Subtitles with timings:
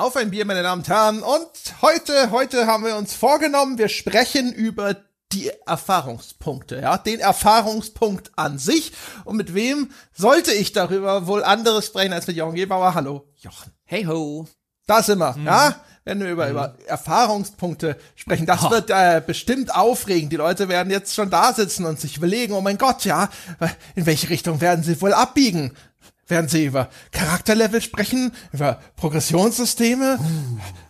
[0.00, 1.22] Auf ein Bier, meine Damen und Herren.
[1.22, 1.50] Und
[1.82, 4.96] heute, heute haben wir uns vorgenommen, wir sprechen über
[5.30, 8.92] die Erfahrungspunkte, ja, den Erfahrungspunkt an sich.
[9.26, 12.94] Und mit wem sollte ich darüber wohl anderes sprechen als mit Jochen Gebauer?
[12.94, 13.72] Hallo, Jochen.
[13.84, 14.48] Hey ho.
[14.86, 15.44] Da sind wir, mhm.
[15.44, 15.76] ja.
[16.04, 16.52] Wenn wir über, mhm.
[16.52, 18.70] über Erfahrungspunkte sprechen, das oh.
[18.70, 20.32] wird äh, bestimmt aufregend.
[20.32, 23.28] Die Leute werden jetzt schon da sitzen und sich überlegen, oh mein Gott, ja,
[23.94, 25.76] in welche Richtung werden sie wohl abbiegen?
[26.30, 30.18] Werden sie über Charakterlevel sprechen, über Progressionssysteme.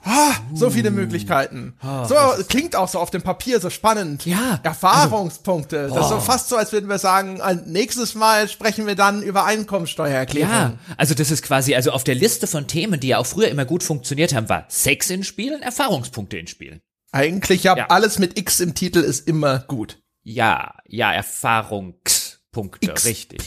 [0.05, 1.75] Ah, so viele Möglichkeiten.
[1.81, 2.15] Ah, so
[2.49, 4.25] klingt auch so auf dem Papier so spannend.
[4.25, 4.61] Ja.
[4.63, 5.81] Erfahrungspunkte.
[5.81, 9.23] Also, das ist so fast so, als würden wir sagen, nächstes Mal sprechen wir dann
[9.23, 10.51] über Einkommensteuererklärung.
[10.51, 13.49] Ja, also das ist quasi, also auf der Liste von Themen, die ja auch früher
[13.49, 16.81] immer gut funktioniert haben, war Sex in Spielen, Erfahrungspunkte in Spielen.
[17.13, 17.87] Eigentlich ja, ja.
[17.89, 20.01] alles mit X im Titel ist immer gut.
[20.23, 23.07] Ja, ja, Erfahrungspunkte, XP.
[23.07, 23.43] richtig.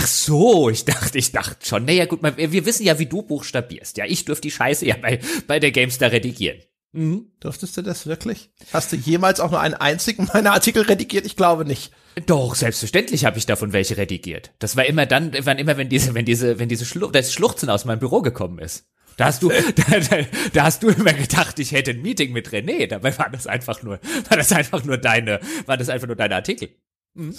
[0.00, 1.84] Ach so, ich dachte, ich dachte schon.
[1.84, 3.96] Naja, gut, wir wissen ja, wie du buchstabierst.
[3.96, 5.18] Ja, ich dürfte die Scheiße ja bei,
[5.48, 6.60] bei der Gamestar redigieren.
[6.92, 7.32] Mhm.
[7.40, 8.50] Durftest du das wirklich?
[8.72, 11.26] Hast du jemals auch nur einen einzigen meiner Artikel redigiert?
[11.26, 11.90] Ich glaube nicht.
[12.26, 14.52] Doch, selbstverständlich habe ich davon welche redigiert.
[14.60, 17.68] Das war immer dann, wann immer, wenn diese, wenn diese, wenn diese Schlu das Schluchzen
[17.68, 18.86] aus meinem Büro gekommen ist.
[19.16, 19.48] Da hast du,
[19.90, 20.16] da, da,
[20.52, 22.86] da hast du immer gedacht, ich hätte ein Meeting mit René.
[22.86, 26.36] Dabei war das einfach nur, war das einfach nur deine, war das einfach nur deine
[26.36, 26.68] Artikel.
[27.14, 27.34] Mhm.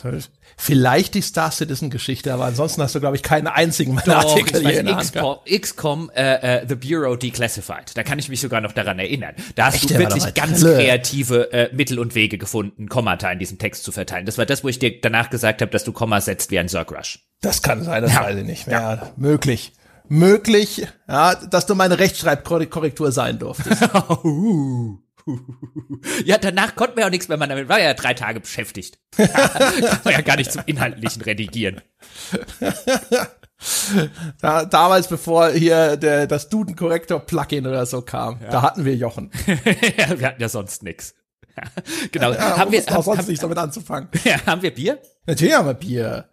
[0.57, 4.29] Vielleicht die Star Citizen Geschichte, aber ansonsten hast du, glaube ich, keinen einzigen meiner Doch,
[4.29, 7.95] Artikel hier in XCOM, XCOM äh, äh, The Bureau Declassified.
[7.95, 9.35] Da kann ich mich sogar noch daran erinnern.
[9.55, 10.75] Da hast Echt, du wirklich ganz Hölle.
[10.75, 14.25] kreative äh, Mittel und Wege gefunden, Kommata in diesem Text zu verteilen.
[14.25, 16.67] Das war das, wo ich dir danach gesagt habe, dass du Komma setzt wie ein
[16.67, 17.19] Zerg Rush.
[17.41, 18.23] Das kann sein, das ja.
[18.23, 18.79] weiß ich nicht mehr.
[18.79, 19.13] Ja.
[19.15, 19.71] Möglich
[20.09, 23.87] möglich, ja, dass du meine Rechtschreibkorrektur sein durftest.
[24.23, 24.97] Uh.
[26.25, 28.99] Ja, danach konnten wir auch nichts mehr machen, damit war ja drei Tage beschäftigt.
[29.17, 31.81] war ja gar nicht zum inhaltlichen Redigieren.
[34.41, 38.51] Da, damals, bevor hier der, das Duden-Korrektor-Plugin oder so kam, ja.
[38.51, 39.31] da hatten wir Jochen.
[39.97, 41.13] ja, wir hatten ja sonst nix.
[42.11, 42.31] genau.
[42.31, 44.07] Ja, haben wir auch sonst nichts damit anzufangen.
[44.23, 45.01] Ja, haben wir Bier?
[45.25, 46.29] Natürlich haben wir Bier.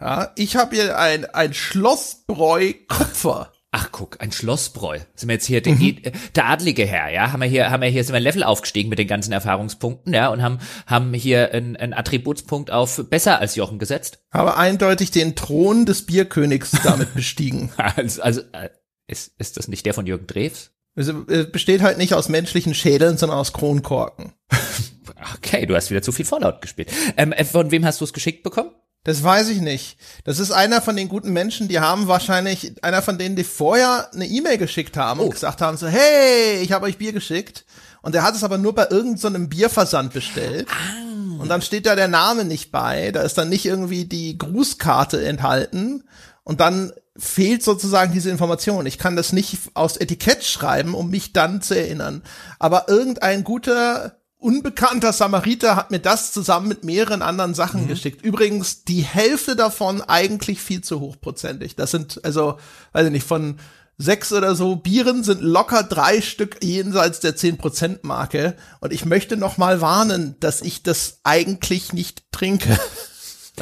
[0.00, 3.51] Ja, ich habe hier ein, ein Schlossbräu Kupfer.
[3.74, 4.98] Ach guck, ein Schlossbräu.
[5.14, 6.02] Sind wir jetzt hier mhm.
[6.02, 7.32] der, der adlige Herr, ja?
[7.32, 10.12] Haben wir hier, haben wir hier sind wir ein Level aufgestiegen mit den ganzen Erfahrungspunkten,
[10.12, 10.28] ja?
[10.28, 14.22] Und haben haben hier einen, einen Attributspunkt auf besser als Jochen gesetzt.
[14.30, 17.72] Habe eindeutig den Thron des Bierkönigs damit bestiegen.
[17.78, 18.68] also, also äh,
[19.06, 20.72] ist ist das nicht der von Jürgen Drews?
[20.94, 21.10] Es
[21.50, 24.34] besteht halt nicht aus menschlichen Schädeln, sondern aus Kronkorken.
[25.36, 26.92] okay, du hast wieder zu viel Fallout gespielt.
[27.16, 28.72] Ähm, äh, von wem hast du es geschickt bekommen?
[29.04, 29.96] Das weiß ich nicht.
[30.24, 34.08] Das ist einer von den guten Menschen, die haben wahrscheinlich, einer von denen, die vorher
[34.14, 35.24] eine E-Mail geschickt haben oh.
[35.24, 37.64] und gesagt haben so, hey, ich habe euch Bier geschickt.
[38.02, 40.68] Und der hat es aber nur bei irgendeinem so Bierversand bestellt.
[40.70, 41.40] Ah.
[41.40, 43.10] Und dann steht da der Name nicht bei.
[43.10, 46.04] Da ist dann nicht irgendwie die Grußkarte enthalten.
[46.44, 48.86] Und dann fehlt sozusagen diese Information.
[48.86, 52.22] Ich kann das nicht aus Etikett schreiben, um mich dann zu erinnern.
[52.58, 57.88] Aber irgendein guter unbekannter Samariter hat mir das zusammen mit mehreren anderen Sachen mhm.
[57.88, 58.22] geschickt.
[58.22, 61.76] Übrigens die Hälfte davon eigentlich viel zu hochprozentig.
[61.76, 62.58] Das sind also,
[62.92, 63.58] weiß ich nicht, von
[63.98, 68.56] sechs oder so Bieren sind locker drei Stück jenseits der zehn Prozent Marke.
[68.80, 72.78] Und ich möchte noch mal warnen, dass ich das eigentlich nicht trinke.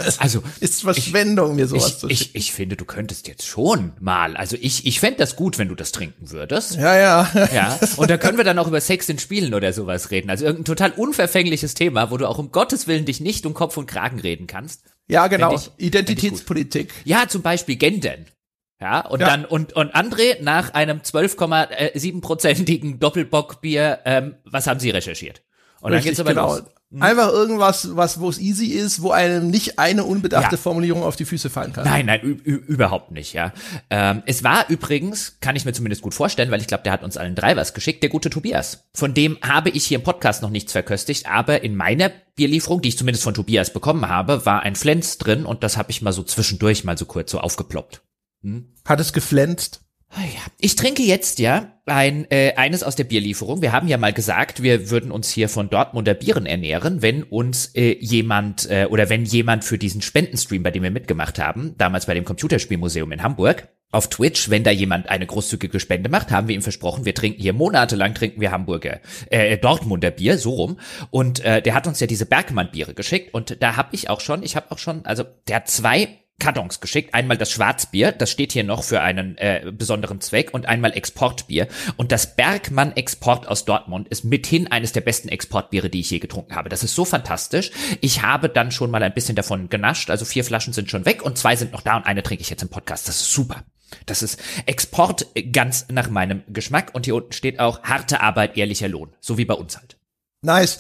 [0.04, 3.46] Das also ist Verschwendung, ich, mir sowas ich, zu ich, ich finde, du könntest jetzt
[3.46, 4.36] schon mal.
[4.36, 6.76] Also ich, ich fände das gut, wenn du das trinken würdest.
[6.76, 7.30] Ja, ja.
[7.52, 7.78] Ja.
[7.96, 10.30] Und da können wir dann auch über Sex in Spielen oder sowas reden.
[10.30, 13.76] Also irgendein total unverfängliches Thema, wo du auch um Gottes Willen dich nicht um Kopf
[13.76, 14.82] und Kragen reden kannst.
[15.08, 15.54] Ja, genau.
[15.54, 16.92] Ich, Identitätspolitik.
[17.04, 18.26] Ja, zum Beispiel Gendern.
[18.80, 19.26] Ja, und ja.
[19.26, 25.42] dann, und, und André, nach einem 12,7-prozentigen Doppelbockbier, ähm, was haben Sie recherchiert?
[25.80, 26.54] Und Richtig, dann geht's aber genau.
[26.56, 26.64] los.
[26.92, 27.02] Mhm.
[27.02, 30.60] Einfach irgendwas, was, wo es easy ist, wo einem nicht eine unbedachte ja.
[30.60, 31.84] Formulierung auf die Füße fallen kann.
[31.84, 33.52] Nein, nein, überhaupt nicht, ja.
[33.90, 37.04] Ähm, es war übrigens, kann ich mir zumindest gut vorstellen, weil ich glaube, der hat
[37.04, 38.88] uns allen drei was geschickt, der gute Tobias.
[38.92, 42.88] Von dem habe ich hier im Podcast noch nichts verköstigt, aber in meiner Bierlieferung, die
[42.88, 46.12] ich zumindest von Tobias bekommen habe, war ein Flens drin und das habe ich mal
[46.12, 48.02] so zwischendurch mal so kurz so aufgeploppt.
[48.42, 48.74] Hm?
[48.84, 49.82] Hat es geflenzt?
[50.12, 50.40] Ah ja.
[50.58, 53.62] Ich trinke jetzt ja ein äh, eines aus der Bierlieferung.
[53.62, 57.74] Wir haben ja mal gesagt, wir würden uns hier von Dortmunder Bieren ernähren, wenn uns
[57.76, 62.06] äh, jemand äh, oder wenn jemand für diesen Spendenstream, bei dem wir mitgemacht haben, damals
[62.06, 66.48] bei dem Computerspielmuseum in Hamburg, auf Twitch, wenn da jemand eine großzügige Spende macht, haben
[66.48, 70.78] wir ihm versprochen, wir trinken hier monatelang trinken wir Hamburger, äh, Dortmunder Bier, so rum.
[71.10, 74.42] Und äh, der hat uns ja diese Bergmann-Biere geschickt und da habe ich auch schon,
[74.42, 76.08] ich habe auch schon, also der hat zwei
[76.40, 77.14] Kartons geschickt.
[77.14, 81.68] Einmal das Schwarzbier, das steht hier noch für einen äh, besonderen Zweck, und einmal Exportbier.
[81.96, 86.18] Und das Bergmann Export aus Dortmund ist mithin eines der besten Exportbiere, die ich je
[86.18, 86.68] getrunken habe.
[86.68, 87.70] Das ist so fantastisch.
[88.00, 90.10] Ich habe dann schon mal ein bisschen davon genascht.
[90.10, 92.50] Also vier Flaschen sind schon weg und zwei sind noch da und eine trinke ich
[92.50, 93.06] jetzt im Podcast.
[93.06, 93.62] Das ist super.
[94.06, 98.88] Das ist Export ganz nach meinem Geschmack und hier unten steht auch harte Arbeit, ehrlicher
[98.88, 99.99] Lohn, so wie bei uns halt.
[100.42, 100.78] Nice.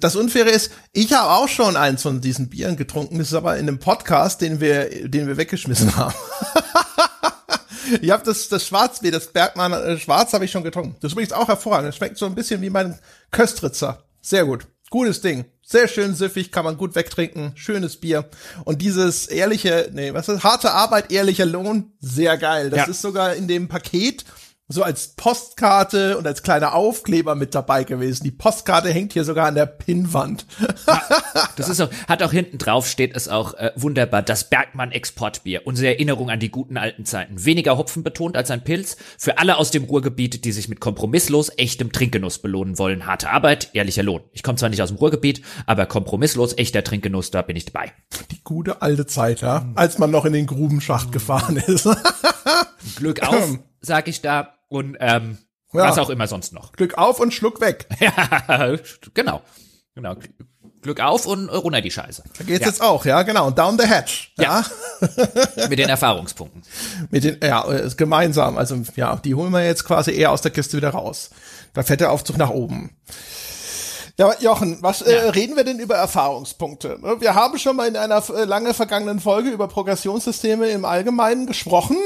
[0.00, 3.18] Das Unfaire ist, ich habe auch schon eins von diesen Bieren getrunken.
[3.18, 6.14] Das ist aber in einem Podcast, den wir, den wir weggeschmissen haben.
[8.00, 10.96] ich habe das, das Schwarzbier, das Bergmann äh, Schwarz habe ich schon getrunken.
[11.00, 11.88] Das übrigens auch hervorragend.
[11.88, 12.98] Das schmeckt so ein bisschen wie mein
[13.32, 14.02] Köstritzer.
[14.22, 14.66] Sehr gut.
[14.88, 15.44] Gutes Ding.
[15.62, 17.52] Sehr schön süffig, kann man gut wegtrinken.
[17.54, 18.30] Schönes Bier.
[18.64, 22.70] Und dieses ehrliche, nee, was ist, harte Arbeit, ehrlicher Lohn, sehr geil.
[22.70, 22.86] Das ja.
[22.86, 24.24] ist sogar in dem Paket
[24.68, 28.24] so als Postkarte und als kleiner Aufkleber mit dabei gewesen.
[28.24, 30.44] Die Postkarte hängt hier sogar an der Pinnwand.
[30.86, 31.02] Ja,
[31.56, 35.62] das ist auch, hat auch hinten drauf steht es auch äh, wunderbar, das Bergmann Exportbier.
[35.66, 37.44] Unsere Erinnerung an die guten alten Zeiten.
[37.44, 38.96] Weniger Hopfen betont als ein Pilz.
[39.18, 43.06] Für alle aus dem Ruhrgebiet, die sich mit kompromisslos echtem Trinkgenuss belohnen wollen.
[43.06, 44.22] Harte Arbeit, ehrlicher Lohn.
[44.32, 47.92] Ich komme zwar nicht aus dem Ruhrgebiet, aber kompromisslos echter Trinkgenuss, da bin ich dabei.
[48.32, 51.88] Die gute alte Zeit, ja, als man noch in den Grubenschacht gefahren ist.
[52.96, 54.55] Glück auf, sag ich da.
[54.68, 55.38] Und ähm,
[55.72, 55.88] ja.
[55.88, 56.72] was auch immer sonst noch.
[56.72, 57.86] Glück auf und Schluck weg.
[58.00, 58.76] ja,
[59.14, 59.42] genau.
[59.94, 60.16] Genau.
[60.82, 62.22] Glück auf und runter die Scheiße.
[62.38, 62.68] Da geht's ja.
[62.68, 63.48] jetzt auch, ja, genau.
[63.48, 64.32] Und down the hatch.
[64.38, 64.64] Ja.
[65.00, 65.68] ja.
[65.68, 66.62] Mit den Erfahrungspunkten.
[67.10, 67.66] Mit den, ja,
[67.96, 68.56] gemeinsam.
[68.56, 71.30] Also, ja, die holen wir jetzt quasi eher aus der Kiste wieder raus.
[71.72, 72.96] Da fährt der Aufzug nach oben.
[74.18, 75.22] Ja, Jochen, was äh, ja.
[75.22, 76.98] äh, reden wir denn über Erfahrungspunkte?
[77.18, 81.96] Wir haben schon mal in einer äh, lange vergangenen Folge über Progressionssysteme im Allgemeinen gesprochen.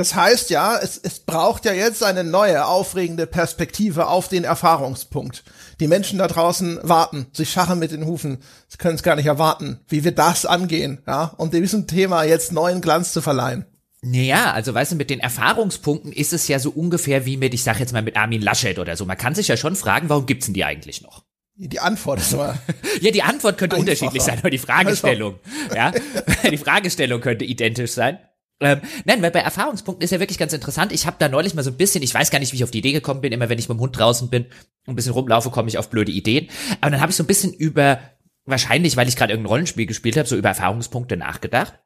[0.00, 5.44] Das heißt ja, es, es braucht ja jetzt eine neue, aufregende Perspektive auf den Erfahrungspunkt.
[5.78, 9.26] Die Menschen da draußen warten, sie scharren mit den Hufen, sie können es gar nicht
[9.26, 13.66] erwarten, wie wir das angehen, ja, um diesem Thema jetzt neuen Glanz zu verleihen.
[14.00, 17.62] Naja, also weißt du, mit den Erfahrungspunkten ist es ja so ungefähr wie mit, ich
[17.62, 19.04] sag jetzt mal mit Armin Laschet oder so.
[19.04, 21.24] Man kann sich ja schon fragen, warum gibt's denn die eigentlich noch?
[21.56, 22.56] Die Antwort ist aber.
[23.02, 25.40] ja, die Antwort könnte unterschiedlich sein, aber die Fragestellung,
[25.74, 25.92] ja,
[26.50, 28.18] die Fragestellung könnte identisch sein.
[28.60, 30.92] Ähm, nein, weil bei Erfahrungspunkten ist ja wirklich ganz interessant.
[30.92, 32.70] Ich habe da neulich mal so ein bisschen, ich weiß gar nicht, wie ich auf
[32.70, 35.12] die Idee gekommen bin, immer wenn ich mit dem Hund draußen bin und ein bisschen
[35.12, 36.48] rumlaufe, komme ich auf blöde Ideen.
[36.80, 38.00] Aber dann habe ich so ein bisschen über,
[38.44, 41.79] wahrscheinlich, weil ich gerade irgendein Rollenspiel gespielt habe, so über Erfahrungspunkte nachgedacht.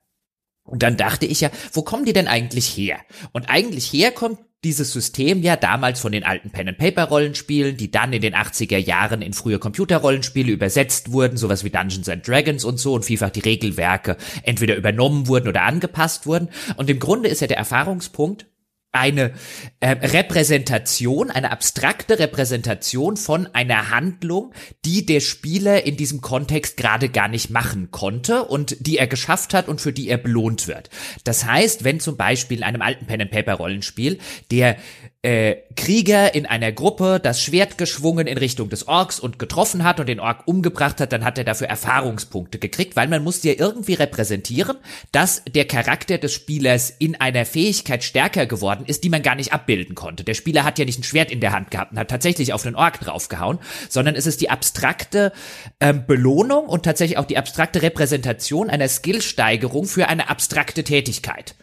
[0.64, 2.98] Und dann dachte ich ja, wo kommen die denn eigentlich her?
[3.32, 8.34] Und eigentlich herkommt dieses System ja damals von den alten Pen-and-Paper-Rollenspielen, die dann in den
[8.34, 13.04] 80er Jahren in frühe Computerrollenspiele übersetzt wurden, sowas wie Dungeons and Dragons und so, und
[13.04, 16.48] vielfach die Regelwerke entweder übernommen wurden oder angepasst wurden.
[16.76, 18.46] Und im Grunde ist ja der Erfahrungspunkt,
[18.94, 19.32] eine
[19.80, 24.52] äh, Repräsentation, eine abstrakte Repräsentation von einer Handlung,
[24.84, 29.52] die der Spieler in diesem Kontext gerade gar nicht machen konnte und die er geschafft
[29.52, 30.90] hat und für die er belohnt wird.
[31.24, 34.18] Das heißt, wenn zum Beispiel in einem alten Pen-and-Paper-Rollenspiel
[34.50, 34.76] der
[35.24, 39.98] äh, Krieger in einer Gruppe das Schwert geschwungen in Richtung des Orks und getroffen hat
[39.98, 43.54] und den Ork umgebracht hat, dann hat er dafür Erfahrungspunkte gekriegt, weil man musste ja
[43.56, 44.76] irgendwie repräsentieren,
[45.12, 49.54] dass der Charakter des Spielers in einer Fähigkeit stärker geworden ist, die man gar nicht
[49.54, 50.24] abbilden konnte.
[50.24, 52.62] Der Spieler hat ja nicht ein Schwert in der Hand gehabt und hat tatsächlich auf
[52.62, 55.32] den Ork draufgehauen, sondern es ist die abstrakte
[55.80, 61.54] ähm, Belohnung und tatsächlich auch die abstrakte Repräsentation einer Skillsteigerung für eine abstrakte Tätigkeit.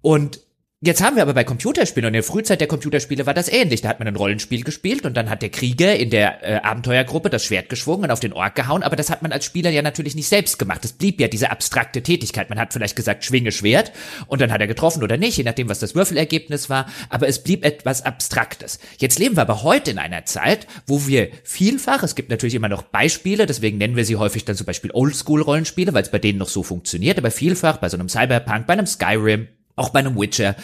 [0.00, 0.40] Und
[0.84, 3.82] Jetzt haben wir aber bei Computerspielen und in der Frühzeit der Computerspiele war das ähnlich.
[3.82, 7.30] Da hat man ein Rollenspiel gespielt und dann hat der Krieger in der äh, Abenteuergruppe
[7.30, 9.80] das Schwert geschwungen und auf den Ork gehauen, aber das hat man als Spieler ja
[9.80, 10.84] natürlich nicht selbst gemacht.
[10.84, 12.50] Es blieb ja diese abstrakte Tätigkeit.
[12.50, 13.92] Man hat vielleicht gesagt, schwinge Schwert
[14.26, 17.44] und dann hat er getroffen oder nicht, je nachdem, was das Würfelergebnis war, aber es
[17.44, 18.80] blieb etwas Abstraktes.
[18.98, 22.68] Jetzt leben wir aber heute in einer Zeit, wo wir vielfach, es gibt natürlich immer
[22.68, 26.40] noch Beispiele, deswegen nennen wir sie häufig dann zum Beispiel Oldschool-Rollenspiele, weil es bei denen
[26.40, 30.18] noch so funktioniert, aber vielfach bei so einem Cyberpunk, bei einem Skyrim, auch bei einem
[30.18, 30.56] Witcher,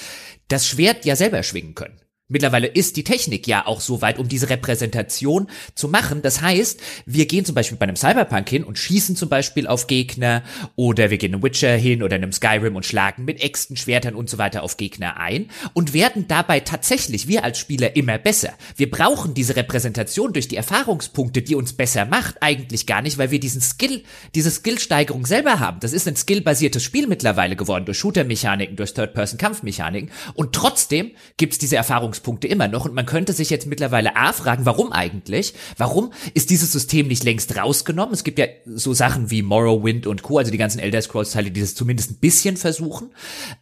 [0.49, 2.01] das Schwert ja selber schwingen können.
[2.31, 6.21] Mittlerweile ist die Technik ja auch so weit, um diese Repräsentation zu machen.
[6.21, 9.87] Das heißt, wir gehen zum Beispiel bei einem Cyberpunk hin und schießen zum Beispiel auf
[9.87, 10.43] Gegner
[10.77, 14.15] oder wir gehen in Witcher hin oder in einem Skyrim und schlagen mit Äxten, Schwertern
[14.15, 18.53] und so weiter auf Gegner ein und werden dabei tatsächlich, wir als Spieler, immer besser.
[18.77, 23.31] Wir brauchen diese Repräsentation durch die Erfahrungspunkte, die uns besser macht, eigentlich gar nicht, weil
[23.31, 24.03] wir diesen Skill,
[24.35, 25.81] diese Skillsteigerung selber haben.
[25.81, 31.77] Das ist ein skillbasiertes Spiel mittlerweile geworden, durch Shooter-Mechaniken, durch Third-Person-Kampfmechaniken und trotzdem gibt's diese
[31.77, 35.55] Erfahrungspunkte Ansatzpunkte immer noch und man könnte sich jetzt mittlerweile A fragen, warum eigentlich?
[35.77, 38.15] Warum ist dieses System nicht längst rausgenommen?
[38.15, 41.51] Es gibt ja so Sachen wie Morrowind und Co., also die ganzen Elder Scrolls Teile,
[41.51, 43.11] die das zumindest ein bisschen versuchen.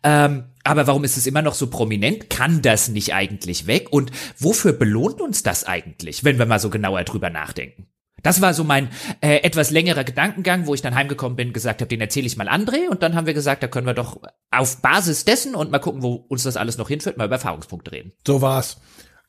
[0.02, 2.30] Ähm, aber warum ist es immer noch so prominent?
[2.30, 3.88] Kann das nicht eigentlich weg?
[3.90, 7.86] Und wofür belohnt uns das eigentlich, wenn wir mal so genauer drüber nachdenken?
[8.26, 8.88] Das war so mein
[9.20, 12.48] äh, etwas längerer Gedankengang, wo ich dann heimgekommen bin, gesagt habe, den erzähle ich mal
[12.48, 15.78] André und dann haben wir gesagt, da können wir doch auf Basis dessen und mal
[15.78, 18.14] gucken, wo uns das alles noch hinführt, mal über Erfahrungspunkte reden.
[18.26, 18.78] So war's.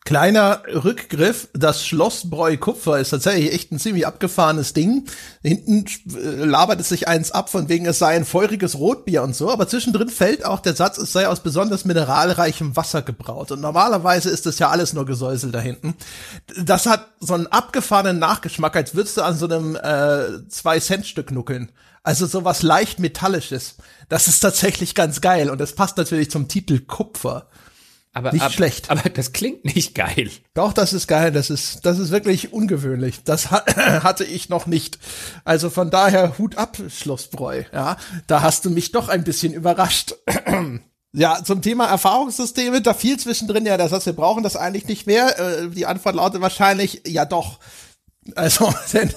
[0.08, 5.04] Kleiner Rückgriff, das Schlossbräu Kupfer ist tatsächlich echt ein ziemlich abgefahrenes Ding.
[5.44, 5.84] Hinten
[6.16, 9.52] äh, labert es sich eins ab, von wegen es sei ein feuriges Rotbier und so,
[9.52, 13.52] aber zwischendrin fällt auch der Satz, es sei aus besonders mineralreichem Wasser gebraut.
[13.52, 15.94] Und normalerweise ist das ja alles nur Gesäusel da hinten.
[16.58, 21.70] Das hat so einen abgefahrenen Nachgeschmack, als würdest du an so einem äh, Zwei-Cent-Stück nuckeln.
[22.04, 23.76] Also sowas leicht Metallisches.
[24.08, 27.50] Das ist tatsächlich ganz geil und das passt natürlich zum Titel Kupfer.
[28.18, 28.90] Aber, nicht ab, schlecht.
[28.90, 30.32] Aber das klingt nicht geil.
[30.56, 31.32] Doch, das ist geil.
[31.32, 33.22] Das ist, das ist wirklich ungewöhnlich.
[33.24, 33.64] Das ha
[34.04, 34.98] hatte ich noch nicht.
[35.46, 37.64] Also von daher Hut ab, Schlossbräu.
[37.72, 40.16] Ja, da hast du mich doch ein bisschen überrascht.
[41.14, 45.08] Ja, zum Thema Erfahrungssysteme, da fiel zwischendrin ja der Satz, wir brauchen das eigentlich nicht
[45.08, 45.40] mehr.
[45.40, 47.60] Äh, die Antwort lautet wahrscheinlich, ja doch.
[48.36, 49.12] Also, denn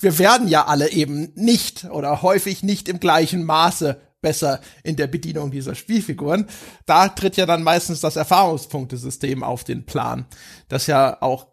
[0.00, 5.06] wir werden ja alle eben nicht oder häufig nicht im gleichen Maße besser in der
[5.06, 6.46] Bedienung dieser Spielfiguren.
[6.86, 10.26] Da tritt ja dann meistens das Erfahrungspunktesystem auf den Plan,
[10.68, 11.46] das ja auch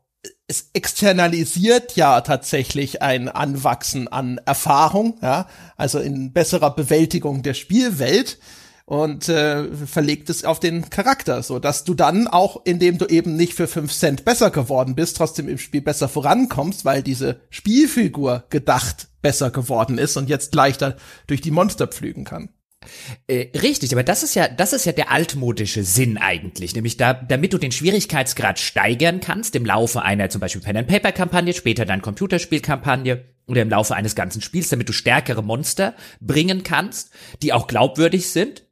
[0.48, 8.40] es externalisiert ja tatsächlich ein Anwachsen an Erfahrung, ja, also in besserer Bewältigung der Spielwelt
[8.86, 13.36] und äh, verlegt es auf den Charakter, so dass du dann auch, indem du eben
[13.36, 18.44] nicht für fünf Cent besser geworden bist, trotzdem im Spiel besser vorankommst, weil diese Spielfigur
[18.50, 22.50] gedacht besser geworden ist und jetzt leichter durch die Monster pflügen kann.
[23.28, 27.14] Äh, richtig, aber das ist ja, das ist ja der altmodische Sinn eigentlich, nämlich da,
[27.14, 31.54] damit du den Schwierigkeitsgrad steigern kannst im Laufe einer zum Beispiel Pen and Paper Kampagne,
[31.54, 37.12] später dann Computerspielkampagne oder im Laufe eines ganzen Spiels, damit du stärkere Monster bringen kannst,
[37.42, 38.64] die auch glaubwürdig sind,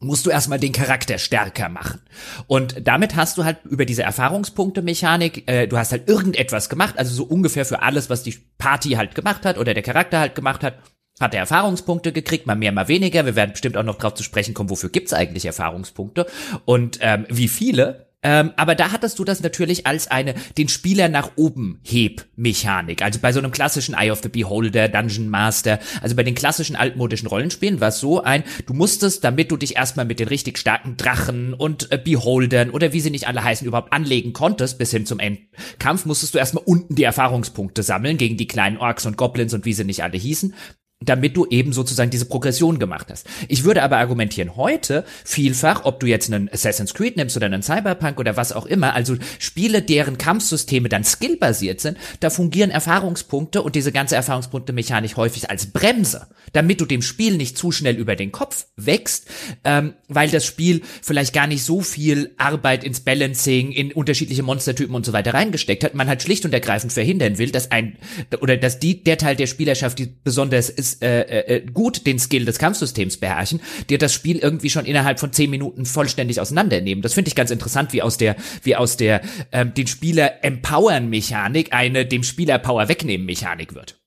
[0.00, 2.00] musst du erstmal den Charakter stärker machen.
[2.46, 7.12] Und damit hast du halt über diese Erfahrungspunkte-Mechanik, äh, du hast halt irgendetwas gemacht, also
[7.14, 10.62] so ungefähr für alles, was die Party halt gemacht hat oder der Charakter halt gemacht
[10.62, 10.78] hat,
[11.20, 13.24] hat er Erfahrungspunkte gekriegt, mal mehr, mal weniger.
[13.26, 16.26] Wir werden bestimmt auch noch drauf zu sprechen kommen, wofür gibt's eigentlich Erfahrungspunkte
[16.64, 18.08] und ähm, wie viele.
[18.20, 23.00] Ähm, aber da hattest du das natürlich als eine den Spieler nach oben heb Mechanik.
[23.00, 26.74] Also bei so einem klassischen Eye of the Beholder, Dungeon Master, also bei den klassischen
[26.74, 30.58] altmodischen Rollenspielen war es so ein, du musstest, damit du dich erstmal mit den richtig
[30.58, 34.90] starken Drachen und äh, Beholdern oder wie sie nicht alle heißen überhaupt anlegen konntest bis
[34.90, 39.16] hin zum Endkampf, musstest du erstmal unten die Erfahrungspunkte sammeln gegen die kleinen Orks und
[39.16, 40.54] Goblins und wie sie nicht alle hießen
[41.00, 43.26] damit du eben sozusagen diese Progression gemacht hast.
[43.46, 47.62] Ich würde aber argumentieren, heute vielfach, ob du jetzt einen Assassin's Creed nimmst oder einen
[47.62, 53.62] Cyberpunk oder was auch immer, also Spiele, deren Kampfsysteme dann skillbasiert sind, da fungieren Erfahrungspunkte
[53.62, 58.16] und diese ganze Erfahrungspunkte-Mechanik häufig als Bremse, damit du dem Spiel nicht zu schnell über
[58.16, 59.28] den Kopf wächst,
[59.62, 64.96] ähm, weil das Spiel vielleicht gar nicht so viel Arbeit ins Balancing, in unterschiedliche Monstertypen
[64.96, 67.98] und so weiter reingesteckt hat, man halt schlicht und ergreifend verhindern will, dass ein,
[68.40, 72.44] oder dass die, der Teil der Spielerschaft, die besonders äh, äh, äh, gut den Skill
[72.44, 77.02] des Kampfsystems beherrschen, dir das Spiel irgendwie schon innerhalb von zehn Minuten vollständig auseinandernehmen.
[77.02, 79.20] Das finde ich ganz interessant, wie aus der, wie aus der
[79.52, 83.98] ähm, den Spieler empowern Mechanik eine dem Spieler Power wegnehmen Mechanik wird.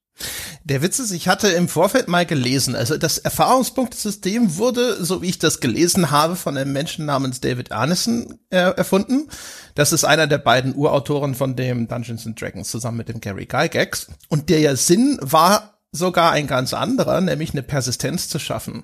[0.64, 5.30] Der Witz ist, ich hatte im Vorfeld mal gelesen, also das Erfahrungspunktesystem wurde, so wie
[5.30, 9.28] ich das gelesen habe, von einem Menschen namens David Arneson äh, erfunden.
[9.74, 13.48] Das ist einer der beiden Urautoren von dem Dungeons and Dragons zusammen mit dem Gary
[13.48, 14.08] Gygax.
[14.30, 18.84] Und der Sinn war sogar ein ganz anderer, nämlich eine Persistenz zu schaffen.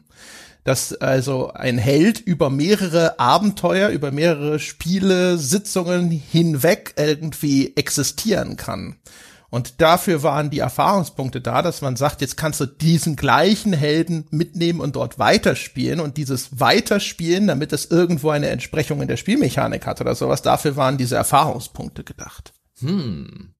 [0.63, 8.97] Dass also ein Held über mehrere Abenteuer, über mehrere Spiele, Sitzungen hinweg irgendwie existieren kann.
[9.49, 14.27] Und dafür waren die Erfahrungspunkte da, dass man sagt, jetzt kannst du diesen gleichen Helden
[14.29, 19.85] mitnehmen und dort weiterspielen und dieses Weiterspielen, damit es irgendwo eine Entsprechung in der Spielmechanik
[19.85, 22.51] hat oder sowas, dafür waren diese Erfahrungspunkte gedacht.
[22.79, 23.53] Hm.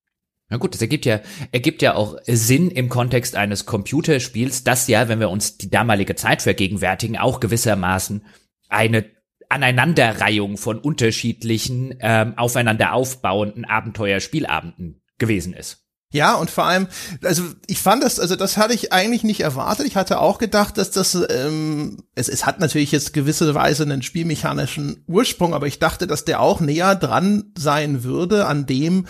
[0.50, 1.20] Na gut, das ergibt ja,
[1.52, 6.16] ergibt ja auch Sinn im Kontext eines Computerspiels, das ja, wenn wir uns die damalige
[6.16, 8.26] Zeit vergegenwärtigen, auch gewissermaßen
[8.70, 9.06] eine
[9.50, 15.84] Aneinanderreihung von unterschiedlichen, ähm, aufeinander aufbauenden Abenteuerspielabenden gewesen ist.
[16.14, 16.88] Ja, und vor allem,
[17.22, 19.86] also ich fand das, also das hatte ich eigentlich nicht erwartet.
[19.86, 24.02] Ich hatte auch gedacht, dass das, ähm, es, es hat natürlich jetzt gewisse Weise einen
[24.02, 29.06] spielmechanischen Ursprung, aber ich dachte, dass der auch näher dran sein würde an dem,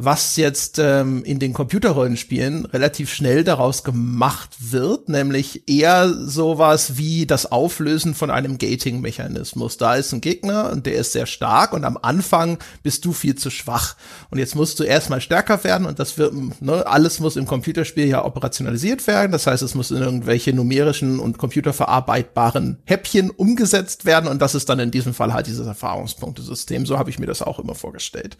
[0.00, 7.26] was jetzt ähm, in den Computerrollenspielen relativ schnell daraus gemacht wird, nämlich eher sowas wie
[7.26, 9.76] das Auflösen von einem Gating-Mechanismus.
[9.76, 13.34] Da ist ein Gegner und der ist sehr stark und am Anfang bist du viel
[13.34, 13.96] zu schwach.
[14.30, 18.06] Und jetzt musst du erstmal stärker werden und das wird, ne, alles muss im Computerspiel
[18.06, 19.32] ja operationalisiert werden.
[19.32, 24.68] Das heißt, es muss in irgendwelche numerischen und computerverarbeitbaren Häppchen umgesetzt werden und das ist
[24.68, 26.86] dann in diesem Fall halt dieses Erfahrungspunktesystem.
[26.86, 28.36] So habe ich mir das auch immer vorgestellt.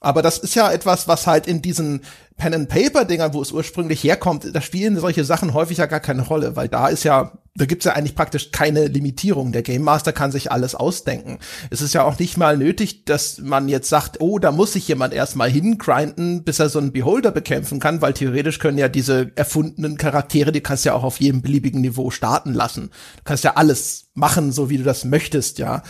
[0.00, 2.00] Aber das ist ja etwas, was halt in diesen
[2.38, 6.00] Pen and Paper Dingern, wo es ursprünglich herkommt, da spielen solche Sachen häufig ja gar
[6.00, 9.52] keine Rolle, weil da ist ja, da gibt's ja eigentlich praktisch keine Limitierung.
[9.52, 11.38] Der Game Master kann sich alles ausdenken.
[11.68, 14.88] Es ist ja auch nicht mal nötig, dass man jetzt sagt, oh, da muss sich
[14.88, 19.32] jemand erstmal hingrinden, bis er so einen Beholder bekämpfen kann, weil theoretisch können ja diese
[19.36, 22.88] erfundenen Charaktere, die kannst ja auch auf jedem beliebigen Niveau starten lassen.
[23.18, 25.82] Du kannst ja alles machen, so wie du das möchtest, ja.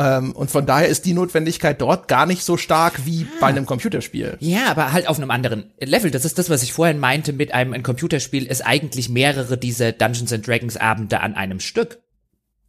[0.00, 3.36] Ähm, und von daher ist die Notwendigkeit dort gar nicht so stark wie ah.
[3.40, 4.38] bei einem Computerspiel.
[4.40, 6.10] Ja, aber halt auf einem anderen Level.
[6.10, 9.92] Das ist das, was ich vorhin meinte mit einem ein Computerspiel, ist eigentlich mehrere dieser
[9.92, 11.98] Dungeons and Dragons Abende an einem Stück.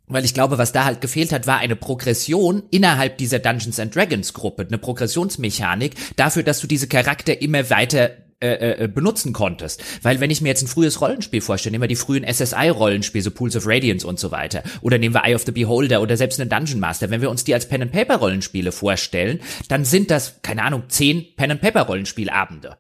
[0.07, 3.95] Weil ich glaube, was da halt gefehlt hat, war eine Progression innerhalb dieser Dungeons and
[3.95, 8.11] Dragons Gruppe, eine Progressionsmechanik dafür, dass du diese Charakter immer weiter
[8.41, 9.83] äh, äh, benutzen konntest.
[10.01, 13.31] Weil wenn ich mir jetzt ein frühes Rollenspiel vorstelle, nehmen wir die frühen SSI-Rollenspiele, so
[13.31, 16.39] Pools of Radiance und so weiter, oder nehmen wir Eye of the Beholder oder selbst
[16.39, 20.83] einen Dungeon Master, wenn wir uns die als Pen-and-Paper-Rollenspiele vorstellen, dann sind das, keine Ahnung,
[20.88, 22.77] zehn Pen-and-Paper-Rollenspielabende.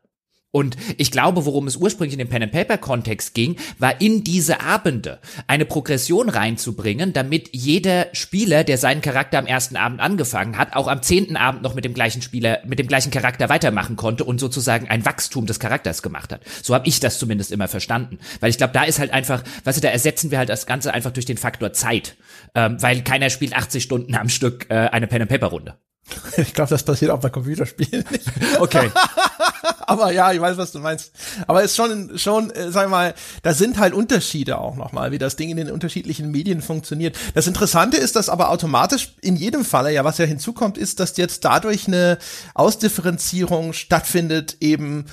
[0.51, 4.23] Und ich glaube, worum es ursprünglich in den Pen and Paper Kontext ging, war in
[4.23, 10.57] diese Abende eine Progression reinzubringen, damit jeder Spieler, der seinen Charakter am ersten Abend angefangen
[10.57, 13.95] hat, auch am zehnten Abend noch mit dem gleichen Spieler, mit dem gleichen Charakter weitermachen
[13.95, 16.41] konnte und sozusagen ein Wachstum des Charakters gemacht hat.
[16.61, 19.71] So habe ich das zumindest immer verstanden, weil ich glaube, da ist halt einfach, was
[19.71, 22.17] weißt du, da ersetzen wir halt das Ganze einfach durch den Faktor Zeit,
[22.55, 25.77] ähm, weil keiner spielt 80 Stunden am Stück äh, eine Pen and Paper Runde.
[26.37, 28.27] Ich glaube, das passiert auch bei Computerspielen nicht.
[28.59, 28.89] Okay.
[29.87, 31.11] Aber ja, ich weiß, was du meinst.
[31.47, 35.17] Aber es ist schon, schon, äh, sag mal, da sind halt Unterschiede auch nochmal, wie
[35.17, 37.17] das Ding in den unterschiedlichen Medien funktioniert.
[37.33, 41.17] Das Interessante ist, dass aber automatisch in jedem Falle, ja, was ja hinzukommt, ist, dass
[41.17, 42.17] jetzt dadurch eine
[42.53, 45.05] Ausdifferenzierung stattfindet, eben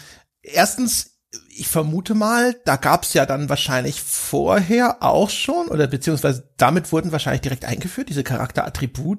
[0.43, 1.19] erstens
[1.51, 7.13] ich vermute mal, da gab's ja dann wahrscheinlich vorher auch schon, oder beziehungsweise damit wurden
[7.13, 9.19] wahrscheinlich direkt eingeführt, diese Charakterattribute,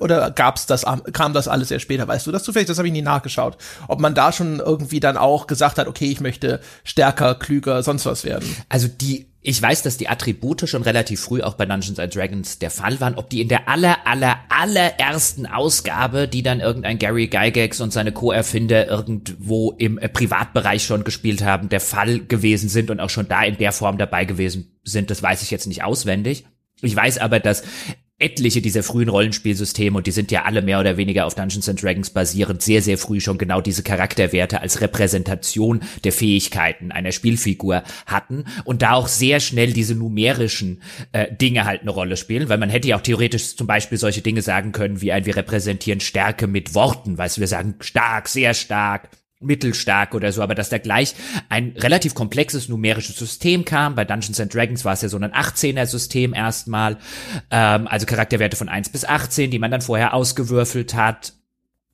[0.00, 2.06] oder gab's das, kam das alles erst später?
[2.06, 2.68] Weißt du das zufällig?
[2.68, 3.56] Das habe ich nie nachgeschaut.
[3.88, 8.06] Ob man da schon irgendwie dann auch gesagt hat, okay, ich möchte stärker, klüger, sonst
[8.06, 8.56] was werden.
[8.68, 12.58] Also die ich weiß, dass die Attribute schon relativ früh auch bei Dungeons and Dragons
[12.58, 13.14] der Fall waren.
[13.14, 18.12] Ob die in der aller, aller, allerersten Ausgabe, die dann irgendein Gary Gygax und seine
[18.12, 23.28] Co-Erfinder irgendwo im äh, Privatbereich schon gespielt haben, der Fall gewesen sind und auch schon
[23.28, 26.44] da in der Form dabei gewesen sind, das weiß ich jetzt nicht auswendig.
[26.82, 27.62] Ich weiß aber, dass
[28.20, 31.82] etliche dieser frühen Rollenspielsysteme, und die sind ja alle mehr oder weniger auf Dungeons and
[31.82, 37.82] Dragons basierend, sehr, sehr früh schon genau diese Charakterwerte als Repräsentation der Fähigkeiten einer Spielfigur
[38.06, 42.58] hatten und da auch sehr schnell diese numerischen äh, Dinge halt eine Rolle spielen, weil
[42.58, 46.00] man hätte ja auch theoretisch zum Beispiel solche Dinge sagen können, wie ein, wir repräsentieren
[46.00, 49.08] Stärke mit Worten, weißt wir sagen stark, sehr stark,
[49.40, 51.14] mittelstark oder so, aber dass da gleich
[51.48, 53.94] ein relativ komplexes numerisches System kam.
[53.94, 56.98] Bei Dungeons and Dragons war es ja so ein 18er System erstmal,
[57.50, 61.32] ähm, also Charakterwerte von 1 bis 18, die man dann vorher ausgewürfelt hat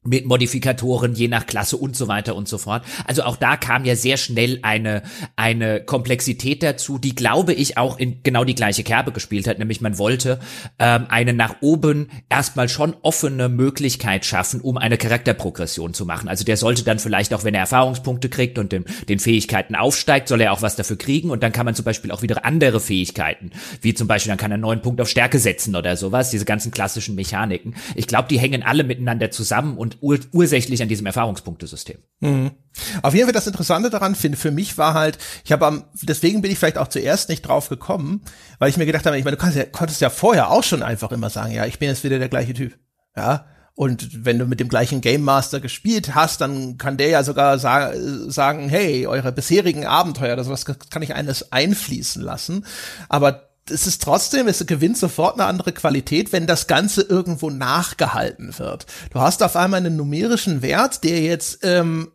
[0.06, 2.84] mit Modifikatoren je nach Klasse und so weiter und so fort.
[3.06, 5.02] Also auch da kam ja sehr schnell eine
[5.36, 9.80] eine Komplexität dazu, die glaube ich auch in genau die gleiche Kerbe gespielt hat, nämlich
[9.80, 10.40] man wollte
[10.78, 16.28] ähm, eine nach oben erstmal schon offene Möglichkeit schaffen, um eine Charakterprogression zu machen.
[16.28, 20.28] Also der sollte dann vielleicht auch, wenn er Erfahrungspunkte kriegt und den, den Fähigkeiten aufsteigt,
[20.28, 22.80] soll er auch was dafür kriegen und dann kann man zum Beispiel auch wieder andere
[22.80, 26.44] Fähigkeiten, wie zum Beispiel dann kann er neuen Punkt auf Stärke setzen oder sowas, diese
[26.44, 27.74] ganzen klassischen Mechaniken.
[27.94, 31.98] Ich glaube, die hängen alle miteinander zusammen und ur ursächlich an diesem Erfahrungspunktesystem.
[32.20, 32.52] Mhm.
[33.02, 36.42] Auf jeden Fall das Interessante daran finde für mich war halt, ich habe am deswegen
[36.42, 38.22] bin ich vielleicht auch zuerst nicht drauf gekommen,
[38.59, 40.82] weil ich mir gedacht habe, ich meine, du kannst ja, konntest ja vorher auch schon
[40.82, 42.78] einfach immer sagen, ja, ich bin jetzt wieder der gleiche Typ.
[43.16, 47.22] Ja, und wenn du mit dem gleichen Game Master gespielt hast, dann kann der ja
[47.22, 47.92] sogar sa
[48.26, 50.56] sagen, hey, eure bisherigen Abenteuer oder
[50.90, 52.64] kann ich eines einfließen lassen.
[53.11, 58.59] Aber es ist trotzdem, es gewinnt sofort eine andere Qualität, wenn das Ganze irgendwo nachgehalten
[58.59, 58.87] wird.
[59.12, 62.12] Du hast auf einmal einen numerischen Wert, der jetzt ähm,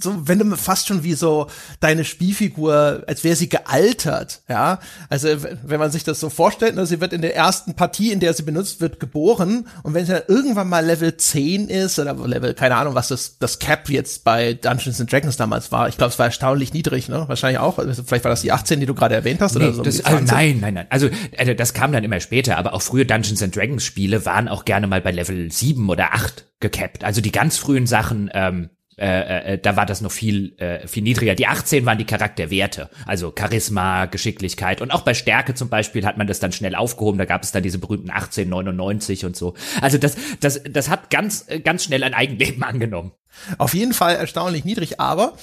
[0.00, 1.48] so, wenn du fast schon wie so
[1.80, 4.78] deine Spielfigur, als wäre sie gealtert, ja.
[5.08, 5.28] Also,
[5.64, 8.34] wenn man sich das so vorstellt, ne, sie wird in der ersten Partie, in der
[8.34, 12.54] sie benutzt wird, geboren und wenn sie dann irgendwann mal Level 10 ist oder Level,
[12.54, 15.88] keine Ahnung, was das, das Cap jetzt bei Dungeons and Dragons damals war.
[15.88, 17.24] Ich glaube, es war erstaunlich niedrig, ne?
[17.26, 17.78] Wahrscheinlich auch.
[17.78, 19.82] Also, vielleicht war das die 18, die du gerade erwähnt hast nee, oder so.
[19.82, 20.86] Das, also, nein, nein, nein.
[20.90, 24.48] Also, also, das kam dann immer später, aber auch frühe Dungeons and Dragons Spiele waren
[24.48, 27.04] auch gerne mal bei Level 7 oder 8 gecapped.
[27.04, 31.02] Also die ganz frühen Sachen, ähm, äh, äh, da war das noch viel, äh, viel
[31.02, 31.34] niedriger.
[31.34, 36.18] Die 18 waren die Charakterwerte, also Charisma, Geschicklichkeit und auch bei Stärke zum Beispiel hat
[36.18, 37.18] man das dann schnell aufgehoben.
[37.18, 39.54] Da gab es dann diese berühmten 1899 und so.
[39.80, 43.12] Also das, das, das hat ganz, ganz schnell ein Eigenleben angenommen.
[43.58, 45.34] Auf jeden Fall erstaunlich niedrig, aber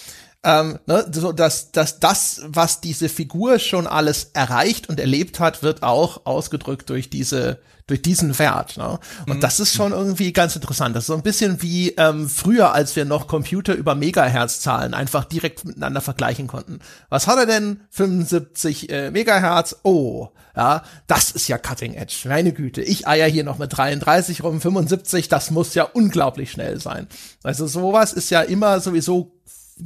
[0.46, 5.64] ähm, ne, so dass, dass das, was diese Figur schon alles erreicht und erlebt hat,
[5.64, 8.78] wird auch ausgedrückt durch diese durch diesen Wert.
[8.78, 9.00] Ne?
[9.28, 9.42] Und mhm.
[9.42, 10.96] das ist schon irgendwie ganz interessant.
[10.96, 15.24] Das ist so ein bisschen wie ähm, früher, als wir noch Computer über Megahertz-Zahlen einfach
[15.24, 16.80] direkt miteinander vergleichen konnten.
[17.10, 17.82] Was hat er denn?
[17.92, 19.76] 75 äh, Megahertz.
[19.84, 22.28] Oh, ja, das ist ja Cutting Edge.
[22.28, 26.80] Meine Güte, ich eier hier noch mit 33 rum, 75, das muss ja unglaublich schnell
[26.80, 27.08] sein.
[27.44, 29.36] Also sowas ist ja immer sowieso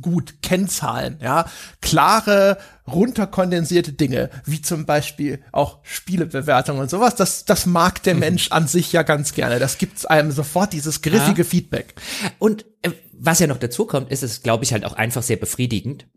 [0.01, 1.49] gut Kennzahlen, ja,
[1.81, 8.19] klare, runterkondensierte Dinge, wie zum Beispiel auch Spielebewertungen und sowas, das, das mag der mhm.
[8.19, 9.59] Mensch an sich ja ganz gerne.
[9.59, 11.47] Das gibt einem sofort dieses griffige ja.
[11.47, 11.95] Feedback.
[12.37, 15.37] Und äh, was ja noch dazu kommt, ist es, glaube ich, halt auch einfach sehr
[15.37, 16.07] befriedigend,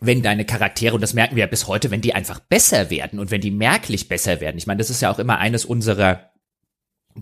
[0.00, 3.18] wenn deine Charaktere, und das merken wir ja bis heute, wenn die einfach besser werden
[3.18, 4.56] und wenn die merklich besser werden.
[4.56, 6.30] Ich meine, das ist ja auch immer eines unserer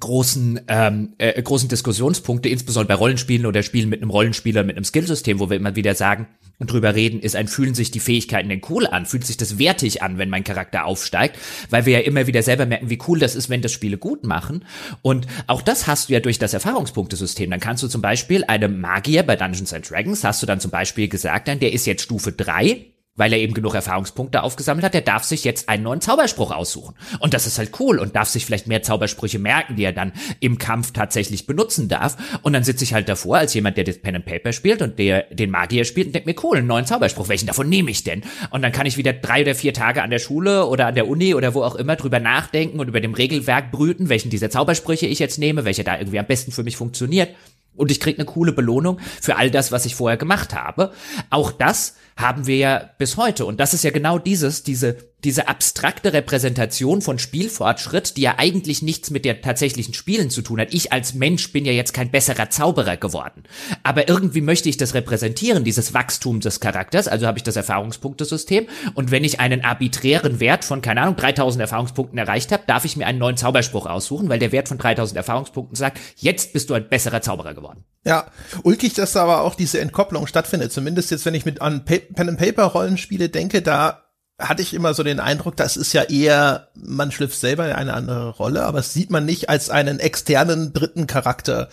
[0.01, 4.85] großen ähm, äh, großen Diskussionspunkte, insbesondere bei Rollenspielen oder Spielen mit einem Rollenspieler, mit einem
[4.85, 6.27] Skillsystem, wo wir immer wieder sagen
[6.59, 9.07] und drüber reden, ist ein, fühlen sich die Fähigkeiten denn cool an?
[9.07, 11.39] Fühlt sich das wertig an, wenn mein Charakter aufsteigt?
[11.71, 14.25] Weil wir ja immer wieder selber merken, wie cool das ist, wenn das Spiele gut
[14.25, 14.65] machen.
[15.03, 17.51] Und auch das hast du ja durch das Erfahrungspunktesystem.
[17.51, 20.71] Dann kannst du zum Beispiel einem Magier bei Dungeons and Dragons, hast du dann zum
[20.71, 24.95] Beispiel gesagt, dann der ist jetzt Stufe drei weil er eben genug Erfahrungspunkte aufgesammelt hat,
[24.95, 26.95] der darf sich jetzt einen neuen Zauberspruch aussuchen.
[27.19, 30.13] Und das ist halt cool und darf sich vielleicht mehr Zaubersprüche merken, die er dann
[30.41, 32.17] im Kampf tatsächlich benutzen darf.
[32.43, 34.99] Und dann sitze ich halt davor als jemand, der das Pen and Paper spielt und
[34.99, 38.05] der den Magier spielt und denkt mir, cool, einen neuen Zauberspruch, welchen davon nehme ich
[38.05, 38.23] denn?
[38.51, 41.09] Und dann kann ich wieder drei oder vier Tage an der Schule oder an der
[41.09, 45.07] Uni oder wo auch immer drüber nachdenken und über dem Regelwerk brüten, welchen dieser Zaubersprüche
[45.07, 47.31] ich jetzt nehme, welcher da irgendwie am besten für mich funktioniert.
[47.77, 50.93] Und ich krieg eine coole Belohnung für all das, was ich vorher gemacht habe.
[51.31, 53.45] Auch das haben wir ja bis heute.
[53.45, 58.81] Und das ist ja genau dieses, diese diese abstrakte Repräsentation von Spielfortschritt, die ja eigentlich
[58.81, 60.73] nichts mit der tatsächlichen Spielen zu tun hat.
[60.73, 63.43] Ich als Mensch bin ja jetzt kein besserer Zauberer geworden.
[63.83, 67.09] Aber irgendwie möchte ich das repräsentieren, dieses Wachstum des Charakters.
[67.09, 68.69] Also habe ich das Erfahrungspunktesystem.
[68.95, 72.97] Und wenn ich einen arbiträren Wert von, keine Ahnung, 3000 Erfahrungspunkten erreicht habe, darf ich
[72.97, 76.75] mir einen neuen Zauberspruch aussuchen, weil der Wert von 3000 Erfahrungspunkten sagt, jetzt bist du
[76.75, 77.83] ein besserer Zauberer geworden.
[78.05, 78.31] Ja,
[78.63, 80.71] ulkig, dass da aber auch diese Entkopplung stattfindet.
[80.71, 84.06] Zumindest jetzt, wenn ich mit an Pen-and-Paper-Rollenspiele denke, da
[84.39, 87.95] hatte ich immer so den Eindruck, das ist ja eher, man schlüpft selber in eine
[87.95, 91.69] andere Rolle, aber es sieht man nicht als einen externen dritten Charakter.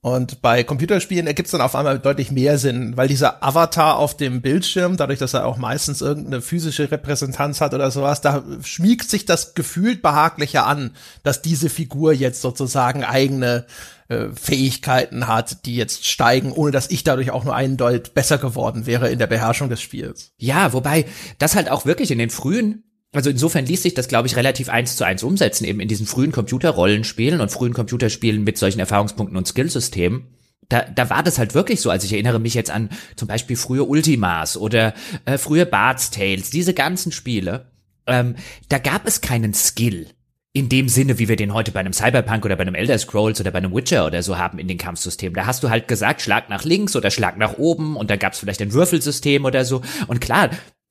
[0.00, 4.16] Und bei Computerspielen ergibt es dann auf einmal deutlich mehr Sinn, weil dieser Avatar auf
[4.16, 9.10] dem Bildschirm, dadurch, dass er auch meistens irgendeine physische Repräsentanz hat oder sowas, da schmiegt
[9.10, 10.92] sich das gefühlt behaglicher an,
[11.24, 13.66] dass diese Figur jetzt sozusagen eigene
[14.06, 18.38] äh, Fähigkeiten hat, die jetzt steigen, ohne dass ich dadurch auch nur einen Deut besser
[18.38, 20.30] geworden wäre in der Beherrschung des Spiels.
[20.38, 21.06] Ja, wobei
[21.38, 24.68] das halt auch wirklich in den frühen also insofern ließ sich das, glaube ich, relativ
[24.68, 29.36] eins zu eins umsetzen, eben in diesen frühen Computerrollenspielen und frühen Computerspielen mit solchen Erfahrungspunkten
[29.36, 30.26] und Skillsystemen.
[30.68, 31.88] Da, da war das halt wirklich so.
[31.88, 34.92] Also ich erinnere mich jetzt an zum Beispiel frühe Ultimas oder
[35.24, 37.70] äh, frühe Bart's Tales, diese ganzen Spiele.
[38.06, 38.36] Ähm,
[38.68, 40.08] da gab es keinen Skill
[40.52, 43.40] in dem Sinne, wie wir den heute bei einem Cyberpunk oder bei einem Elder Scrolls
[43.40, 45.34] oder bei einem Witcher oder so haben in den Kampfsystemen.
[45.34, 48.32] Da hast du halt gesagt, Schlag nach links oder Schlag nach oben und da gab
[48.32, 49.82] es vielleicht ein Würfelsystem oder so.
[50.06, 50.50] Und klar,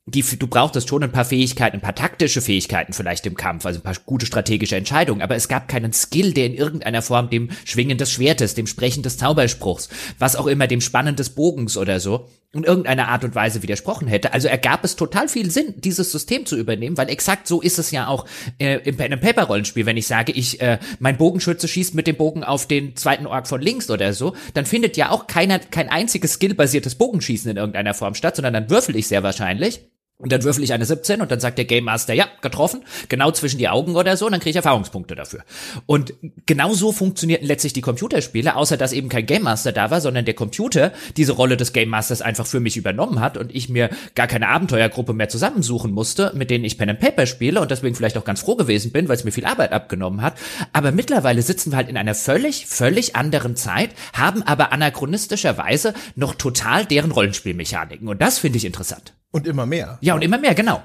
[0.10, 3.80] die, du brauchtest schon ein paar Fähigkeiten, ein paar taktische Fähigkeiten vielleicht im Kampf, also
[3.80, 7.50] ein paar gute strategische Entscheidungen, aber es gab keinen Skill, der in irgendeiner Form dem
[7.66, 12.00] Schwingen des Schwertes, dem Sprechen des Zauberspruchs, was auch immer, dem Spannen des Bogens oder
[12.00, 14.32] so, in irgendeiner Art und Weise widersprochen hätte.
[14.32, 17.92] Also ergab es total viel Sinn, dieses System zu übernehmen, weil exakt so ist es
[17.92, 18.26] ja auch
[18.60, 19.86] äh, im Pen Paper Rollenspiel.
[19.86, 23.48] Wenn ich sage, ich äh, mein Bogenschütze schießt mit dem Bogen auf den zweiten Ork
[23.48, 27.94] von links oder so, dann findet ja auch keiner kein einziges skillbasiertes Bogenschießen in irgendeiner
[27.94, 29.82] Form statt, sondern dann würfel ich sehr wahrscheinlich
[30.20, 33.30] und dann würfel ich eine 17 und dann sagt der Game Master, ja, getroffen, genau
[33.30, 35.44] zwischen die Augen oder so, und dann kriege ich Erfahrungspunkte dafür.
[35.86, 36.14] Und
[36.48, 40.26] genau so funktionierten letztlich die Computerspiele, außer dass eben kein Game Master da war, sondern
[40.26, 43.92] der Computer diese Rolle des Game Masters einfach für mich übernommen hat und ich mir
[44.16, 47.94] gar keine Abenteuergruppe mehr zusammensuchen musste, mit denen ich Pen and Paper spiele und deswegen
[47.94, 50.34] vielleicht auch ganz froh gewesen bin, weil es mir viel Arbeit abgenommen hat.
[50.74, 56.34] Aber mittlerweile sitzen wir halt in einer völlig, völlig anderen Zeit, haben aber anachronistischerweise noch
[56.34, 58.08] total deren Rollenspielmechaniken.
[58.08, 59.14] Und das finde ich interessant.
[59.38, 60.00] Und immer mehr.
[60.02, 60.82] Ja, und immer mehr, genau.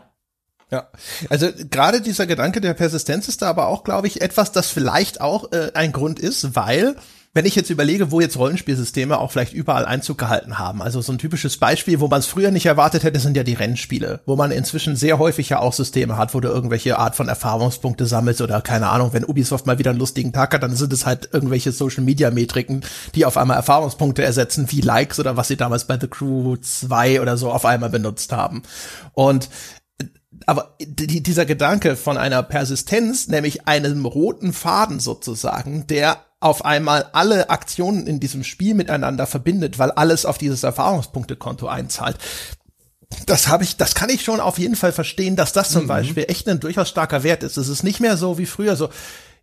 [0.71, 0.88] Ja,
[1.31, 5.23] also gerade dieser Gedanke der Persistenz ist da aber auch, glaube ich, etwas, das vielleicht
[5.23, 6.97] auch äh, ein Grund ist, weil
[7.35, 11.12] wenn ich jetzt überlege, wo jetzt Rollenspielsysteme auch vielleicht überall Einzug gehalten haben, also so
[11.12, 14.37] ein typisches Beispiel, wo man es früher nicht erwartet hätte, sind ja die Rennspiele, wo
[14.37, 18.42] man inzwischen sehr häufig ja auch Systeme hat, wo du irgendwelche Art von Erfahrungspunkte sammelst
[18.42, 21.31] oder keine Ahnung, wenn Ubisoft mal wieder einen lustigen Tag hat, dann sind es halt
[21.33, 22.83] irgendwelche Social Media Metriken,
[23.14, 27.23] die auf einmal Erfahrungspunkte ersetzen, wie Likes oder was sie damals bei The Crew 2
[27.23, 28.62] oder so auf einmal benutzt haben.
[29.14, 29.49] Und
[30.46, 37.07] aber die, dieser Gedanke von einer Persistenz, nämlich einem roten Faden sozusagen, der auf einmal
[37.12, 42.16] alle Aktionen in diesem Spiel miteinander verbindet, weil alles auf dieses Erfahrungspunktekonto einzahlt.
[43.26, 45.88] Das habe ich, das kann ich schon auf jeden Fall verstehen, dass das zum mhm.
[45.88, 47.57] Beispiel echt ein durchaus starker Wert ist.
[47.57, 48.88] Es ist nicht mehr so wie früher so,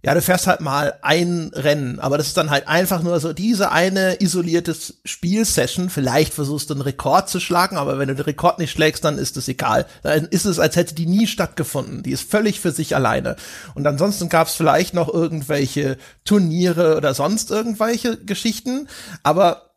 [0.02, 3.34] ja, du fährst halt mal ein Rennen, aber das ist dann halt einfach nur so
[3.34, 5.90] diese eine isolierte Spielsession.
[5.90, 9.18] Vielleicht versuchst du einen Rekord zu schlagen, aber wenn du den Rekord nicht schlägst, dann
[9.18, 9.86] ist es egal.
[10.02, 12.02] Dann ist es, als hätte die nie stattgefunden.
[12.02, 13.36] Die ist völlig für sich alleine.
[13.76, 18.88] Und ansonsten gab es vielleicht noch irgendwelche Turniere oder sonst irgendwelche Geschichten,
[19.24, 19.69] aber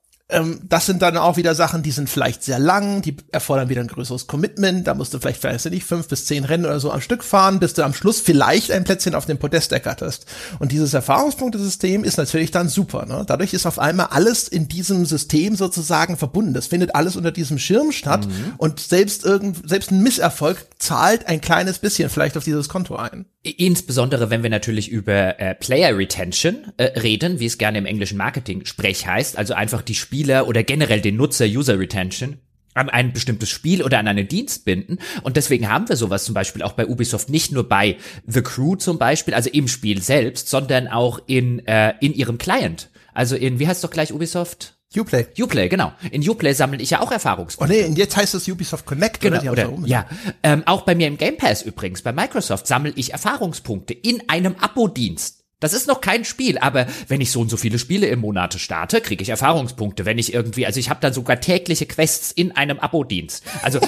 [0.64, 3.88] das sind dann auch wieder Sachen, die sind vielleicht sehr lang, die erfordern wieder ein
[3.88, 4.86] größeres Commitment.
[4.86, 7.60] Da musst du vielleicht, ich nicht, fünf bis zehn Rennen oder so am Stück fahren,
[7.60, 10.26] bis du am Schluss vielleicht ein Plätzchen auf dem Podest ergatterst.
[10.58, 13.06] Und dieses Erfahrungspunktesystem ist natürlich dann super.
[13.06, 13.24] Ne?
[13.26, 16.54] Dadurch ist auf einmal alles in diesem System sozusagen verbunden.
[16.54, 18.54] Das findet alles unter diesem Schirm statt mhm.
[18.58, 23.26] und selbst irgend, selbst ein Misserfolg zahlt ein kleines bisschen vielleicht auf dieses Konto ein.
[23.44, 28.16] Insbesondere, wenn wir natürlich über äh, Player Retention äh, reden, wie es gerne im englischen
[28.16, 32.38] Marketing-Sprech heißt, also einfach die Spieler oder generell den Nutzer User Retention
[32.74, 34.98] an ein bestimmtes Spiel oder an einen Dienst binden.
[35.24, 38.76] Und deswegen haben wir sowas zum Beispiel auch bei Ubisoft nicht nur bei The Crew
[38.76, 42.88] zum Beispiel, also im Spiel selbst, sondern auch in, äh, in ihrem Client.
[43.12, 44.78] Also in, wie heißt doch gleich Ubisoft?
[44.96, 45.26] Uplay.
[45.40, 45.92] Uplay, genau.
[46.12, 47.74] In Uplay sammle ich ja auch Erfahrungspunkte.
[47.74, 49.72] Oh nee, und jetzt heißt es Ubisoft Connect, genau, oder?
[49.72, 50.06] oder ja,
[50.44, 54.54] ähm, auch bei mir im Game Pass übrigens, bei Microsoft sammle ich Erfahrungspunkte in einem
[54.60, 55.41] Abo-Dienst.
[55.62, 58.54] Das ist noch kein Spiel, aber wenn ich so und so viele Spiele im Monat
[58.54, 60.04] starte, kriege ich Erfahrungspunkte.
[60.04, 63.44] Wenn ich irgendwie, also ich habe dann sogar tägliche Quests in einem Abo-Dienst.
[63.62, 63.78] Also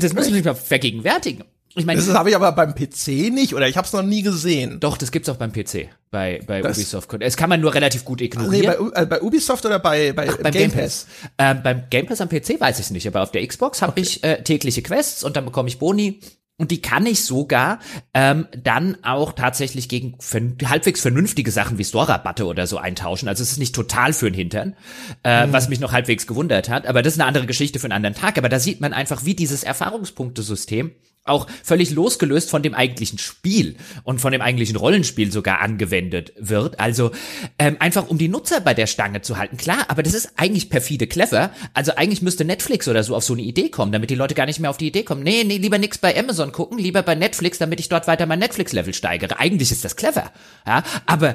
[0.00, 1.44] das muss ich mich mal vergegenwärtigen.
[1.74, 4.22] Ich meine, das habe ich aber beim PC nicht oder ich habe es noch nie
[4.22, 4.80] gesehen.
[4.80, 7.08] Doch, das gibt's auch beim PC bei bei das, Ubisoft.
[7.20, 8.74] Es kann man nur relativ gut ignorieren.
[8.78, 11.06] Nee, bei, äh, bei Ubisoft oder bei bei Ach, beim Game Pass.
[11.06, 11.30] Pass.
[11.38, 13.92] Ähm, beim Game Pass am PC weiß ich es nicht, aber auf der Xbox habe
[13.92, 14.00] okay.
[14.00, 16.20] ich äh, tägliche Quests und dann bekomme ich Boni
[16.58, 17.78] und die kann ich sogar
[18.12, 20.18] ähm, dann auch tatsächlich gegen
[20.64, 23.28] halbwegs vernünftige Sachen wie Store-Rabatte oder so eintauschen.
[23.28, 24.76] Also es ist nicht total für den Hintern,
[25.22, 25.52] äh, mhm.
[25.52, 26.86] was mich noch halbwegs gewundert hat.
[26.86, 28.38] Aber das ist eine andere Geschichte für einen anderen Tag.
[28.38, 30.90] Aber da sieht man einfach, wie dieses Erfahrungspunktesystem
[31.28, 36.80] auch völlig losgelöst von dem eigentlichen Spiel und von dem eigentlichen Rollenspiel sogar angewendet wird.
[36.80, 37.10] Also
[37.58, 39.56] ähm, einfach um die Nutzer bei der Stange zu halten.
[39.56, 41.50] Klar, aber das ist eigentlich perfide clever.
[41.74, 44.46] Also eigentlich müsste Netflix oder so auf so eine Idee kommen, damit die Leute gar
[44.46, 45.22] nicht mehr auf die Idee kommen.
[45.22, 48.38] Nee, nee, lieber nix bei Amazon gucken, lieber bei Netflix, damit ich dort weiter mein
[48.38, 49.38] Netflix-Level steigere.
[49.38, 50.32] Eigentlich ist das clever.
[50.66, 51.34] Ja, aber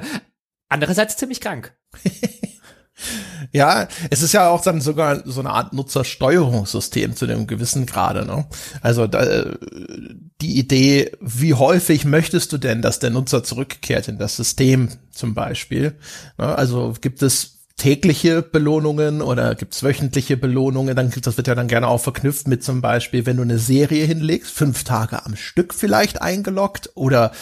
[0.68, 1.74] andererseits ziemlich krank.
[3.52, 8.24] Ja, es ist ja auch dann sogar so eine Art Nutzersteuerungssystem zu einem gewissen Grade.
[8.24, 8.46] Ne?
[8.82, 9.44] Also da,
[10.40, 15.34] die Idee, wie häufig möchtest du denn, dass der Nutzer zurückkehrt in das System zum
[15.34, 15.96] Beispiel?
[16.38, 16.56] Ne?
[16.56, 20.94] Also gibt es tägliche Belohnungen oder gibt's wöchentliche Belohnungen?
[20.94, 24.04] Dann das wird ja dann gerne auch verknüpft mit zum Beispiel, wenn du eine Serie
[24.06, 27.32] hinlegst, fünf Tage am Stück vielleicht eingeloggt oder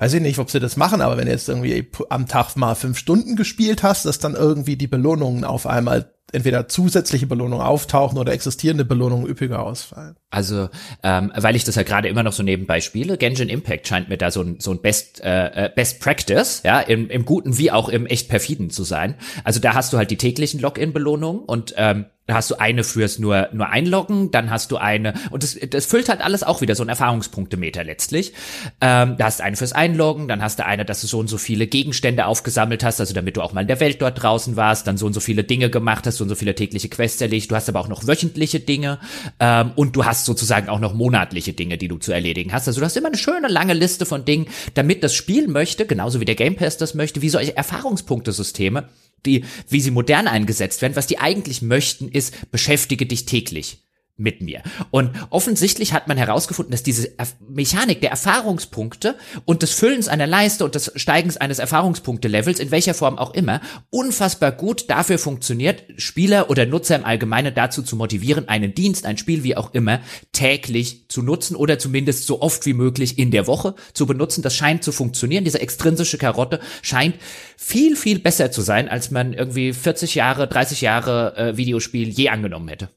[0.00, 2.74] weiß ich nicht, ob sie das machen, aber wenn du jetzt irgendwie am Tag mal
[2.74, 8.18] fünf Stunden gespielt hast, dass dann irgendwie die Belohnungen auf einmal entweder zusätzliche Belohnungen auftauchen
[8.18, 10.16] oder existierende Belohnungen üppiger ausfallen.
[10.30, 10.68] Also,
[11.02, 14.16] ähm, weil ich das ja gerade immer noch so nebenbei spiele, Genshin Impact scheint mir
[14.16, 17.70] da so ein, so ein Best, äh, äh, Best Practice, ja, im, im Guten wie
[17.70, 19.16] auch im echt perfiden zu sein.
[19.44, 23.18] Also da hast du halt die täglichen Login-Belohnungen und ähm, da hast du eine fürs
[23.18, 26.76] nur, nur einloggen, dann hast du eine, und das, das füllt halt alles auch wieder
[26.76, 28.32] so ein Erfahrungspunktemeter letztlich.
[28.80, 31.26] Ähm, da hast du eine fürs Einloggen, dann hast du eine, dass du so und
[31.26, 34.54] so viele Gegenstände aufgesammelt hast, also damit du auch mal in der Welt dort draußen
[34.54, 37.20] warst, dann so und so viele Dinge gemacht hast, so und so viele tägliche Quests
[37.20, 37.50] erledigt.
[37.50, 39.00] Du hast aber auch noch wöchentliche Dinge
[39.40, 42.68] ähm, und du hast sozusagen auch noch monatliche Dinge, die du zu erledigen hast.
[42.68, 46.20] Also du hast immer eine schöne lange Liste von Dingen, damit das Spiel möchte, genauso
[46.20, 48.84] wie der Game Pass das möchte, wie solche Erfahrungspunktesysteme
[49.26, 53.84] die, wie sie modern eingesetzt werden, was die eigentlich möchten, ist, beschäftige dich täglich
[54.20, 54.62] mit mir.
[54.90, 57.10] Und offensichtlich hat man herausgefunden, dass diese
[57.48, 62.94] Mechanik der Erfahrungspunkte und des Füllens einer Leiste und des Steigens eines Erfahrungspunkte-Levels, in welcher
[62.94, 68.48] Form auch immer, unfassbar gut dafür funktioniert, Spieler oder Nutzer im Allgemeinen dazu zu motivieren,
[68.48, 70.00] einen Dienst, ein Spiel, wie auch immer,
[70.32, 74.42] täglich zu nutzen oder zumindest so oft wie möglich in der Woche zu benutzen.
[74.42, 75.44] Das scheint zu funktionieren.
[75.44, 77.16] Diese extrinsische Karotte scheint
[77.56, 82.28] viel, viel besser zu sein, als man irgendwie 40 Jahre, 30 Jahre äh, Videospiel je
[82.28, 82.90] angenommen hätte.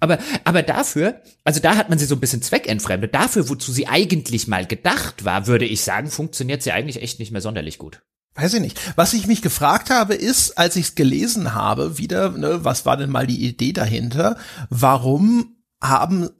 [0.00, 3.14] Aber, aber dafür, also da hat man sie so ein bisschen zweckentfremdet.
[3.14, 7.30] Dafür, wozu sie eigentlich mal gedacht war, würde ich sagen, funktioniert sie eigentlich echt nicht
[7.30, 8.02] mehr sonderlich gut.
[8.34, 8.80] Weiß ich nicht.
[8.96, 12.96] Was ich mich gefragt habe, ist, als ich es gelesen habe, wieder, ne, was war
[12.96, 14.36] denn mal die Idee dahinter?
[14.70, 16.30] Warum haben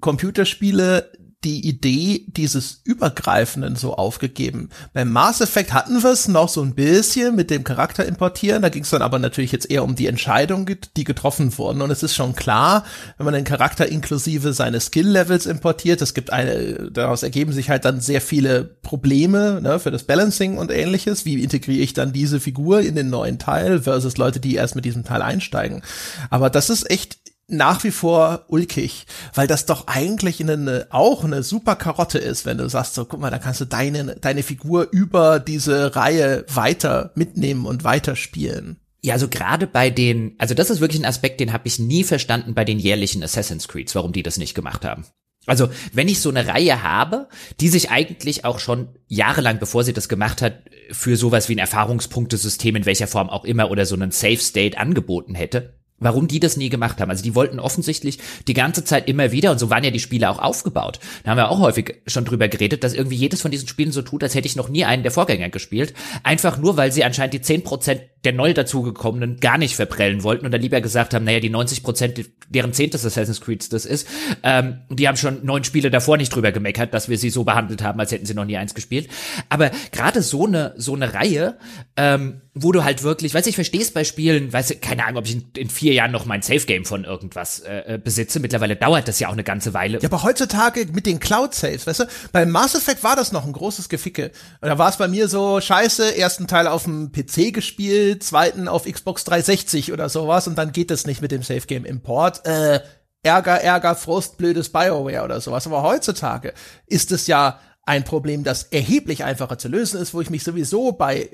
[0.00, 1.12] Computerspiele
[1.44, 4.70] die Idee dieses Übergreifenden so aufgegeben.
[4.92, 8.70] Beim Mass Effect hatten wir es noch so ein bisschen mit dem Charakter importieren, da
[8.70, 11.80] ging es dann aber natürlich jetzt eher um die Entscheidung, die getroffen wurden.
[11.80, 12.84] Und es ist schon klar,
[13.18, 17.84] wenn man den Charakter inklusive seines Skill-Levels importiert, es gibt eine, daraus ergeben sich halt
[17.84, 21.24] dann sehr viele Probleme ne, für das Balancing und ähnliches.
[21.24, 24.84] Wie integriere ich dann diese Figur in den neuen Teil versus Leute, die erst mit
[24.84, 25.82] diesem Teil einsteigen.
[26.30, 31.42] Aber das ist echt nach wie vor ulkig, weil das doch eigentlich eine, auch eine
[31.42, 34.88] super Karotte ist, wenn du sagst, so guck mal, da kannst du deine, deine Figur
[34.90, 38.78] über diese Reihe weiter mitnehmen und weiterspielen.
[39.00, 42.04] Ja, also gerade bei den, also das ist wirklich ein Aspekt, den habe ich nie
[42.04, 45.06] verstanden bei den jährlichen Assassin's Creeds, warum die das nicht gemacht haben.
[45.46, 47.26] Also, wenn ich so eine Reihe habe,
[47.58, 51.58] die sich eigentlich auch schon jahrelang, bevor sie das gemacht hat, für sowas wie ein
[51.58, 56.40] Erfahrungspunktesystem in welcher Form auch immer oder so einen Safe State angeboten hätte, warum die
[56.40, 57.10] das nie gemacht haben.
[57.10, 60.30] Also die wollten offensichtlich die ganze Zeit immer wieder, und so waren ja die Spiele
[60.30, 61.00] auch aufgebaut.
[61.24, 64.02] Da haben wir auch häufig schon drüber geredet, dass irgendwie jedes von diesen Spielen so
[64.02, 65.94] tut, als hätte ich noch nie einen der Vorgänger gespielt.
[66.22, 70.52] Einfach nur, weil sie anscheinend die 10% der neu dazugekommenen gar nicht verprellen wollten und
[70.52, 74.08] dann lieber gesagt haben, naja, die 90%, deren zehntes Assassin's Creed das ist,
[74.42, 77.82] ähm, die haben schon neun Spiele davor nicht drüber gemeckert, dass wir sie so behandelt
[77.82, 79.08] haben, als hätten sie noch nie eins gespielt.
[79.48, 81.58] Aber gerade so eine, so eine Reihe,
[81.96, 85.04] ähm, wo du halt wirklich, weißt du, ich verstehe es bei Spielen, weißt du, keine
[85.04, 87.98] Ahnung, ob ich in, in vier Jahren noch mein Safe Game von irgendwas äh, äh,
[87.98, 88.40] besitze.
[88.40, 89.98] Mittlerweile dauert das ja auch eine ganze Weile.
[90.00, 93.46] Ja, aber heutzutage mit den Cloud Saves, weißt du, beim Mass Effect war das noch
[93.46, 94.32] ein großes Geficke.
[94.60, 98.84] Da war es bei mir so, scheiße, ersten Teil auf dem PC gespielt, zweiten auf
[98.84, 102.44] Xbox 360 oder sowas und dann geht es nicht mit dem Safe Game Import.
[102.46, 102.80] Äh,
[103.22, 105.66] Ärger, Ärger, Frust, blödes BioWare oder sowas.
[105.66, 106.54] Aber heutzutage
[106.86, 107.58] ist es ja
[107.88, 111.30] ein Problem, das erheblich einfacher zu lösen ist, wo ich mich sowieso bei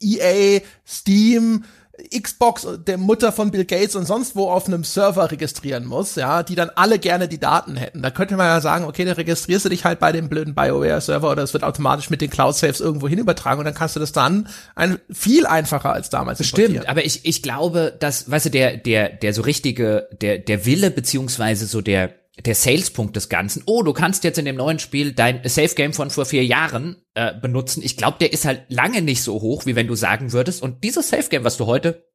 [0.00, 1.64] EA, Steam,
[2.10, 6.42] Xbox, der Mutter von Bill Gates und sonst wo auf einem Server registrieren muss, ja,
[6.42, 8.02] die dann alle gerne die Daten hätten.
[8.02, 11.30] Da könnte man ja sagen, okay, dann registrierst du dich halt bei dem blöden BioWare-Server
[11.30, 14.10] oder es wird automatisch mit den Cloud-Saves irgendwo hin übertragen und dann kannst du das
[14.10, 18.76] dann ein, viel einfacher als damals Stimmt, aber ich, ich glaube, dass, weißt du, der,
[18.76, 22.12] der, der so richtige, der, der Wille beziehungsweise so der,
[22.44, 26.10] der Sales-Punkt des Ganzen, oh, du kannst jetzt in dem neuen Spiel dein Safe-Game von
[26.10, 27.82] vor vier Jahren äh, benutzen.
[27.82, 30.82] Ich glaube, der ist halt lange nicht so hoch, wie wenn du sagen würdest, und
[30.82, 32.11] dieses Safe-Game, was du heute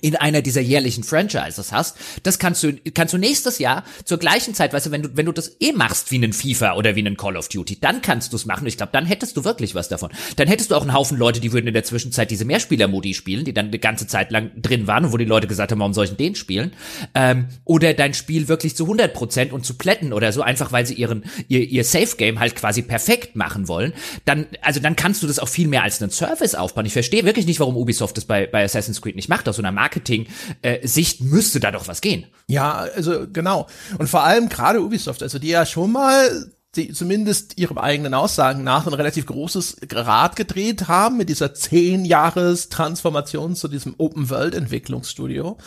[0.00, 4.54] in einer dieser jährlichen Franchises hast, das kannst du, kannst du nächstes Jahr zur gleichen
[4.54, 7.00] Zeit, weißt du, wenn du, wenn du das eh machst wie einen FIFA oder wie
[7.00, 8.66] einen Call of Duty, dann kannst du es machen.
[8.66, 10.10] Ich glaube, dann hättest du wirklich was davon.
[10.36, 13.44] Dann hättest du auch einen Haufen Leute, die würden in der Zwischenzeit diese Mehrspieler-Modi spielen,
[13.44, 15.92] die dann eine ganze Zeit lang drin waren und wo die Leute gesagt haben, warum
[15.92, 16.72] soll ich den spielen?
[17.14, 20.86] Ähm, oder dein Spiel wirklich zu 100 Prozent und zu plätten oder so, einfach weil
[20.86, 23.92] sie ihren, ihr, ihr Safe-Game halt quasi perfekt machen wollen.
[24.24, 26.86] Dann, also dann kannst du das auch viel mehr als einen Service aufbauen.
[26.86, 29.62] Ich verstehe wirklich nicht, warum Ubisoft das bei, bei Assassin's Creed nicht macht, aus so
[29.62, 32.26] einer Marketing-Sicht äh, müsste da doch was gehen.
[32.46, 33.66] Ja, also genau.
[33.98, 38.64] Und vor allem gerade Ubisoft, also die ja schon mal die zumindest ihrem eigenen Aussagen
[38.64, 44.30] nach ein relativ großes Rad gedreht haben mit dieser zehn Jahres Transformation zu diesem Open
[44.30, 45.58] World Entwicklungsstudio,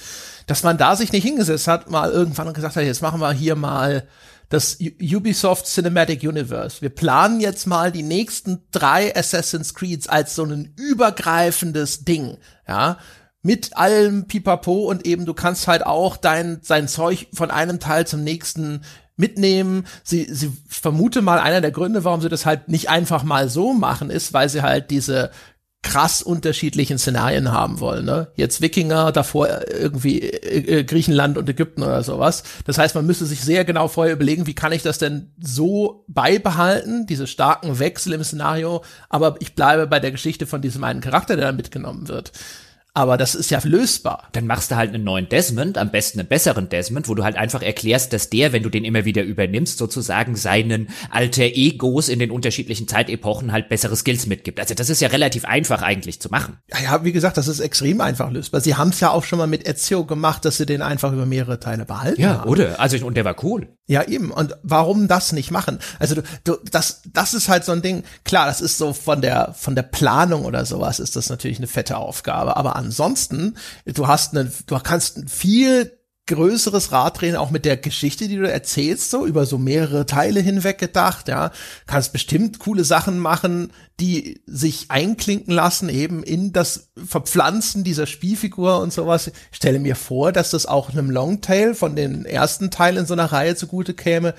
[0.47, 3.31] dass man da sich nicht hingesetzt hat, mal irgendwann und gesagt hat, jetzt machen wir
[3.33, 4.07] hier mal
[4.49, 6.81] das Ubisoft Cinematic Universe.
[6.81, 12.97] Wir planen jetzt mal die nächsten drei Assassin's Creeds als so ein übergreifendes Ding, ja
[13.45, 18.07] mit allem Pipapo und eben du kannst halt auch dein, sein Zeug von einem Teil
[18.07, 18.81] zum nächsten
[19.17, 19.85] mitnehmen.
[20.03, 23.73] Sie, sie vermute mal, einer der Gründe, warum sie das halt nicht einfach mal so
[23.73, 25.29] machen, ist, weil sie halt diese
[25.83, 28.03] krass unterschiedlichen Szenarien haben wollen.
[28.03, 28.29] Ne?
[28.33, 32.41] Jetzt Wikinger, davor irgendwie äh, äh, Griechenland und Ägypten oder sowas.
[32.65, 36.03] Das heißt, man müsste sich sehr genau vorher überlegen, wie kann ich das denn so
[36.07, 41.01] beibehalten, diese starken Wechsel im Szenario, aber ich bleibe bei der Geschichte von diesem einen
[41.01, 42.31] Charakter, der dann mitgenommen wird.
[42.97, 44.29] Aber das ist ja lösbar.
[44.31, 47.35] Dann machst du halt einen neuen Desmond, am besten einen besseren Desmond, wo du halt
[47.35, 52.19] einfach erklärst, dass der, wenn du den immer wieder übernimmst, sozusagen seinen alter Egos in
[52.19, 54.61] den unterschiedlichen Zeitepochen halt bessere Skills mitgibt.
[54.61, 56.57] Also das ist ja relativ einfach eigentlich zu machen.
[56.71, 58.61] Ja, ja wie gesagt, das ist extrem einfach lösbar.
[58.61, 61.25] Sie haben es ja auch schon mal mit Ezio gemacht, dass sie den einfach über
[61.25, 62.49] mehrere Teile behalten ja, haben.
[62.49, 62.79] oder?
[62.79, 63.67] Also und der war cool.
[63.87, 64.31] Ja, eben.
[64.31, 65.79] Und warum das nicht machen?
[65.99, 68.03] Also du, du, das, das ist halt so ein Ding.
[68.23, 71.67] Klar, das ist so von der von der Planung oder sowas ist das natürlich eine
[71.67, 72.57] fette Aufgabe.
[72.57, 75.91] Aber ansonsten, du hast eine, du kannst ein viel
[76.27, 80.39] größeres Rad drehen, auch mit der Geschichte, die du erzählst, so über so mehrere Teile
[80.39, 81.51] hinweg gedacht, ja.
[81.85, 88.79] Kannst bestimmt coole Sachen machen, die sich einklinken lassen, eben in das Verpflanzen dieser Spielfigur
[88.79, 89.27] und sowas.
[89.51, 93.13] Ich stelle mir vor, dass das auch einem Longtail von den ersten Teilen in so
[93.13, 94.33] einer Reihe zugute käme.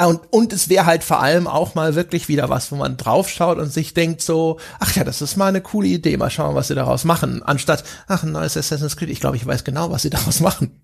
[0.00, 2.96] Ah, und, und es wäre halt vor allem auch mal wirklich wieder was, wo man
[2.96, 6.54] draufschaut und sich denkt so, ach ja, das ist mal eine coole Idee, mal schauen,
[6.54, 7.42] was sie daraus machen.
[7.42, 10.80] Anstatt, ach, ein neues Assassin's Creed, ich glaube, ich weiß genau, was sie daraus machen.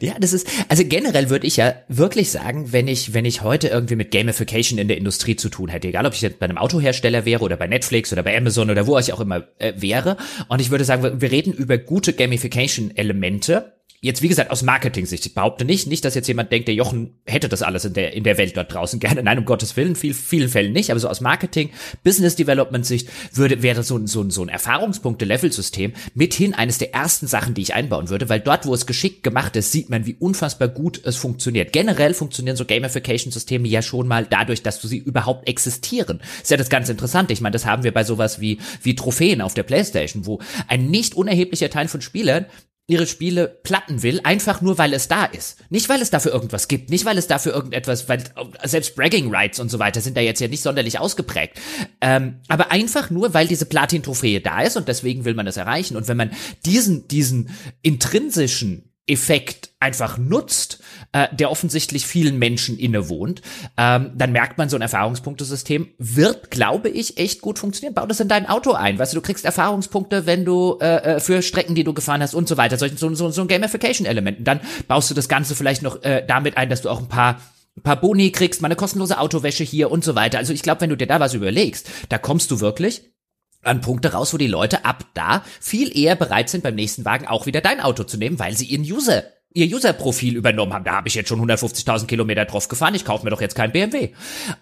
[0.00, 3.68] Ja, das ist, also generell würde ich ja wirklich sagen, wenn ich, wenn ich heute
[3.68, 6.58] irgendwie mit Gamification in der Industrie zu tun hätte, egal ob ich jetzt bei einem
[6.58, 10.18] Autohersteller wäre oder bei Netflix oder bei Amazon oder wo ich auch immer äh, wäre,
[10.48, 13.72] und ich würde sagen, wir reden über gute Gamification-Elemente,
[14.04, 15.26] Jetzt, wie gesagt, aus Marketing-Sicht.
[15.26, 18.14] Ich behaupte nicht, nicht, dass jetzt jemand denkt, der Jochen hätte das alles in der,
[18.14, 19.22] in der Welt dort draußen gerne.
[19.22, 20.90] Nein, um Gottes Willen, viel, vielen Fällen nicht.
[20.90, 21.70] Aber so aus Marketing,
[22.02, 26.92] Business Development Sicht würde, wäre so ein, so ein, so ein Erfahrungspunkte-Level-System mithin eines der
[26.92, 30.04] ersten Sachen, die ich einbauen würde, weil dort, wo es geschickt gemacht ist, sieht man,
[30.04, 31.72] wie unfassbar gut es funktioniert.
[31.72, 36.20] Generell funktionieren so Gamification-Systeme ja schon mal dadurch, dass du sie überhaupt existieren.
[36.42, 37.32] ist ja das ganz Interessante.
[37.32, 40.90] Ich meine, das haben wir bei sowas wie, wie Trophäen auf der Playstation, wo ein
[40.90, 42.46] nicht unerheblicher Teil von Spielern
[42.88, 45.58] ihre Spiele platten will, einfach nur weil es da ist.
[45.70, 48.24] Nicht weil es dafür irgendwas gibt, nicht weil es dafür irgendetwas, weil
[48.64, 51.60] selbst Bragging Rights und so weiter sind da jetzt ja nicht sonderlich ausgeprägt.
[52.00, 55.96] Ähm, aber einfach nur, weil diese Platin-Trophäe da ist und deswegen will man das erreichen.
[55.96, 56.32] Und wenn man
[56.66, 57.50] diesen, diesen
[57.82, 60.80] intrinsischen Effekt einfach nutzt,
[61.10, 63.42] äh, der offensichtlich vielen Menschen innewohnt,
[63.76, 67.94] ähm, dann merkt man, so ein Erfahrungspunktesystem wird, glaube ich, echt gut funktionieren.
[67.94, 68.98] Bau das in dein Auto ein.
[68.98, 72.34] Weißt du, du kriegst Erfahrungspunkte, wenn du äh, äh für Strecken, die du gefahren hast
[72.34, 72.78] und so weiter.
[72.78, 74.46] So, so, so ein Gamification-Element.
[74.46, 77.40] Dann baust du das Ganze vielleicht noch äh, damit ein, dass du auch ein paar
[77.74, 80.36] ein paar Boni kriegst, mal eine kostenlose Autowäsche hier und so weiter.
[80.36, 83.02] Also ich glaube, wenn du dir da was überlegst, da kommst du wirklich
[83.62, 87.26] an Punkte raus, wo die Leute ab da viel eher bereit sind, beim nächsten Wagen
[87.26, 90.84] auch wieder dein Auto zu nehmen, weil sie ihren User ihr User-Profil übernommen haben.
[90.84, 92.94] Da habe ich jetzt schon 150.000 Kilometer drauf gefahren.
[92.94, 94.10] Ich kaufe mir doch jetzt kein BMW.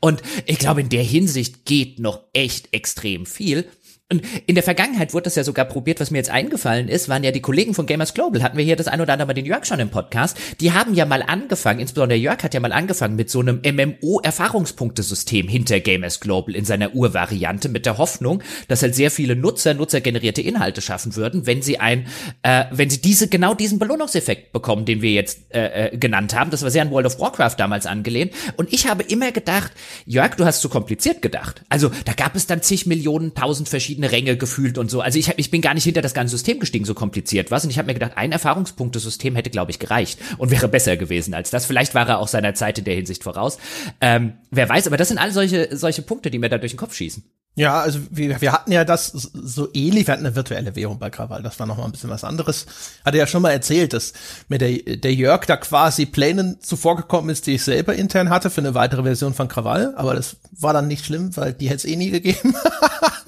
[0.00, 3.68] Und ich glaube, in der Hinsicht geht noch echt extrem viel.
[4.12, 7.22] Und in der Vergangenheit wurde das ja sogar probiert, was mir jetzt eingefallen ist, waren
[7.22, 9.46] ja die Kollegen von Gamers Global, hatten wir hier das ein oder andere Mal den
[9.46, 13.14] Jörg schon im Podcast, die haben ja mal angefangen, insbesondere Jörg hat ja mal angefangen
[13.14, 18.96] mit so einem MMO-Erfahrungspunktesystem hinter Gamers Global in seiner Urvariante mit der Hoffnung, dass halt
[18.96, 22.08] sehr viele Nutzer, nutzergenerierte Inhalte schaffen würden, wenn sie ein,
[22.42, 26.50] äh, wenn sie diese, genau diesen Belohnungseffekt bekommen, den wir jetzt äh, äh, genannt haben.
[26.50, 28.32] Das war sehr an World of Warcraft damals angelehnt.
[28.56, 29.70] Und ich habe immer gedacht,
[30.04, 31.62] Jörg, du hast zu kompliziert gedacht.
[31.68, 35.00] Also da gab es dann zig Millionen, tausend verschiedene verschiedene Ränge gefühlt und so.
[35.00, 37.64] Also ich, ich bin gar nicht hinter das ganze System gestiegen, so kompliziert was.
[37.64, 41.34] Und ich habe mir gedacht, ein Erfahrungspunktesystem hätte, glaube ich, gereicht und wäre besser gewesen
[41.34, 41.66] als das.
[41.66, 43.58] Vielleicht war er auch seiner Zeit in der Hinsicht voraus.
[44.00, 46.78] Ähm, wer weiß, aber das sind all solche, solche Punkte, die mir da durch den
[46.78, 47.24] Kopf schießen.
[47.56, 51.10] Ja, also wir, wir hatten ja das so ähnlich, wir hatten eine virtuelle Währung bei
[51.10, 52.66] Krawall, das war noch mal ein bisschen was anderes.
[53.04, 54.12] Hatte ja schon mal erzählt, dass
[54.48, 58.60] mir der, der Jörg da quasi Plänen zuvorgekommen ist, die ich selber intern hatte für
[58.60, 61.84] eine weitere Version von Krawall, aber das war dann nicht schlimm, weil die hätte es
[61.86, 62.54] eh nie gegeben.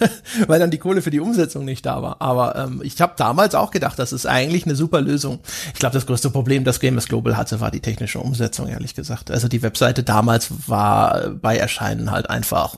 [0.46, 2.20] weil dann die Kohle für die Umsetzung nicht da war.
[2.20, 5.40] Aber ähm, ich habe damals auch gedacht, das ist eigentlich eine super Lösung.
[5.72, 9.30] Ich glaube, das größte Problem, das Gamers Global hatte, war die technische Umsetzung, ehrlich gesagt.
[9.30, 12.76] Also die Webseite damals war bei Erscheinen halt einfach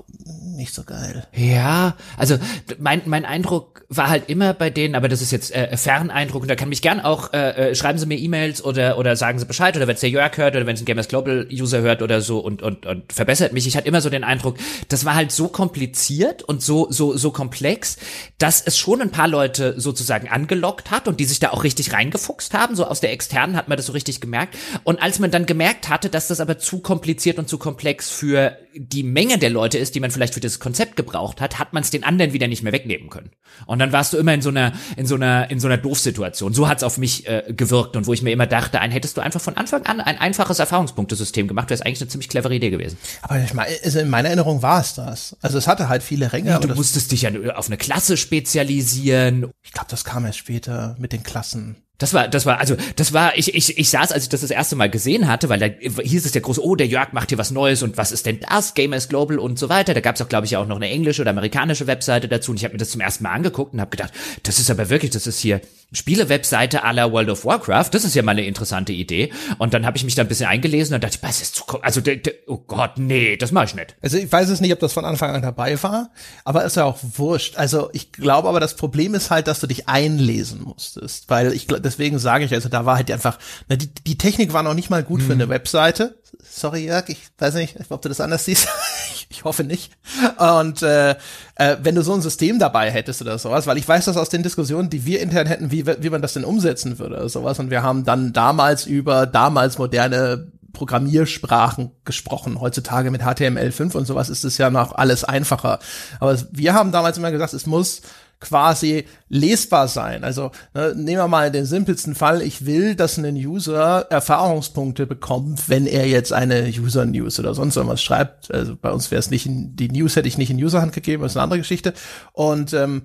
[0.60, 1.26] nicht so geil.
[1.34, 2.36] Ja, also
[2.78, 6.48] mein, mein Eindruck war halt immer bei denen, aber das ist jetzt äh, Ferneindruck und
[6.48, 9.46] da kann mich gern auch, äh, äh, schreiben Sie mir E-Mails oder, oder sagen Sie
[9.46, 12.02] Bescheid oder wenn es der Jörg hört oder wenn es ein Gamers Global User hört
[12.02, 13.66] oder so und, und, und verbessert mich.
[13.66, 14.58] Ich hatte immer so den Eindruck,
[14.88, 17.96] das war halt so kompliziert und so, so, so komplex,
[18.36, 21.94] dass es schon ein paar Leute sozusagen angelockt hat und die sich da auch richtig
[21.94, 22.76] reingefuchst haben.
[22.76, 24.56] So aus der externen hat man das so richtig gemerkt.
[24.84, 28.58] Und als man dann gemerkt hatte, dass das aber zu kompliziert und zu komplex für
[28.74, 31.82] die Menge der Leute ist, die man vielleicht für das Konzept gebraucht hat, hat man
[31.82, 33.30] es den anderen wieder nicht mehr wegnehmen können.
[33.66, 36.52] Und dann warst du immer in so einer, in so einer, in so einer Doofsituation.
[36.54, 39.20] So hat's auf mich äh, gewirkt und wo ich mir immer dachte, ein hättest du
[39.20, 42.70] einfach von Anfang an ein einfaches Erfahrungspunktesystem gemacht, wäre es eigentlich eine ziemlich clevere Idee
[42.70, 42.98] gewesen.
[43.22, 45.36] Aber ich meine, also in meiner Erinnerung war es das.
[45.42, 46.58] Also es hatte halt viele Ränge.
[46.58, 49.50] Nee, du musstest dich ja auf eine Klasse spezialisieren.
[49.62, 51.76] Ich glaube, das kam erst später mit den Klassen.
[52.00, 54.50] Das war, das war, also, das war, ich, ich, ich saß, als ich das das
[54.50, 57.38] erste Mal gesehen hatte, weil da hieß es ja groß, oh, der Jörg macht hier
[57.38, 58.74] was Neues und was ist denn das?
[58.74, 59.94] Gamers Global und so weiter.
[59.94, 62.56] Da gab es auch, glaube ich, auch noch eine englische oder amerikanische Webseite dazu und
[62.56, 65.12] ich habe mir das zum ersten Mal angeguckt und habe gedacht, das ist aber wirklich,
[65.12, 65.60] das ist hier
[65.92, 67.90] Spiele-Webseite aller World of Warcraft.
[67.92, 69.32] Das ist ja mal eine interessante Idee.
[69.58, 72.00] Und dann habe ich mich da ein bisschen eingelesen und dachte, was ist zu, also,
[72.00, 73.96] de, de, oh Gott, nee, das mache ich nicht.
[74.00, 76.10] Also ich weiß es nicht, ob das von Anfang an dabei war,
[76.44, 77.56] aber ist ja auch wurscht.
[77.56, 81.66] Also ich glaube aber, das Problem ist halt, dass du dich einlesen musstest, weil ich
[81.90, 83.38] deswegen sage ich, also da war halt einfach,
[83.68, 85.26] na, die, die Technik war noch nicht mal gut hm.
[85.26, 86.18] für eine Webseite.
[86.48, 88.68] Sorry, Jörg, ich weiß nicht, ob du das anders siehst.
[89.30, 89.92] ich hoffe nicht.
[90.38, 91.10] Und äh,
[91.56, 94.28] äh, wenn du so ein System dabei hättest oder sowas, weil ich weiß das aus
[94.28, 97.58] den Diskussionen, die wir intern hätten, wie, wie man das denn umsetzen würde oder sowas.
[97.58, 102.60] Und wir haben dann damals über damals moderne Programmiersprachen gesprochen.
[102.60, 105.80] Heutzutage mit HTML5 und sowas ist es ja noch alles einfacher.
[106.20, 108.02] Aber wir haben damals immer gesagt, es muss
[108.40, 110.24] quasi lesbar sein.
[110.24, 112.42] Also ne, nehmen wir mal den simpelsten Fall.
[112.42, 117.76] Ich will, dass ein User Erfahrungspunkte bekommt, wenn er jetzt eine User News oder sonst
[117.76, 118.52] irgendwas schreibt.
[118.52, 121.22] Also bei uns wäre es nicht in, die News hätte ich nicht in Userhand gegeben,
[121.22, 121.92] das ist eine andere Geschichte.
[122.32, 123.02] Und ähm,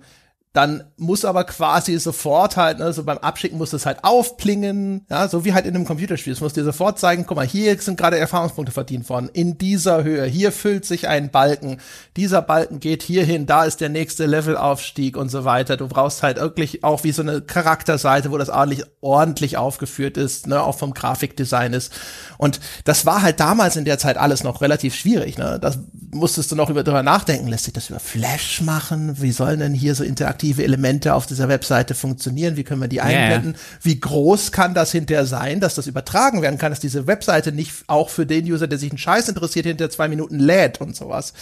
[0.55, 5.27] dann muss aber quasi sofort halt, ne, so beim Abschicken muss es halt aufplingen, ja,
[5.27, 6.31] so wie halt in einem Computerspiel.
[6.31, 10.05] Es muss dir sofort zeigen, guck mal, hier sind gerade Erfahrungspunkte verdient worden, in dieser
[10.05, 11.81] Höhe, hier füllt sich ein Balken,
[12.15, 15.75] dieser Balken geht hierhin, da ist der nächste Levelaufstieg und so weiter.
[15.75, 20.47] Du brauchst halt wirklich auch wie so eine Charakterseite, wo das ordentlich, ordentlich aufgeführt ist,
[20.47, 21.91] ne, auch vom Grafikdesign ist.
[22.37, 25.59] Und das war halt damals in der Zeit alles noch relativ schwierig, ne.
[25.59, 25.79] Das
[26.11, 29.21] musstest du noch über drüber nachdenken, lässt sich das über Flash machen?
[29.21, 32.87] Wie sollen denn hier so interaktiv interaktive Elemente auf dieser Webseite funktionieren, wie können wir
[32.87, 33.59] die einblenden, yeah.
[33.81, 37.71] wie groß kann das hinterher sein, dass das übertragen werden kann, dass diese Webseite nicht
[37.87, 41.33] auch für den User, der sich einen Scheiß interessiert, hinter zwei Minuten lädt und sowas.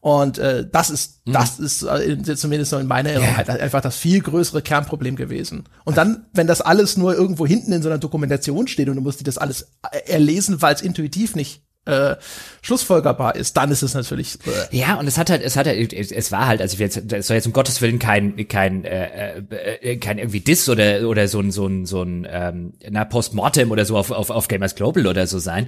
[0.00, 1.32] Und äh, das ist, mhm.
[1.32, 3.48] das ist äh, zumindest in meiner Erinnerung yeah.
[3.48, 5.64] halt einfach das viel größere Kernproblem gewesen.
[5.84, 9.02] Und dann, wenn das alles nur irgendwo hinten in so einer Dokumentation steht und du
[9.02, 12.16] musst dir das alles äh, erlesen, weil es intuitiv nicht äh,
[12.62, 14.38] schlussfolgerbar ist, dann ist es natürlich.
[14.46, 14.76] Äh.
[14.76, 17.36] Ja, und es hat halt, es hat halt, es war halt, also jetzt, es soll
[17.36, 21.50] jetzt um Gottes Willen kein, kein, äh, äh, kein irgendwie Diss oder oder so ein
[21.50, 25.26] so ein so ein ähm, na Postmortem oder so auf, auf auf Gamers Global oder
[25.26, 25.66] so sein.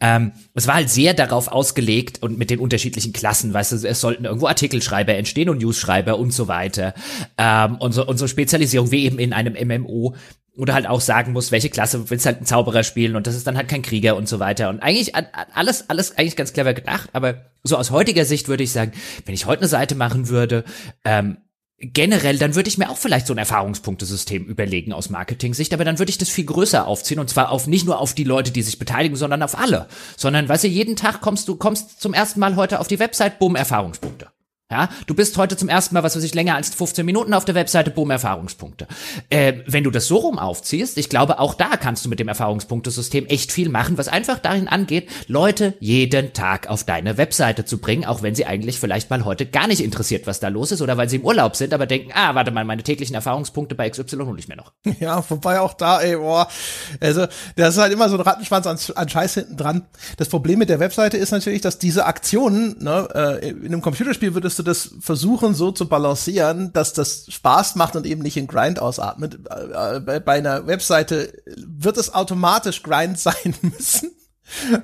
[0.00, 4.00] Ähm, es war halt sehr darauf ausgelegt und mit den unterschiedlichen Klassen, weißt du, es
[4.00, 6.94] sollten irgendwo Artikelschreiber entstehen und Newsschreiber und so weiter.
[7.38, 10.14] Ähm, und so und so Spezialisierung wie eben in einem MMO
[10.56, 13.46] oder halt auch sagen muss, welche Klasse willst halt ein Zauberer spielen und das ist
[13.46, 14.68] dann halt kein Krieger und so weiter.
[14.68, 18.72] Und eigentlich alles, alles eigentlich ganz clever gedacht, aber so aus heutiger Sicht würde ich
[18.72, 18.92] sagen,
[19.24, 20.64] wenn ich heute eine Seite machen würde,
[21.04, 21.38] ähm,
[21.78, 25.98] generell, dann würde ich mir auch vielleicht so ein Erfahrungspunktesystem überlegen aus Marketing-Sicht, aber dann
[25.98, 28.62] würde ich das viel größer aufziehen und zwar auf nicht nur auf die Leute, die
[28.62, 29.88] sich beteiligen, sondern auf alle.
[30.16, 33.38] Sondern, weißt du, jeden Tag kommst du, kommst zum ersten Mal heute auf die Website,
[33.38, 34.28] bumm, Erfahrungspunkte.
[34.68, 37.44] Ja, du bist heute zum ersten Mal, was weiß ich, länger als 15 Minuten auf
[37.44, 38.88] der Webseite, boom, Erfahrungspunkte.
[39.30, 42.26] Äh, wenn du das so rum aufziehst, ich glaube, auch da kannst du mit dem
[42.26, 47.78] Erfahrungspunktesystem echt viel machen, was einfach dahin angeht, Leute jeden Tag auf deine Webseite zu
[47.78, 50.82] bringen, auch wenn sie eigentlich vielleicht mal heute gar nicht interessiert, was da los ist,
[50.82, 53.88] oder weil sie im Urlaub sind, aber denken, ah, warte mal, meine täglichen Erfahrungspunkte bei
[53.88, 54.72] XY hole ich mir noch.
[54.98, 56.48] Ja, wobei auch da, ey, boah,
[57.00, 59.82] also, das ist halt immer so ein Rattenschwanz an, an Scheiß hinten dran.
[60.16, 64.34] Das Problem mit der Webseite ist natürlich, dass diese Aktionen, ne, äh, in einem Computerspiel
[64.34, 68.36] würdest würdest du das versuchen so zu balancieren, dass das Spaß macht und eben nicht
[68.36, 69.38] in Grind ausatmet.
[69.50, 74.10] Äh, äh, bei einer Webseite wird es automatisch Grind sein müssen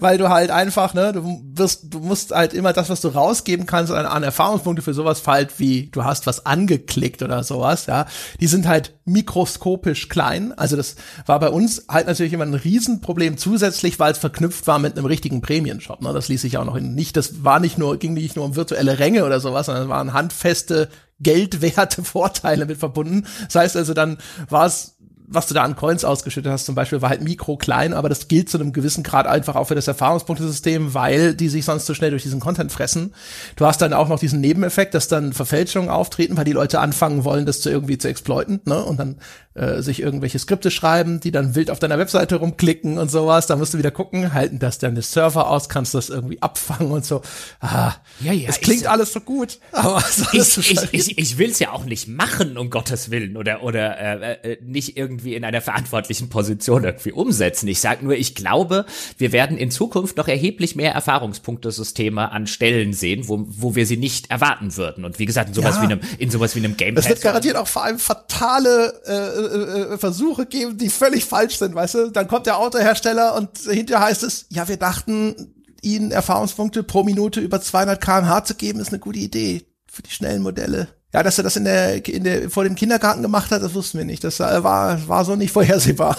[0.00, 3.66] weil du halt einfach, ne, du wirst, du musst halt immer das, was du rausgeben
[3.66, 8.06] kannst an, an Erfahrungspunkte für sowas halt wie du hast was angeklickt oder sowas, ja,
[8.40, 10.52] die sind halt mikroskopisch klein.
[10.56, 10.96] Also das
[11.26, 15.06] war bei uns halt natürlich immer ein Riesenproblem zusätzlich, weil es verknüpft war mit einem
[15.06, 16.02] richtigen Prämienshop.
[16.02, 16.12] Ne?
[16.12, 18.56] Das ließ sich auch noch in, nicht, das war nicht nur, ging nicht nur um
[18.56, 20.88] virtuelle Ränge oder sowas, sondern es waren handfeste
[21.20, 23.26] geldwerte Vorteile mit verbunden.
[23.44, 24.96] Das heißt also, dann war es
[25.32, 28.28] was du da an Coins ausgeschüttet hast, zum Beispiel, war halt mikro klein, aber das
[28.28, 31.92] gilt zu einem gewissen Grad einfach auch für das Erfahrungspunktesystem, weil die sich sonst zu
[31.92, 33.14] so schnell durch diesen Content fressen.
[33.56, 37.24] Du hast dann auch noch diesen Nebeneffekt, dass dann Verfälschungen auftreten, weil die Leute anfangen
[37.24, 38.82] wollen, das zu irgendwie zu exploiten, ne?
[38.84, 39.16] Und dann
[39.54, 43.46] äh, sich irgendwelche Skripte schreiben, die dann wild auf deiner Webseite rumklicken und sowas.
[43.46, 46.90] Da musst du wieder gucken, halten das deine Server aus, kannst du das irgendwie abfangen
[46.90, 47.22] und so.
[47.60, 51.50] Ah, ja, ja, es klingt ich, alles so gut, aber ich, ich, ich, ich will
[51.50, 55.44] es ja auch nicht machen, um Gottes Willen, oder oder äh, äh, nicht irgendwie in
[55.44, 57.68] einer verantwortlichen Position irgendwie umsetzen.
[57.68, 58.86] Ich sag nur, ich glaube,
[59.18, 63.96] wir werden in Zukunft noch erheblich mehr Erfahrungspunktesysteme an Stellen sehen, wo, wo wir sie
[63.96, 65.04] nicht erwarten würden.
[65.04, 65.82] Und wie gesagt, in sowas ja.
[65.82, 69.41] wie einem in sowas wie einem Game Das wird garantiert auch vor allem fatale äh,
[69.44, 72.10] äh, äh, Versuche geben, die völlig falsch sind, weißt du?
[72.10, 77.40] Dann kommt der Autohersteller und hinterher heißt es, ja, wir dachten, ihnen Erfahrungspunkte pro Minute
[77.40, 80.88] über 200 kmh zu geben, ist eine gute Idee für die schnellen Modelle.
[81.12, 83.98] Ja, dass er das in der, in der, vor dem Kindergarten gemacht hat, das wussten
[83.98, 84.24] wir nicht.
[84.24, 86.16] Das war, war so nicht vorhersehbar.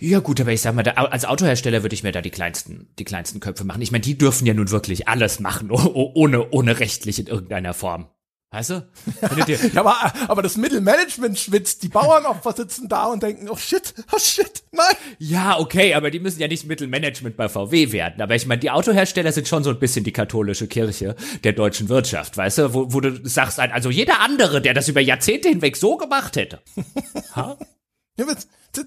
[0.00, 2.88] Ja gut, aber ich sag mal, da, als Autohersteller würde ich mir da die kleinsten,
[2.98, 3.80] die kleinsten Köpfe machen.
[3.80, 8.08] Ich meine, die dürfen ja nun wirklich alles machen, ohne, ohne rechtlich in irgendeiner Form.
[8.50, 8.88] Weißt du?
[9.46, 9.94] ja, aber,
[10.26, 11.82] aber das Mittelmanagement schwitzt.
[11.82, 14.94] Die Bauern auch sitzen da und denken, oh shit, oh shit, nein.
[15.18, 18.22] Ja, okay, aber die müssen ja nicht Mittelmanagement bei VW werden.
[18.22, 21.90] Aber ich meine, die Autohersteller sind schon so ein bisschen die katholische Kirche der deutschen
[21.90, 22.74] Wirtschaft, weißt du?
[22.74, 26.62] Wo, wo du sagst, also jeder andere, der das über Jahrzehnte hinweg so gemacht hätte.
[27.34, 27.58] ha?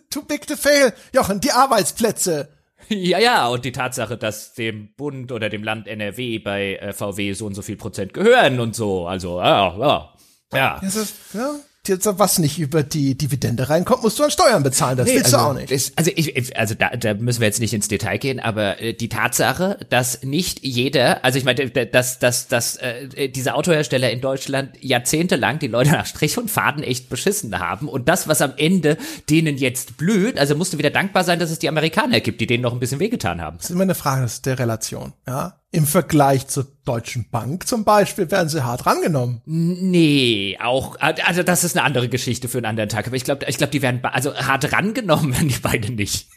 [0.10, 0.92] Too big to fail.
[1.14, 2.50] Jochen, die Arbeitsplätze.
[2.94, 7.32] Ja, ja, und die Tatsache, dass dem Bund oder dem Land NRW bei äh, VW
[7.34, 9.08] so und so viel Prozent gehören und so.
[9.08, 10.14] Also, ja, ja.
[10.54, 10.80] Ja.
[10.82, 11.56] Das ja
[11.88, 14.98] jetzt was nicht über die Dividende reinkommt, musst du an Steuern bezahlen.
[14.98, 15.72] Das nee, willst also, du auch nicht.
[15.72, 18.94] Das, also ich, also da, da müssen wir jetzt nicht ins Detail gehen, aber äh,
[18.94, 24.22] die Tatsache, dass nicht jeder, also ich meine, dass, dass, dass äh, diese Autohersteller in
[24.22, 28.54] Deutschland jahrzehntelang die Leute nach Strich und Faden echt beschissen haben und das, was am
[28.58, 28.98] Ende
[29.30, 32.48] denen jetzt blüht, also musst du wieder dankbar sein, dass es die Amerikaner gibt, die
[32.48, 33.58] denen noch ein bisschen wehgetan haben.
[33.58, 38.30] Das ist immer eine Frage der Relation, ja, im Vergleich zu Deutschen Bank zum Beispiel
[38.30, 39.42] werden sie hart rangenommen.
[39.46, 43.08] Nee, auch, also das ist eine andere Geschichte für einen anderen Tag.
[43.08, 46.28] Aber ich glaube, ich glaube, die werden, also hart rangenommen werden die beide nicht.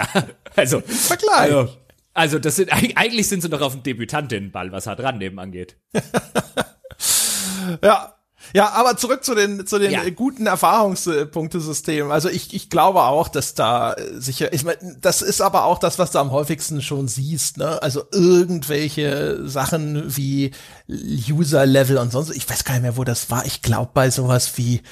[0.56, 1.52] also, Vergleich.
[1.52, 1.68] Also,
[2.14, 5.76] also das sind, eigentlich sind sie noch auf dem Debütantinnenball, was hart rannehmen angeht.
[7.82, 8.14] ja,
[8.54, 10.08] ja, aber zurück zu den zu den ja.
[10.10, 12.10] guten Erfahrungspunktesystemen.
[12.10, 15.98] Also ich, ich glaube auch, dass da sicher, ich meine, das ist aber auch das,
[15.98, 17.82] was du am häufigsten schon siehst, ne?
[17.82, 20.52] Also irgendwelche Sachen wie
[20.88, 22.30] User Level und sonst.
[22.30, 23.46] Ich weiß gar nicht mehr, wo das war.
[23.46, 24.82] Ich glaube bei sowas wie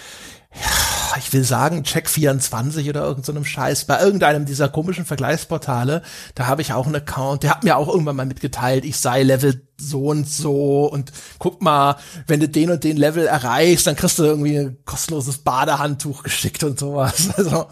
[1.18, 6.02] ich will sagen, Check24 oder irgendeinem so Scheiß, bei irgendeinem dieser komischen Vergleichsportale,
[6.34, 9.22] da habe ich auch einen Account, der hat mir auch irgendwann mal mitgeteilt, ich sei
[9.22, 11.96] Level so und so und guck mal,
[12.26, 16.64] wenn du den und den Level erreichst, dann kriegst du irgendwie ein kostenloses Badehandtuch geschickt
[16.64, 17.28] und sowas.
[17.38, 17.66] Also,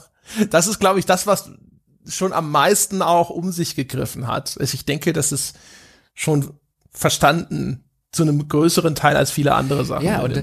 [0.51, 1.51] das ist, glaube ich, das, was
[2.07, 4.57] schon am meisten auch um sich gegriffen hat.
[4.61, 5.57] Also ich denke, das ist
[6.15, 6.53] schon
[6.91, 7.86] verstanden
[8.17, 10.05] zu einem größeren Teil als viele andere Sachen.
[10.07, 10.43] Ja, und, äh,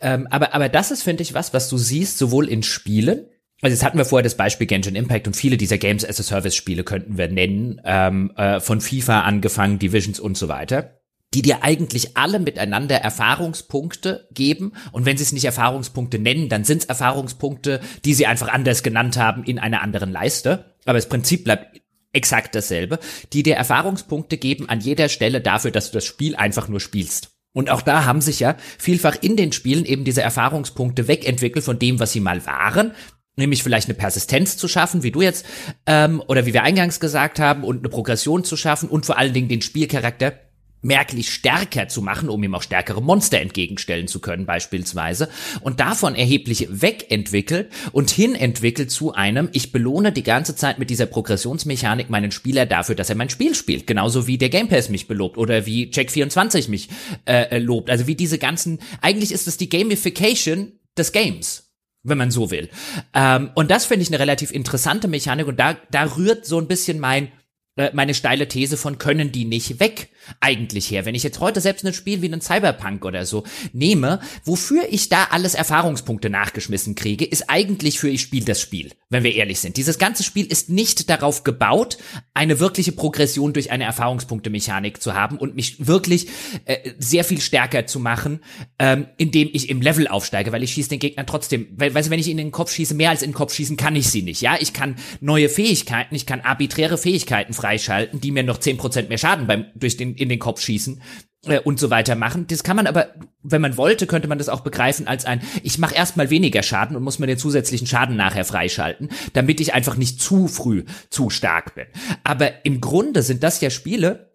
[0.00, 3.26] ähm, aber, aber das ist, finde ich, was, was du siehst, sowohl in Spielen,
[3.60, 6.22] also jetzt hatten wir vorher das Beispiel Genshin Impact und viele dieser Games as a
[6.22, 10.98] Service Spiele könnten wir nennen, ähm, äh, von FIFA angefangen, Divisions und so weiter
[11.34, 14.72] die dir eigentlich alle miteinander Erfahrungspunkte geben.
[14.92, 18.82] Und wenn sie es nicht Erfahrungspunkte nennen, dann sind es Erfahrungspunkte, die sie einfach anders
[18.82, 20.74] genannt haben in einer anderen Leiste.
[20.86, 21.82] Aber das Prinzip bleibt
[22.12, 22.98] exakt dasselbe,
[23.32, 27.30] die dir Erfahrungspunkte geben an jeder Stelle dafür, dass du das Spiel einfach nur spielst.
[27.52, 31.78] Und auch da haben sich ja vielfach in den Spielen eben diese Erfahrungspunkte wegentwickelt von
[31.78, 32.92] dem, was sie mal waren,
[33.36, 35.46] nämlich vielleicht eine Persistenz zu schaffen, wie du jetzt,
[35.86, 39.32] ähm, oder wie wir eingangs gesagt haben, und eine Progression zu schaffen und vor allen
[39.32, 40.32] Dingen den Spielcharakter
[40.80, 45.28] merklich stärker zu machen, um ihm auch stärkere Monster entgegenstellen zu können beispielsweise.
[45.60, 51.06] Und davon erheblich wegentwickelt und hinentwickelt zu einem, ich belohne die ganze Zeit mit dieser
[51.06, 55.08] Progressionsmechanik meinen Spieler dafür, dass er mein Spiel spielt, genauso wie der Game Pass mich
[55.08, 56.88] belobt oder wie Check24 mich
[57.26, 61.64] äh, äh, lobt, also wie diese ganzen, eigentlich ist es die Gamification des Games
[62.04, 62.68] wenn man so will.
[63.12, 66.66] Ähm, und das finde ich eine relativ interessante Mechanik und da, da rührt so ein
[66.66, 67.30] bisschen mein,
[67.76, 70.10] äh, meine steile These von können die nicht weg
[70.40, 71.04] eigentlich her?
[71.04, 75.08] Wenn ich jetzt heute selbst ein Spiel wie einen Cyberpunk oder so nehme, wofür ich
[75.08, 79.60] da alles Erfahrungspunkte nachgeschmissen kriege, ist eigentlich für ich spiele das Spiel, wenn wir ehrlich
[79.60, 79.76] sind.
[79.76, 81.98] Dieses ganze Spiel ist nicht darauf gebaut,
[82.34, 86.28] eine wirkliche Progression durch eine Erfahrungspunkte-Mechanik zu haben und mich wirklich
[86.64, 88.40] äh, sehr viel stärker zu machen,
[88.78, 92.20] ähm, indem ich im Level aufsteige, weil ich schieße den Gegner trotzdem, weil, weißt wenn
[92.20, 94.40] ich in den Kopf schieße, mehr als in den Kopf schießen kann ich sie nicht,
[94.40, 94.56] ja?
[94.60, 99.18] Ich kann neue Fähigkeiten, ich kann arbiträre Fähigkeiten freischalten, die mir noch zehn Prozent mehr
[99.18, 101.00] Schaden beim, durch den in den Kopf schießen
[101.46, 102.46] äh, und so weiter machen.
[102.48, 105.78] Das kann man aber, wenn man wollte, könnte man das auch begreifen als ein, ich
[105.78, 109.96] mache erstmal weniger Schaden und muss mir den zusätzlichen Schaden nachher freischalten, damit ich einfach
[109.96, 111.86] nicht zu früh zu stark bin.
[112.24, 114.27] Aber im Grunde sind das ja Spiele,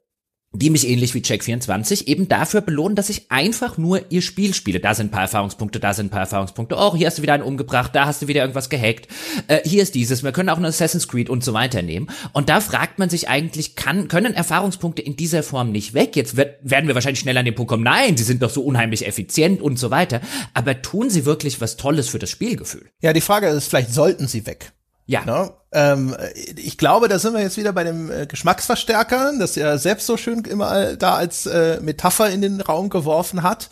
[0.56, 4.80] die mich ähnlich wie Check24 eben dafür belohnen, dass ich einfach nur ihr Spiel spiele.
[4.80, 6.76] Da sind ein paar Erfahrungspunkte, da sind ein paar Erfahrungspunkte.
[6.78, 9.08] Oh, hier hast du wieder einen umgebracht, da hast du wieder irgendwas gehackt.
[9.48, 10.24] Äh, hier ist dieses.
[10.24, 12.08] Wir können auch ein Assassin's Creed und so weiter nehmen.
[12.34, 16.16] Und da fragt man sich eigentlich, kann, können Erfahrungspunkte in dieser Form nicht weg?
[16.16, 18.64] Jetzt wird, werden wir wahrscheinlich schnell an den Punkt kommen, nein, sie sind doch so
[18.64, 20.22] unheimlich effizient und so weiter.
[20.54, 22.90] Aber tun sie wirklich was Tolles für das Spielgefühl?
[23.02, 24.72] Ja, die Frage ist, vielleicht sollten sie weg.
[25.06, 25.26] Ja.
[25.26, 25.52] Ne?
[25.72, 26.16] Ähm,
[26.56, 30.18] ich glaube, da sind wir jetzt wieder bei dem äh, Geschmacksverstärker, das er selbst so
[30.18, 33.70] schön immer da als äh, Metapher in den Raum geworfen hat.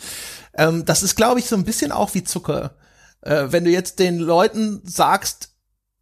[0.54, 2.74] Ähm, das ist, glaube ich, so ein bisschen auch wie Zucker.
[3.22, 5.50] Äh, wenn du jetzt den Leuten sagst,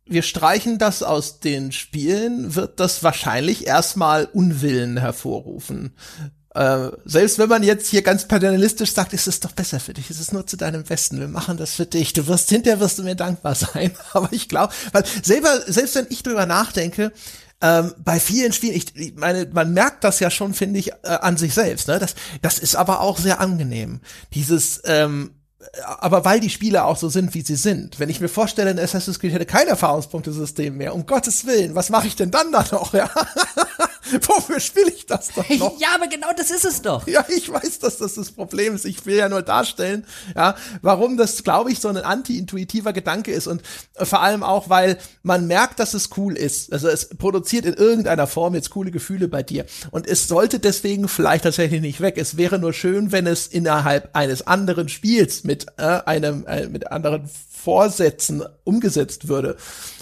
[0.07, 5.95] wir streichen das aus den Spielen, wird das wahrscheinlich erstmal Unwillen hervorrufen.
[6.55, 10.11] Äh, selbst wenn man jetzt hier ganz paternalistisch sagt, ist es doch besser für dich,
[10.11, 12.99] ist es nur zu deinem Besten, wir machen das für dich, du wirst hinterher wirst
[12.99, 13.93] du mir dankbar sein.
[14.13, 17.13] Aber ich glaube, weil selber, selbst wenn ich drüber nachdenke,
[17.63, 21.09] ähm, bei vielen Spielen, ich, ich meine, man merkt das ja schon, finde ich, äh,
[21.09, 21.89] an sich selbst.
[21.89, 21.99] Ne?
[21.99, 24.01] Das, das ist aber auch sehr angenehm.
[24.33, 25.33] Dieses, ähm,
[25.99, 28.01] aber weil die Spiele auch so sind, wie sie sind.
[28.01, 31.91] Wenn ich mir vorstelle, ein Assassin's Creed hätte kein Erfahrungspunktesystem mehr, um Gottes Willen, was
[31.91, 32.95] mache ich denn dann da noch?
[32.95, 33.11] Ja?
[34.27, 35.79] Wofür spiele ich das doch noch?
[35.79, 37.07] Ja, aber genau das ist es doch.
[37.07, 38.85] Ja, ich weiß, dass das das Problem ist.
[38.85, 43.47] Ich will ja nur darstellen, ja, warum das, glaube ich, so ein anti-intuitiver Gedanke ist
[43.47, 43.63] und
[43.95, 46.73] äh, vor allem auch, weil man merkt, dass es cool ist.
[46.73, 51.07] Also es produziert in irgendeiner Form jetzt coole Gefühle bei dir und es sollte deswegen
[51.07, 52.17] vielleicht tatsächlich nicht weg.
[52.17, 56.93] Es wäre nur schön, wenn es innerhalb eines anderen Spiels mit äh, einem äh, mit
[56.93, 59.57] anderen Vorsätzen umgesetzt würde.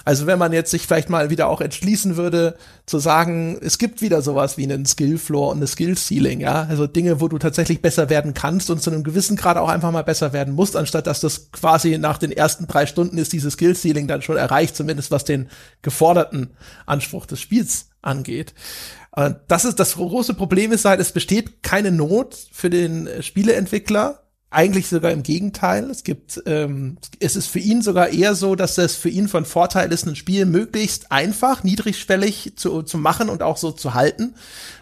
[0.05, 4.03] Also wenn man jetzt sich vielleicht mal wieder auch entschließen würde, zu sagen, es gibt
[4.03, 7.39] wieder sowas wie einen Skill Floor und eine Skill Ceiling, ja, also Dinge, wo du
[7.39, 10.77] tatsächlich besser werden kannst und zu einem gewissen Grad auch einfach mal besser werden musst,
[10.77, 14.37] anstatt dass das quasi nach den ersten drei Stunden ist dieses Skill Ceiling dann schon
[14.37, 15.49] erreicht, zumindest was den
[15.81, 16.51] geforderten
[16.85, 18.53] Anspruch des Spiels angeht.
[19.49, 24.21] Das ist das große Problem ist halt, es besteht keine Not für den Spieleentwickler,
[24.51, 25.91] eigentlich sogar im Gegenteil.
[25.91, 29.45] Es gibt, ähm, es ist für ihn sogar eher so, dass es für ihn von
[29.45, 34.35] Vorteil ist, ein Spiel möglichst einfach, niedrigschwellig zu, zu machen und auch so zu halten,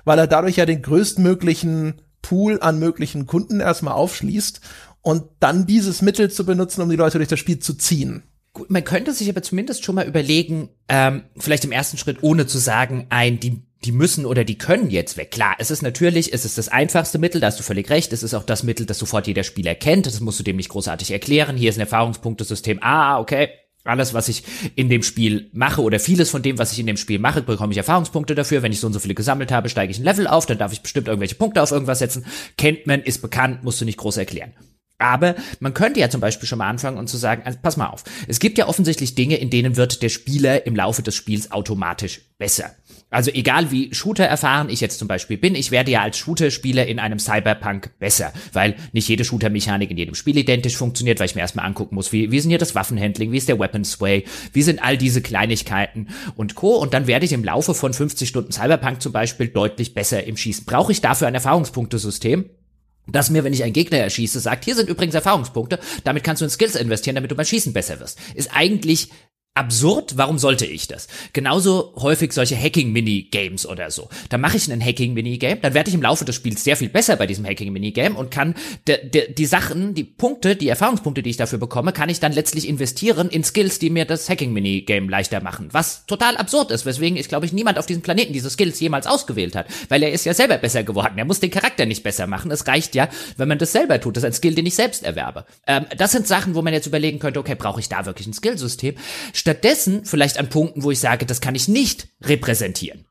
[0.05, 4.61] weil er dadurch ja den größtmöglichen Pool an möglichen Kunden erstmal aufschließt
[5.03, 8.23] und dann dieses Mittel zu benutzen, um die Leute durch das Spiel zu ziehen.
[8.69, 12.59] Man könnte sich aber zumindest schon mal überlegen, ähm, vielleicht im ersten Schritt, ohne zu
[12.59, 15.30] sagen, ein, die die müssen oder die können jetzt weg.
[15.30, 18.12] Klar, es ist natürlich, es ist das einfachste Mittel, da hast du völlig recht.
[18.12, 20.07] Es ist auch das Mittel, das sofort jeder Spieler kennt.
[20.07, 21.57] Das musst du dem nicht großartig erklären.
[21.57, 22.82] Hier ist ein Erfahrungspunktesystem.
[22.82, 23.49] Ah, okay.
[23.84, 24.43] Alles, was ich
[24.74, 27.72] in dem Spiel mache oder vieles von dem, was ich in dem Spiel mache, bekomme
[27.72, 28.62] ich Erfahrungspunkte dafür.
[28.62, 30.72] Wenn ich so und so viele gesammelt habe, steige ich ein Level auf, dann darf
[30.72, 32.26] ich bestimmt irgendwelche Punkte auf irgendwas setzen.
[32.59, 34.53] Kennt man, ist bekannt, musst du nicht groß erklären.
[34.99, 37.89] Aber man könnte ja zum Beispiel schon mal anfangen und zu sagen, also pass mal
[37.89, 41.53] auf, es gibt ja offensichtlich Dinge, in denen wird der Spieler im Laufe des Spiels
[41.53, 42.74] automatisch besser.
[43.09, 46.87] Also egal wie Shooter erfahren ich jetzt zum Beispiel bin, ich werde ja als Shooter-Spieler
[46.87, 51.37] in einem Cyberpunk besser, weil nicht jede Shooter-Mechanik in jedem Spiel identisch funktioniert, weil ich
[51.37, 54.25] mir erstmal angucken muss, wie, wie sind hier das Waffenhandling, wie ist der Weapon Sway,
[54.53, 56.77] wie sind all diese Kleinigkeiten und Co.
[56.77, 60.37] Und dann werde ich im Laufe von 50 Stunden Cyberpunk zum Beispiel deutlich besser im
[60.37, 60.65] Schießen.
[60.65, 62.47] Brauche ich dafür ein Erfahrungspunktesystem?
[63.09, 66.45] das mir, wenn ich einen Gegner erschieße, sagt, hier sind übrigens Erfahrungspunkte, damit kannst du
[66.45, 68.19] in Skills investieren, damit du beim Schießen besser wirst.
[68.35, 69.11] Ist eigentlich
[69.57, 71.09] absurd, warum sollte ich das?
[71.33, 74.09] Genauso häufig solche Hacking-Minigames oder so.
[74.29, 77.17] Da mache ich einen Hacking-Minigame, dann werde ich im Laufe des Spiels sehr viel besser
[77.17, 78.55] bei diesem Hacking-Minigame und kann
[78.87, 82.33] de, de, die Sachen, die Punkte, die Erfahrungspunkte, die ich dafür bekomme, kann ich dann
[82.33, 85.69] letztlich investieren in Skills, die mir das Hacking-Minigame leichter machen.
[85.73, 89.07] Was total absurd ist, weswegen ich glaube ich niemand auf diesem Planeten diese Skills jemals
[89.07, 91.15] ausgewählt hat, weil er ist ja selber besser geworden.
[91.17, 92.51] Er muss den Charakter nicht besser machen.
[92.51, 94.17] Es reicht ja, wenn man das selber tut.
[94.17, 95.47] Das ist ein Skill, den ich selbst erwerbe.
[95.67, 98.33] Ähm, das sind Sachen, wo man jetzt überlegen könnte, okay, brauche ich da wirklich ein
[98.33, 98.97] Skillsystem?
[99.47, 103.07] Stattdessen vielleicht an Punkten, wo ich sage, das kann ich nicht repräsentieren.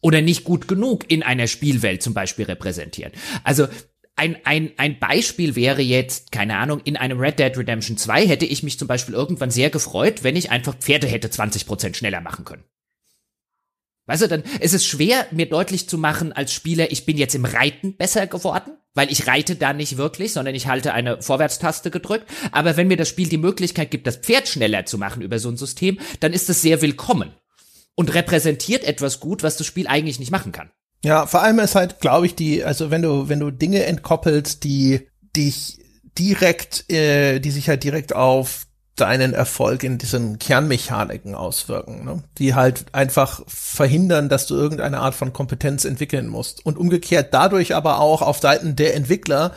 [0.00, 3.12] Oder nicht gut genug in einer Spielwelt zum Beispiel repräsentieren.
[3.44, 3.68] Also
[4.16, 8.44] ein, ein, ein Beispiel wäre jetzt, keine Ahnung, in einem Red Dead Redemption 2 hätte
[8.44, 12.44] ich mich zum Beispiel irgendwann sehr gefreut, wenn ich einfach Pferde hätte 20% schneller machen
[12.44, 12.64] können.
[14.06, 17.36] Weißt du, dann ist es schwer, mir deutlich zu machen als Spieler, ich bin jetzt
[17.36, 21.92] im Reiten besser geworden, weil ich reite da nicht wirklich, sondern ich halte eine Vorwärtstaste
[21.92, 22.28] gedrückt.
[22.50, 25.48] Aber wenn mir das Spiel die Möglichkeit gibt, das Pferd schneller zu machen über so
[25.48, 27.32] ein System, dann ist es sehr willkommen
[27.94, 30.70] und repräsentiert etwas gut, was das Spiel eigentlich nicht machen kann.
[31.04, 34.64] Ja, vor allem ist halt, glaube ich, die, also wenn du, wenn du Dinge entkoppelst,
[34.64, 35.78] die dich
[36.18, 38.66] direkt, äh, die sich halt direkt auf
[39.00, 42.22] deinen Erfolg in diesen Kernmechaniken auswirken, ne?
[42.38, 46.64] die halt einfach verhindern, dass du irgendeine Art von Kompetenz entwickeln musst.
[46.64, 49.52] Und umgekehrt dadurch aber auch auf Seiten der Entwickler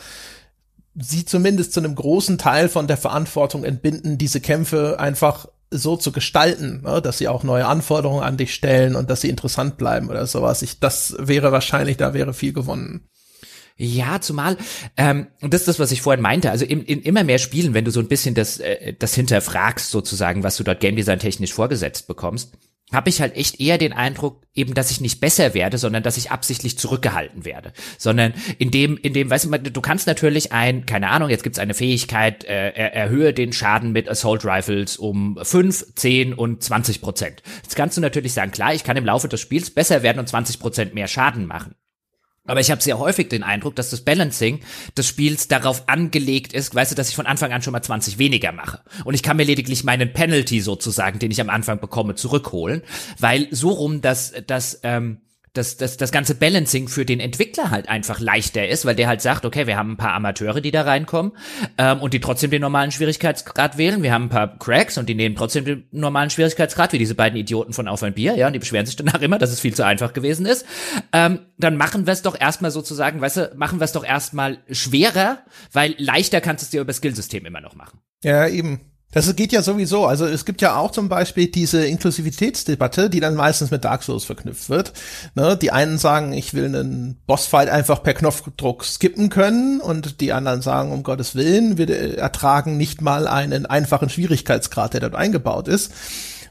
[0.94, 6.12] sie zumindest zu einem großen Teil von der Verantwortung entbinden, diese Kämpfe einfach so zu
[6.12, 7.00] gestalten, ne?
[7.00, 10.62] dass sie auch neue Anforderungen an dich stellen und dass sie interessant bleiben oder sowas.
[10.62, 13.08] Ich, das wäre wahrscheinlich, da wäre viel gewonnen.
[13.76, 14.56] Ja, zumal,
[14.96, 17.74] ähm, und das ist das, was ich vorhin meinte, also in, in immer mehr Spielen,
[17.74, 21.18] wenn du so ein bisschen das, äh, das hinterfragst sozusagen, was du dort Game Design
[21.18, 22.52] technisch vorgesetzt bekommst,
[22.92, 26.18] habe ich halt echt eher den Eindruck, eben, dass ich nicht besser werde, sondern dass
[26.18, 27.72] ich absichtlich zurückgehalten werde.
[27.98, 31.58] Sondern in dem, in dem, weißt du, du kannst natürlich ein, keine Ahnung, jetzt gibt's
[31.58, 37.00] eine Fähigkeit, äh, er, erhöhe den Schaden mit Assault Rifles um fünf, zehn und zwanzig
[37.00, 37.42] Prozent.
[37.62, 40.28] Jetzt kannst du natürlich sagen, klar, ich kann im Laufe des Spiels besser werden und
[40.28, 41.74] 20 Prozent mehr Schaden machen.
[42.44, 44.60] Aber ich habe sehr häufig den Eindruck, dass das Balancing
[44.96, 48.18] des Spiels darauf angelegt ist, weißt du, dass ich von Anfang an schon mal 20
[48.18, 48.80] weniger mache.
[49.04, 52.82] Und ich kann mir lediglich meinen Penalty sozusagen, den ich am Anfang bekomme, zurückholen,
[53.18, 55.20] weil so rum, dass, dass ähm,
[55.54, 59.20] dass, dass das ganze Balancing für den Entwickler halt einfach leichter ist, weil der halt
[59.20, 61.32] sagt, okay, wir haben ein paar Amateure, die da reinkommen
[61.76, 64.02] ähm, und die trotzdem den normalen Schwierigkeitsgrad wählen.
[64.02, 67.38] Wir haben ein paar Cracks und die nehmen trotzdem den normalen Schwierigkeitsgrad, wie diese beiden
[67.38, 69.74] Idioten von Auf ein Bier, ja, und die beschweren sich danach immer, dass es viel
[69.74, 70.64] zu einfach gewesen ist.
[71.12, 74.58] Ähm, dann machen wir es doch erstmal sozusagen, weißt du, machen wir es doch erstmal
[74.70, 75.40] schwerer,
[75.72, 78.00] weil leichter kannst du es dir über Skillsystem immer noch machen.
[78.24, 78.91] Ja, eben.
[79.12, 80.06] Das geht ja sowieso.
[80.06, 84.24] Also es gibt ja auch zum Beispiel diese Inklusivitätsdebatte, die dann meistens mit Dark Souls
[84.24, 84.92] verknüpft wird.
[85.34, 85.56] Ne?
[85.56, 90.62] Die einen sagen, ich will einen Bossfight einfach per Knopfdruck skippen können und die anderen
[90.62, 95.92] sagen, um Gottes Willen, wir ertragen nicht mal einen einfachen Schwierigkeitsgrad, der dort eingebaut ist.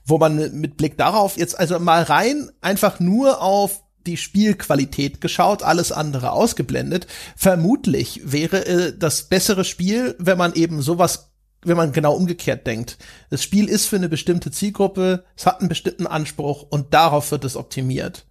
[0.06, 5.64] Wo man mit Blick darauf jetzt also mal rein einfach nur auf die Spielqualität geschaut,
[5.64, 7.08] alles andere ausgeblendet.
[7.36, 11.31] Vermutlich wäre äh, das bessere Spiel, wenn man eben sowas
[11.64, 12.98] wenn man genau umgekehrt denkt.
[13.30, 17.46] Das Spiel ist für eine bestimmte Zielgruppe, es hat einen bestimmten Anspruch und darauf wird
[17.46, 18.26] es optimiert.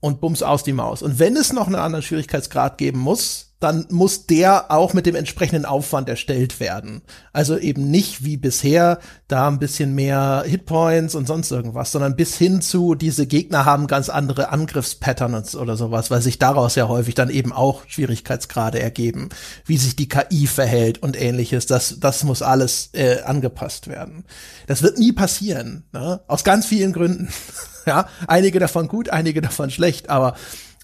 [0.00, 1.02] Und bums aus die Maus.
[1.02, 5.16] Und wenn es noch einen anderen Schwierigkeitsgrad geben muss, dann muss der auch mit dem
[5.16, 7.02] entsprechenden Aufwand erstellt werden.
[7.32, 12.36] Also eben nicht wie bisher da ein bisschen mehr Hitpoints und sonst irgendwas, sondern bis
[12.36, 17.16] hin zu diese Gegner haben ganz andere Angriffspatterns oder sowas, weil sich daraus ja häufig
[17.16, 19.30] dann eben auch Schwierigkeitsgrade ergeben,
[19.64, 21.66] wie sich die KI verhält und ähnliches.
[21.66, 24.26] Das, das muss alles äh, angepasst werden.
[24.68, 26.20] Das wird nie passieren, ne?
[26.28, 27.30] aus ganz vielen Gründen.
[27.84, 30.36] ja, einige davon gut, einige davon schlecht, aber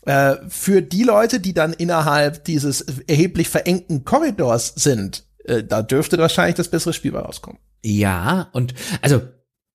[0.06, 6.18] äh, für die Leute, die dann innerhalb dieses erheblich verengten Korridors sind, äh, da dürfte
[6.18, 7.60] wahrscheinlich das bessere Spiel bei rauskommen.
[7.84, 9.22] Ja, und also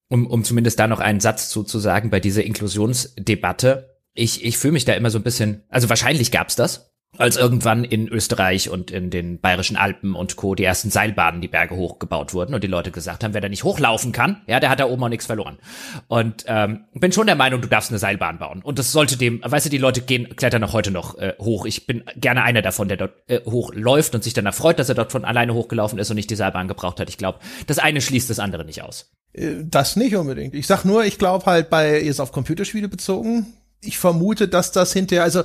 [0.10, 4.58] um, um zumindest da noch einen Satz zu, zu sagen bei dieser Inklusionsdebatte, ich, ich
[4.58, 8.70] fühle mich da immer so ein bisschen, also wahrscheinlich gab's das, als irgendwann in Österreich
[8.70, 10.56] und in den bayerischen Alpen und Co.
[10.56, 13.64] die ersten Seilbahnen die Berge hochgebaut wurden und die Leute gesagt haben, wer da nicht
[13.64, 15.58] hochlaufen kann, ja, der hat da oben auch nichts verloren.
[16.08, 18.62] Und ähm, bin schon der Meinung, du darfst eine Seilbahn bauen.
[18.62, 21.66] Und das sollte dem, weißt du, die Leute gehen, klettern auch heute noch äh, hoch.
[21.66, 24.96] Ich bin gerne einer davon, der dort äh, hochläuft und sich danach freut, dass er
[24.96, 27.10] dort von alleine hochgelaufen ist und nicht die Seilbahn gebraucht hat.
[27.10, 29.12] Ich glaube, das eine schließt das andere nicht aus.
[29.34, 30.54] Äh, das nicht unbedingt.
[30.54, 34.92] Ich sag nur, ich glaube halt bei, jetzt auf Computerspiele bezogen, ich vermute, dass das
[34.92, 35.44] hinterher, also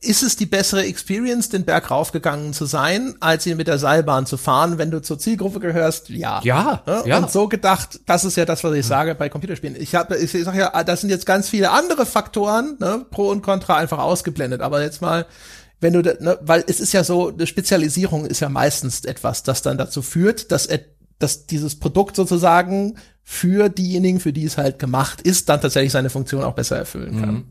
[0.00, 4.26] ist es die bessere Experience, den Berg raufgegangen zu sein, als ihn mit der Seilbahn
[4.26, 6.08] zu fahren, wenn du zur Zielgruppe gehörst?
[6.08, 6.40] Ja.
[6.42, 6.82] Ja.
[7.06, 7.18] Ja.
[7.18, 9.76] Und so gedacht, das ist ja das, was ich sage bei Computerspielen.
[9.80, 13.42] Ich habe, ich sage ja, das sind jetzt ganz viele andere Faktoren, ne, Pro und
[13.42, 14.60] Contra einfach ausgeblendet.
[14.60, 15.26] Aber jetzt mal,
[15.80, 19.62] wenn du, ne, weil es ist ja so, eine Spezialisierung ist ja meistens etwas, das
[19.62, 20.68] dann dazu führt, dass
[21.20, 26.10] dass dieses Produkt sozusagen für diejenigen, für die es halt gemacht ist, dann tatsächlich seine
[26.10, 27.34] Funktion auch besser erfüllen kann.
[27.34, 27.44] Mhm.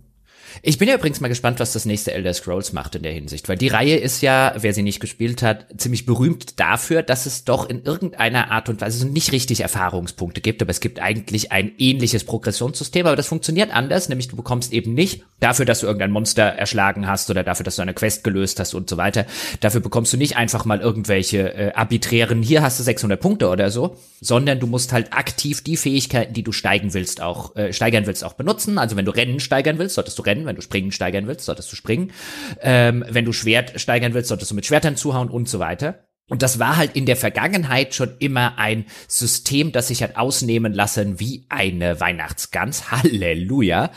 [0.62, 3.50] Ich bin ja übrigens mal gespannt, was das nächste Elder Scrolls macht in der Hinsicht,
[3.50, 7.44] weil die Reihe ist ja, wer sie nicht gespielt hat, ziemlich berühmt dafür, dass es
[7.44, 11.72] doch in irgendeiner Art und Weise nicht richtig Erfahrungspunkte gibt, aber es gibt eigentlich ein
[11.78, 16.12] ähnliches Progressionssystem, aber das funktioniert anders, nämlich du bekommst eben nicht dafür, dass du irgendein
[16.12, 19.26] Monster erschlagen hast oder dafür, dass du eine Quest gelöst hast und so weiter,
[19.60, 23.70] dafür bekommst du nicht einfach mal irgendwelche äh, arbiträren, hier hast du 600 Punkte oder
[23.70, 28.08] so, sondern du musst halt aktiv die Fähigkeiten, die du steigen willst, auch äh, steigern
[28.08, 28.78] willst, auch benutzen.
[28.78, 31.72] Also wenn du Rennen steigern willst, solltest du Rennen wenn du Springen steigern willst, solltest
[31.72, 32.12] du springen.
[32.62, 36.08] Ähm, wenn du Schwert steigern willst, solltest du mit Schwertern zuhauen und so weiter.
[36.30, 40.74] Und das war halt in der Vergangenheit schon immer ein System, das sich hat ausnehmen
[40.74, 42.92] lassen wie eine Weihnachtsgans.
[42.92, 43.92] Halleluja.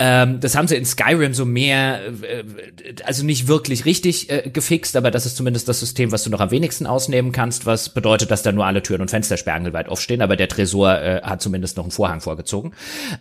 [0.00, 2.42] Ähm, das haben sie in Skyrim so mehr, äh,
[3.04, 6.40] also nicht wirklich richtig äh, gefixt, aber das ist zumindest das System, was du noch
[6.40, 10.20] am wenigsten ausnehmen kannst, was bedeutet, dass da nur alle Türen und Fenster sperrangelweit aufstehen,
[10.20, 12.72] aber der Tresor äh, hat zumindest noch einen Vorhang vorgezogen.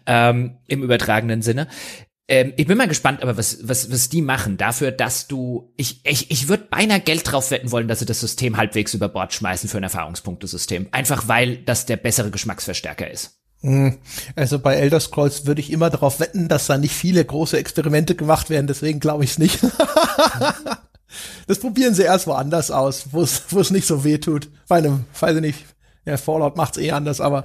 [0.08, 1.68] Ähm, Im übertragenen Sinne.
[2.30, 6.02] Ähm, ich bin mal gespannt, aber was, was, was die machen dafür, dass du, ich,
[6.04, 9.34] ich, ich würde beinahe Geld drauf wetten wollen, dass sie das System halbwegs über Bord
[9.34, 10.88] schmeißen für ein Erfahrungspunktesystem.
[10.92, 13.38] Einfach weil das der bessere Geschmacksverstärker ist.
[13.62, 13.98] Hm.
[14.36, 18.14] Also bei Elder Scrolls würde ich immer darauf wetten, dass da nicht viele große Experimente
[18.14, 19.60] gemacht werden, deswegen glaube ich es nicht.
[21.48, 24.50] das probieren sie erst woanders aus, wo es nicht so weh tut.
[24.68, 25.66] Bei einem, weiß ich nicht,
[26.06, 27.44] ja, Fallout macht's eh anders, aber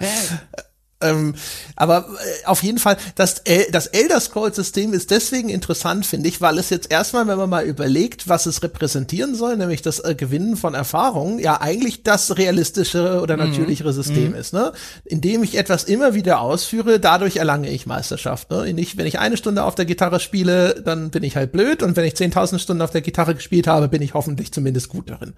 [1.03, 1.34] ähm,
[1.76, 6.40] aber äh, auf jeden Fall, das, El das Elder Scrolls-System ist deswegen interessant, finde ich,
[6.40, 10.14] weil es jetzt erstmal, wenn man mal überlegt, was es repräsentieren soll, nämlich das äh,
[10.14, 13.50] Gewinnen von Erfahrungen, ja eigentlich das realistischere oder mhm.
[13.50, 14.34] natürlichere System mhm.
[14.34, 14.53] ist.
[14.53, 14.72] Ne?
[15.05, 18.50] Indem ich etwas immer wieder ausführe, dadurch erlange ich Meisterschaft.
[18.50, 18.68] Ne?
[18.78, 21.96] Ich, wenn ich eine Stunde auf der Gitarre spiele, dann bin ich halt blöd und
[21.96, 25.34] wenn ich 10.000 Stunden auf der Gitarre gespielt habe, bin ich hoffentlich zumindest gut darin.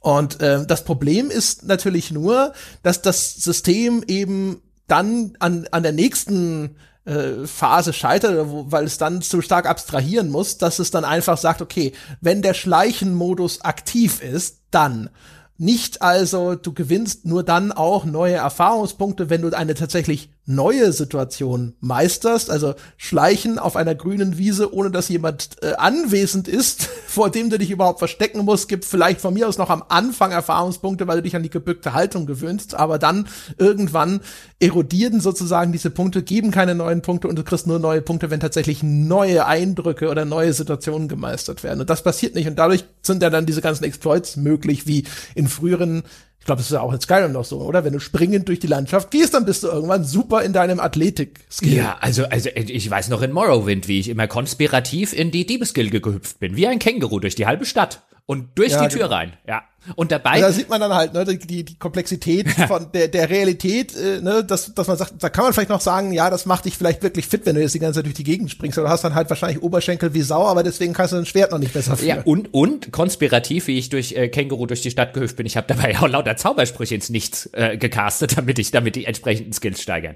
[0.00, 5.92] Und äh, das Problem ist natürlich nur, dass das System eben dann an, an der
[5.92, 11.38] nächsten äh, Phase scheitert, weil es dann zu stark abstrahieren muss, dass es dann einfach
[11.38, 15.10] sagt, okay, wenn der Schleichenmodus aktiv ist, dann.
[15.56, 21.74] Nicht also, du gewinnst nur dann auch neue Erfahrungspunkte, wenn du eine tatsächlich neue Situation
[21.80, 27.50] meisterst, also schleichen auf einer grünen Wiese, ohne dass jemand äh, anwesend ist, vor dem
[27.50, 31.18] du dich überhaupt verstecken musst, gibt vielleicht von mir aus noch am Anfang Erfahrungspunkte, weil
[31.18, 33.28] du dich an die gebückte Haltung gewöhnst, aber dann
[33.58, 34.20] irgendwann
[34.58, 38.40] erodieren sozusagen diese Punkte, geben keine neuen Punkte und du kriegst nur neue Punkte, wenn
[38.40, 41.80] tatsächlich neue Eindrücke oder neue Situationen gemeistert werden.
[41.80, 45.48] Und das passiert nicht und dadurch sind ja dann diese ganzen Exploits möglich, wie in
[45.48, 46.02] früheren
[46.40, 47.84] ich glaube, das ist ja auch in Skyrim noch so, oder?
[47.84, 51.74] Wenn du springend durch die Landschaft gehst, dann bist du irgendwann super in deinem Athletik-Skill.
[51.74, 56.00] Ja, also, also ich weiß noch in Morrowind, wie ich immer konspirativ in die Diebesgilde
[56.00, 59.16] gehüpft bin, wie ein Känguru durch die halbe Stadt und durch ja, die Tür genau.
[59.16, 59.32] rein.
[59.44, 59.64] Ja.
[59.96, 60.36] Und dabei.
[60.36, 64.20] Und da sieht man dann halt, ne, die, die Komplexität von der, der Realität, äh,
[64.20, 66.76] ne, dass, dass man sagt, da kann man vielleicht noch sagen, ja, das macht dich
[66.76, 68.78] vielleicht wirklich fit, wenn du jetzt die ganze Zeit durch die Gegend springst.
[68.78, 71.58] Oder hast dann halt wahrscheinlich Oberschenkel wie Sau, aber deswegen kannst du ein Schwert noch
[71.58, 72.18] nicht besser führen.
[72.18, 75.56] Ja, und, und konspirativ, wie ich durch äh, Känguru durch die Stadt gehüpft bin, ich
[75.56, 79.82] habe dabei auch lauter Zaubersprüche ins Nichts äh, gecastet, damit ich, damit die entsprechenden Skills
[79.82, 80.14] steigern.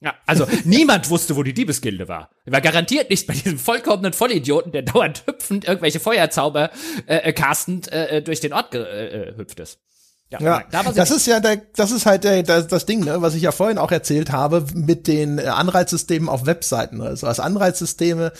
[0.00, 2.30] Ja, also niemand wusste, wo die Diebesgilde war.
[2.44, 6.70] War garantiert nicht bei diesem vollkommenen Vollidioten, der dauernd hüpfend irgendwelche Feuerzauber
[7.06, 9.80] äh, äh castend äh, äh durch den Ort gehüpft äh, ist.
[10.28, 13.22] Ja, ja da das ist ja der, das ist halt der, das, das Ding, ne,
[13.22, 17.00] was ich ja vorhin auch erzählt habe mit den Anreizsystemen auf Webseiten.
[17.00, 18.32] Also als Anreizsysteme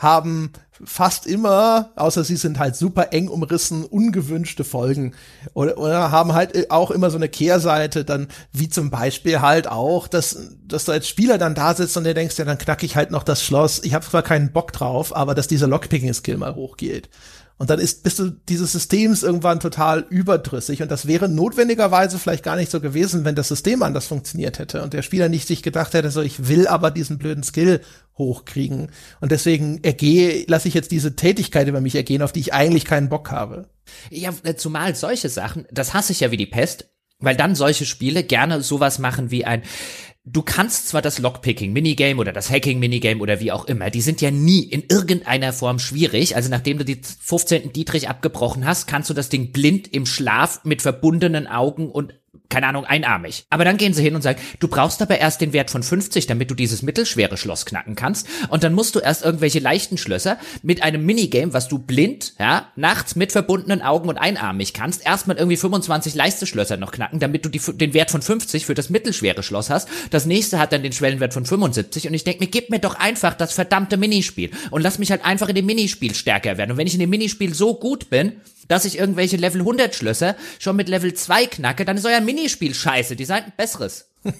[0.00, 0.50] haben
[0.82, 5.14] fast immer, außer sie sind halt super eng umrissen, ungewünschte Folgen.
[5.52, 10.08] Oder, oder haben halt auch immer so eine Kehrseite, dann wie zum Beispiel halt auch,
[10.08, 12.96] dass, dass du als Spieler dann da sitzt und dir denkst, ja, dann knack ich
[12.96, 13.82] halt noch das Schloss.
[13.84, 17.10] Ich habe zwar keinen Bock drauf, aber dass dieser Lockpicking-Skill mal hochgeht.
[17.60, 20.80] Und dann ist, bist du dieses Systems irgendwann total überdrüssig.
[20.80, 24.82] Und das wäre notwendigerweise vielleicht gar nicht so gewesen, wenn das System anders funktioniert hätte
[24.82, 27.82] und der Spieler nicht sich gedacht hätte, so ich will aber diesen blöden Skill
[28.16, 28.90] hochkriegen.
[29.20, 32.86] Und deswegen ergehe, lasse ich jetzt diese Tätigkeit über mich ergehen, auf die ich eigentlich
[32.86, 33.68] keinen Bock habe.
[34.08, 36.88] Ja, äh, zumal solche Sachen, das hasse ich ja wie die Pest,
[37.18, 39.62] weil dann solche Spiele gerne sowas machen wie ein,
[40.24, 44.30] du kannst zwar das Lockpicking-Minigame oder das Hacking-Minigame oder wie auch immer, die sind ja
[44.30, 46.36] nie in irgendeiner Form schwierig.
[46.36, 47.72] Also nachdem du die 15.
[47.72, 52.14] Dietrich abgebrochen hast, kannst du das Ding blind im Schlaf mit verbundenen Augen und
[52.50, 53.46] keine Ahnung, einarmig.
[53.48, 56.26] Aber dann gehen sie hin und sagen, du brauchst aber erst den Wert von 50,
[56.26, 58.28] damit du dieses mittelschwere Schloss knacken kannst.
[58.48, 62.66] Und dann musst du erst irgendwelche leichten Schlösser mit einem Minigame, was du blind, ja,
[62.76, 67.44] nachts mit verbundenen Augen und einarmig kannst, erstmal irgendwie 25 leichte Schlösser noch knacken, damit
[67.44, 69.88] du die, den Wert von 50 für das mittelschwere Schloss hast.
[70.10, 72.96] Das nächste hat dann den Schwellenwert von 75 und ich denke mir, gib mir doch
[72.96, 76.72] einfach das verdammte Minispiel und lass mich halt einfach in dem Minispiel stärker werden.
[76.72, 78.32] Und wenn ich in dem Minispiel so gut bin,
[78.70, 82.72] dass ich irgendwelche Level 100 Schlösser schon mit Level 2 knacke, dann ist euer Minispiel
[82.72, 83.16] scheiße.
[83.16, 84.08] Die seid ein besseres.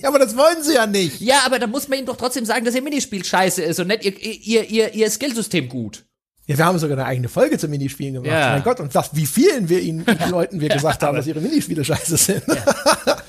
[0.00, 1.20] Ja, aber das wollen sie ja nicht.
[1.20, 3.88] Ja, aber da muss man ihnen doch trotzdem sagen, dass ihr Minispiel scheiße ist und
[3.88, 6.04] nicht ihr, ihr, ihr, ihr Skillsystem gut.
[6.46, 8.30] Ja, wir haben sogar eine eigene Folge zu Minispielen gemacht.
[8.30, 8.52] Ja.
[8.52, 11.84] Mein Gott, und das, wie vielen wir ihnen, Leuten wir gesagt haben, dass ihre Minispiele
[11.84, 12.42] scheiße sind.
[12.48, 13.16] Ja.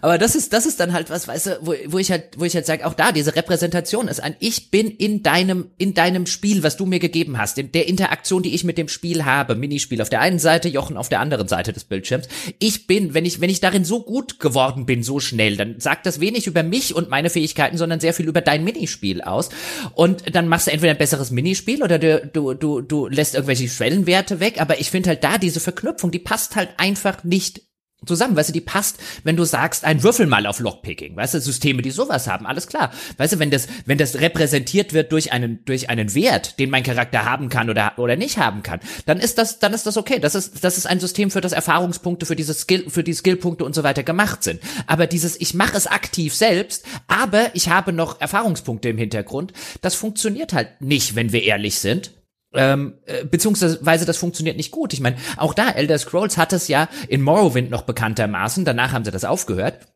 [0.00, 2.44] Aber das ist, das ist dann halt was, weißt du, wo, wo ich halt, wo
[2.44, 6.26] ich halt sage, auch da, diese Repräsentation ist ein, ich bin in deinem, in deinem
[6.26, 9.54] Spiel, was du mir gegeben hast, in der Interaktion, die ich mit dem Spiel habe,
[9.54, 12.28] Minispiel auf der einen Seite, Jochen auf der anderen Seite des Bildschirms.
[12.58, 16.06] Ich bin, wenn ich, wenn ich darin so gut geworden bin, so schnell, dann sagt
[16.06, 19.50] das wenig über mich und meine Fähigkeiten, sondern sehr viel über dein Minispiel aus.
[19.94, 23.68] Und dann machst du entweder ein besseres Minispiel oder du, du, du, du lässt irgendwelche
[23.68, 27.66] Schwellenwerte weg, aber ich finde halt da diese Verknüpfung, die passt halt einfach nicht
[28.04, 31.40] zusammen, weißt du, die passt, wenn du sagst, ein Würfel mal auf Lockpicking, weißt du,
[31.40, 32.92] Systeme, die sowas haben, alles klar.
[33.16, 36.82] Weißt du, wenn das, wenn das repräsentiert wird durch einen, durch einen Wert, den mein
[36.82, 40.18] Charakter haben kann oder, oder nicht haben kann, dann ist das, dann ist das okay.
[40.20, 43.64] Das ist, das ist ein System, für das Erfahrungspunkte, für diese Skill, für die Skillpunkte
[43.64, 44.60] und so weiter gemacht sind.
[44.86, 49.94] Aber dieses, ich mache es aktiv selbst, aber ich habe noch Erfahrungspunkte im Hintergrund, das
[49.94, 52.12] funktioniert halt nicht, wenn wir ehrlich sind.
[52.56, 54.92] Ähm, äh, beziehungsweise das funktioniert nicht gut.
[54.92, 59.04] Ich meine, auch da, Elder Scrolls hat es ja in Morrowind noch bekanntermaßen, danach haben
[59.04, 59.86] sie das aufgehört,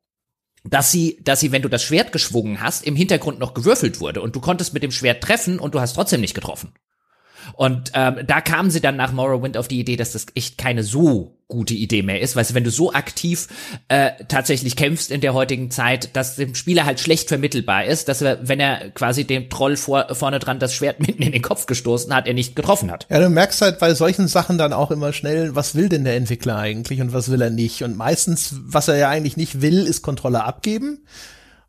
[0.65, 4.21] dass sie, dass sie, wenn du das Schwert geschwungen hast, im Hintergrund noch gewürfelt wurde
[4.21, 6.73] und du konntest mit dem Schwert treffen und du hast trotzdem nicht getroffen.
[7.55, 10.82] Und ähm, da kamen sie dann nach Morrowind auf die Idee, dass das echt keine
[10.82, 12.36] so gute Idee mehr ist.
[12.36, 13.48] Weißt du, wenn du so aktiv
[13.88, 18.22] äh, tatsächlich kämpfst in der heutigen Zeit, dass dem Spieler halt schlecht vermittelbar ist, dass
[18.22, 21.66] er, wenn er quasi dem Troll vor, vorne dran das Schwert mitten in den Kopf
[21.66, 23.07] gestoßen hat, er nicht getroffen hat.
[23.11, 26.16] Ja, du merkst halt bei solchen Sachen dann auch immer schnell, was will denn der
[26.16, 27.82] Entwickler eigentlich und was will er nicht.
[27.82, 31.05] Und meistens, was er ja eigentlich nicht will, ist Kontrolle abgeben.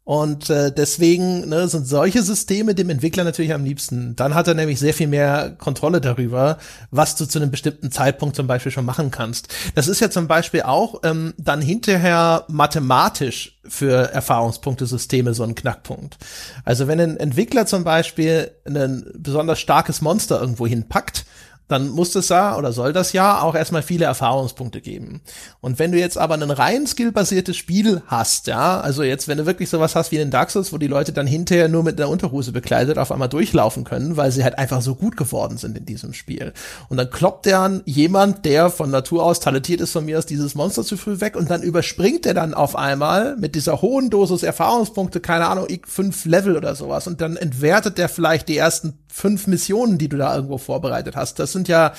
[0.04, 4.16] Und äh, deswegen ne, sind solche Systeme dem Entwickler natürlich am liebsten.
[4.16, 6.58] Dann hat er nämlich sehr viel mehr Kontrolle darüber,
[6.90, 9.50] was du zu einem bestimmten Zeitpunkt zum Beispiel schon machen kannst.
[9.76, 16.18] Das ist ja zum Beispiel auch ähm, dann hinterher mathematisch für Erfahrungspunktesysteme so ein Knackpunkt.
[16.66, 21.26] Also wenn ein Entwickler zum Beispiel ein besonders starkes Monster irgendwo hinpackt,
[21.72, 25.22] dann muss das ja oder soll das ja auch erstmal viele Erfahrungspunkte geben.
[25.62, 29.46] Und wenn du jetzt aber ein rein skillbasiertes Spiel hast, ja, also jetzt, wenn du
[29.46, 32.10] wirklich sowas hast wie in Dark Souls, wo die Leute dann hinterher nur mit einer
[32.10, 35.86] Unterhose bekleidet auf einmal durchlaufen können, weil sie halt einfach so gut geworden sind in
[35.86, 36.54] diesem Spiel.
[36.90, 40.56] Und dann kloppt dann jemand, der von Natur aus talentiert ist, von mir aus dieses
[40.56, 44.44] Monster zu früh weg und dann überspringt er dann auf einmal mit dieser hohen Dosis
[44.44, 49.48] Erfahrungspunkte, keine Ahnung, fünf Level oder sowas und dann entwertet der vielleicht die ersten fünf
[49.48, 51.40] Missionen, die du da irgendwo vorbereitet hast.
[51.40, 51.94] Das sind ja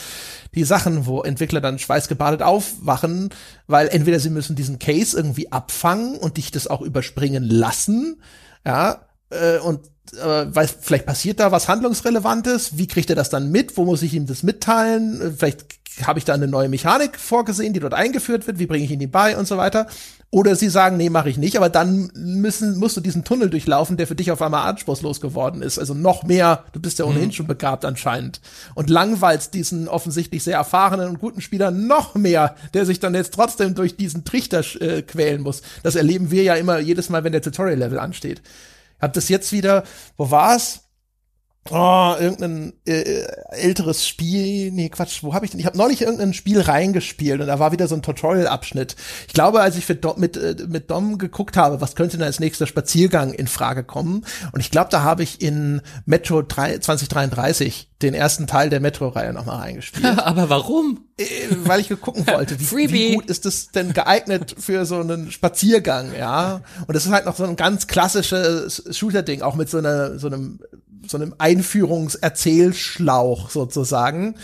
[0.54, 3.30] die Sachen, wo Entwickler dann schweißgebadet aufwachen,
[3.66, 8.20] weil entweder sie müssen diesen Case irgendwie abfangen und dich das auch überspringen lassen,
[8.64, 9.80] ja, äh, und
[10.12, 12.76] äh, weiß, vielleicht passiert da was Handlungsrelevantes.
[12.76, 13.76] Wie kriegt er das dann mit?
[13.76, 15.20] Wo muss ich ihm das mitteilen?
[15.20, 18.84] Äh, vielleicht habe ich da eine neue Mechanik vorgesehen, die dort eingeführt wird, wie bringe
[18.84, 19.86] ich ihn die bei und so weiter.
[20.30, 23.98] Oder sie sagen, nee, mache ich nicht, aber dann müssen, musst du diesen Tunnel durchlaufen,
[23.98, 25.78] der für dich auf einmal anspruchslos geworden ist.
[25.78, 27.32] Also noch mehr, du bist ja ohnehin mhm.
[27.32, 28.40] schon begabt anscheinend.
[28.74, 33.34] Und langweilst diesen offensichtlich sehr erfahrenen und guten Spieler noch mehr, der sich dann jetzt
[33.34, 35.60] trotzdem durch diesen Trichter äh, quälen muss.
[35.82, 38.40] Das erleben wir ja immer jedes Mal, wenn der Tutorial-Level ansteht.
[39.02, 39.84] Hab das jetzt wieder,
[40.16, 40.84] wo war's?
[41.70, 44.72] Oh, irgendein äh, älteres Spiel.
[44.72, 45.60] Nee, Quatsch, wo habe ich denn?
[45.60, 48.96] Ich habe neulich irgendein Spiel reingespielt und da war wieder so ein Tutorial-Abschnitt.
[49.28, 52.40] Ich glaube, als ich Dom, mit, äh, mit Dom geguckt habe, was könnte denn als
[52.40, 54.26] nächster Spaziergang in Frage kommen?
[54.50, 59.32] Und ich glaube, da habe ich in Metro 3, 2033 den ersten Teil der Metro-Reihe
[59.32, 60.04] nochmal reingespielt.
[60.18, 61.04] Aber warum?
[61.16, 61.24] Äh,
[61.64, 66.12] weil ich gucken wollte, wie, wie gut ist es denn geeignet für so einen Spaziergang,
[66.18, 66.62] ja?
[66.88, 70.26] Und das ist halt noch so ein ganz klassisches Shooter-Ding, auch mit so einer, so
[70.26, 70.58] einem
[71.06, 74.34] so einem Einführungserzählschlauch sozusagen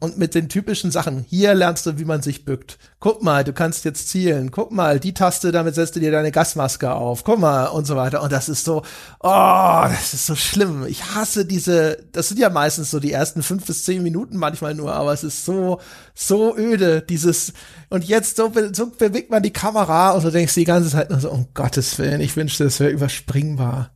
[0.00, 1.24] und mit den typischen Sachen.
[1.28, 2.78] Hier lernst du, wie man sich bückt.
[3.00, 4.50] Guck mal, du kannst jetzt zielen.
[4.50, 7.22] Guck mal, die Taste, damit setzt du dir deine Gasmaske auf.
[7.22, 8.24] Guck mal und so weiter.
[8.24, 8.82] Und das ist so,
[9.20, 10.84] oh, das ist so schlimm.
[10.84, 14.74] Ich hasse diese, das sind ja meistens so die ersten fünf bis zehn Minuten manchmal
[14.74, 15.80] nur, aber es ist so,
[16.12, 17.52] so öde, dieses,
[17.88, 21.20] und jetzt so, so bewegt man die Kamera und du denkst die ganze Zeit nur
[21.20, 23.92] so, um Gottes Willen, ich wünschte, es wäre überspringbar.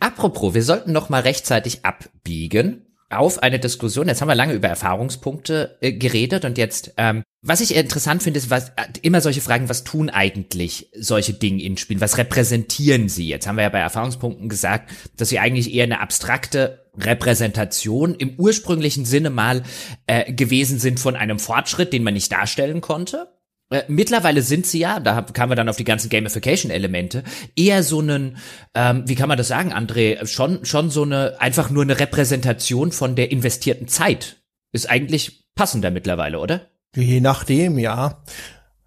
[0.00, 4.08] Apropos, wir sollten noch mal rechtzeitig abbiegen auf eine Diskussion.
[4.08, 8.38] Jetzt haben wir lange über Erfahrungspunkte äh, geredet und jetzt, ähm, was ich interessant finde,
[8.38, 12.00] ist was, äh, immer solche Fragen, was tun eigentlich solche Dinge in Spielen?
[12.00, 13.28] Was repräsentieren sie?
[13.28, 18.34] Jetzt haben wir ja bei Erfahrungspunkten gesagt, dass sie eigentlich eher eine abstrakte Repräsentation im
[18.38, 19.62] ursprünglichen Sinne mal
[20.06, 23.28] äh, gewesen sind von einem Fortschritt, den man nicht darstellen konnte.
[23.70, 27.22] Äh, mittlerweile sind sie ja, da kamen wir dann auf die ganzen Gamification-Elemente,
[27.54, 28.38] eher so einen,
[28.74, 32.92] ähm, wie kann man das sagen, André, schon, schon so eine, einfach nur eine Repräsentation
[32.92, 34.42] von der investierten Zeit.
[34.72, 36.68] Ist eigentlich passender mittlerweile, oder?
[36.94, 38.22] Je nachdem, ja.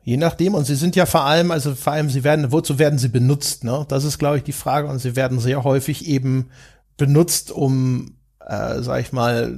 [0.03, 2.97] Je nachdem, und sie sind ja vor allem, also vor allem, sie werden, wozu werden
[2.97, 3.85] sie benutzt, ne?
[3.87, 6.49] Das ist, glaube ich, die Frage, und sie werden sehr häufig eben
[6.97, 9.55] benutzt, um, äh, sag ich mal,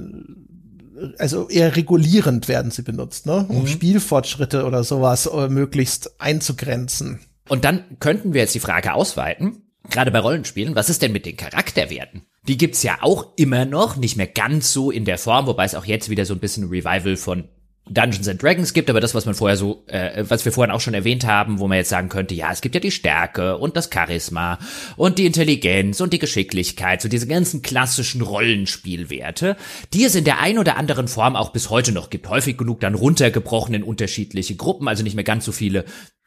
[1.18, 3.46] also eher regulierend werden sie benutzt, ne?
[3.48, 3.66] um mhm.
[3.66, 7.20] Spielfortschritte oder sowas äh, möglichst einzugrenzen.
[7.48, 11.26] Und dann könnten wir jetzt die Frage ausweiten, gerade bei Rollenspielen, was ist denn mit
[11.26, 12.22] den Charakterwerten?
[12.46, 15.74] Die gibt's ja auch immer noch, nicht mehr ganz so in der Form, wobei es
[15.74, 17.48] auch jetzt wieder so ein bisschen Revival von
[17.86, 20.80] Dungeons and Dragons gibt, aber das, was man vorher so, äh, was wir vorhin auch
[20.80, 23.76] schon erwähnt haben, wo man jetzt sagen könnte, ja, es gibt ja die Stärke und
[23.76, 24.58] das Charisma
[24.96, 29.56] und die Intelligenz und die Geschicklichkeit, so diese ganzen klassischen Rollenspielwerte,
[29.92, 32.80] die es in der ein oder anderen Form auch bis heute noch gibt, häufig genug
[32.80, 35.84] dann runtergebrochen in unterschiedliche Gruppen, also nicht mehr ganz so viele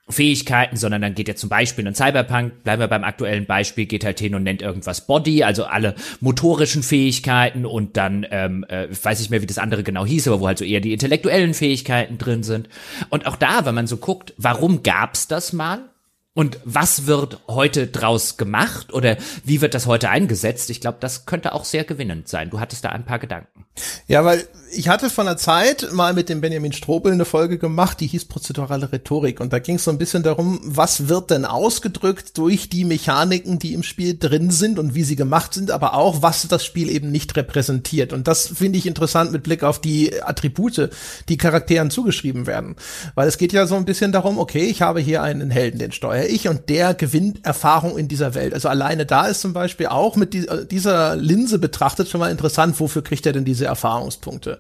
[0.10, 4.06] Fähigkeiten, sondern dann geht er zum Beispiel in Cyberpunk, bleiben wir beim aktuellen Beispiel, geht
[4.06, 9.20] halt hin und nennt irgendwas Body, also alle motorischen Fähigkeiten und dann, ähm, äh, weiß
[9.20, 12.18] ich mehr, wie das andere genau hieß, aber wo halt so eher die intellektuellen Fähigkeiten
[12.18, 12.70] drin sind.
[13.10, 15.90] Und auch da, wenn man so guckt, warum gab's das mal?
[16.38, 20.70] Und was wird heute draus gemacht oder wie wird das heute eingesetzt?
[20.70, 22.52] Ich glaube, das könnte auch sehr gewinnend sein.
[22.52, 23.66] Du hattest da ein paar Gedanken.
[24.08, 28.00] Ja, weil ich hatte von der Zeit mal mit dem Benjamin Strobel eine Folge gemacht,
[28.00, 29.40] die hieß prozedurale Rhetorik.
[29.40, 33.58] Und da ging es so ein bisschen darum, was wird denn ausgedrückt durch die Mechaniken,
[33.58, 36.90] die im Spiel drin sind und wie sie gemacht sind, aber auch, was das Spiel
[36.90, 38.14] eben nicht repräsentiert.
[38.14, 40.92] Und das finde ich interessant mit Blick auf die Attribute,
[41.30, 42.76] die Charakteren zugeschrieben werden.
[43.16, 45.92] Weil es geht ja so ein bisschen darum, okay, ich habe hier einen Helden, den
[45.92, 48.54] steuere ich und der gewinnt Erfahrung in dieser Welt.
[48.54, 50.34] Also alleine da ist zum Beispiel auch mit
[50.72, 54.60] dieser Linse betrachtet schon mal interessant, wofür kriegt er denn diese Erfahrungspunkte?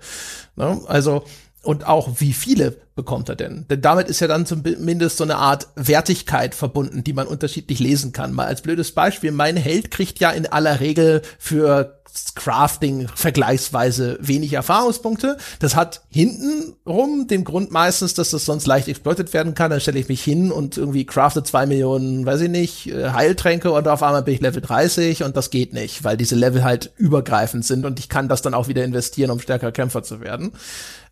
[0.56, 0.82] Ne?
[0.88, 1.24] Also
[1.68, 3.66] und auch wie viele bekommt er denn?
[3.70, 8.14] Denn damit ist ja dann zumindest so eine Art Wertigkeit verbunden, die man unterschiedlich lesen
[8.14, 8.32] kann.
[8.32, 11.98] Mal als blödes Beispiel, mein Held kriegt ja in aller Regel für
[12.36, 15.38] Crafting vergleichsweise wenig Erfahrungspunkte.
[15.60, 19.70] Das hat hintenrum den Grund meistens, dass das sonst leicht exploitet werden kann.
[19.70, 23.72] Dann stelle ich mich hin und irgendwie crafte zwei Millionen, weiß ich nicht, äh, Heiltränke
[23.72, 26.92] und auf einmal bin ich Level 30 und das geht nicht, weil diese Level halt
[26.98, 30.54] übergreifend sind und ich kann das dann auch wieder investieren, um stärker Kämpfer zu werden.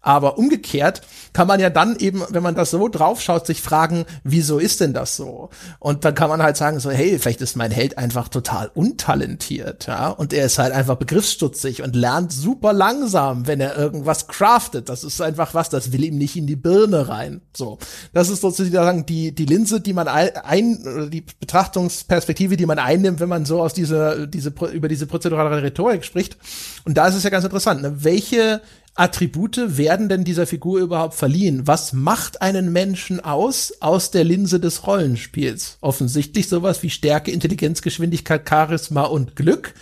[0.05, 1.01] Aber umgekehrt
[1.33, 4.93] kann man ja dann eben, wenn man das so draufschaut, sich fragen, wieso ist denn
[4.93, 5.49] das so?
[5.79, 9.87] Und dann kann man halt sagen so, hey, vielleicht ist mein Held einfach total untalentiert,
[9.87, 14.89] ja, und er ist halt einfach begriffsstutzig und lernt super langsam, wenn er irgendwas craftet.
[14.89, 17.41] Das ist einfach was, das will ihm nicht in die Birne rein.
[17.57, 17.79] So.
[18.13, 23.29] Das ist sozusagen die, die Linse, die man ein, die Betrachtungsperspektive, die man einnimmt, wenn
[23.29, 26.37] man so aus dieser, diese, über diese prozedurale Rhetorik spricht.
[26.85, 28.03] Und da ist es ja ganz interessant, ne?
[28.03, 28.61] welche
[28.97, 31.67] Attribute werden denn dieser Figur überhaupt verliehen?
[31.67, 35.77] Was macht einen Menschen aus, aus der Linse des Rollenspiels?
[35.81, 39.73] Offensichtlich sowas wie Stärke, Intelligenz, Geschwindigkeit, Charisma und Glück.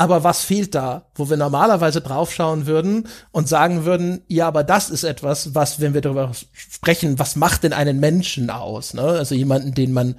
[0.00, 4.90] aber was fehlt da, wo wir normalerweise draufschauen würden und sagen würden, ja, aber das
[4.90, 9.02] ist etwas, was, wenn wir darüber sprechen, was macht denn einen Menschen aus, ne?
[9.02, 10.14] Also jemanden, den man,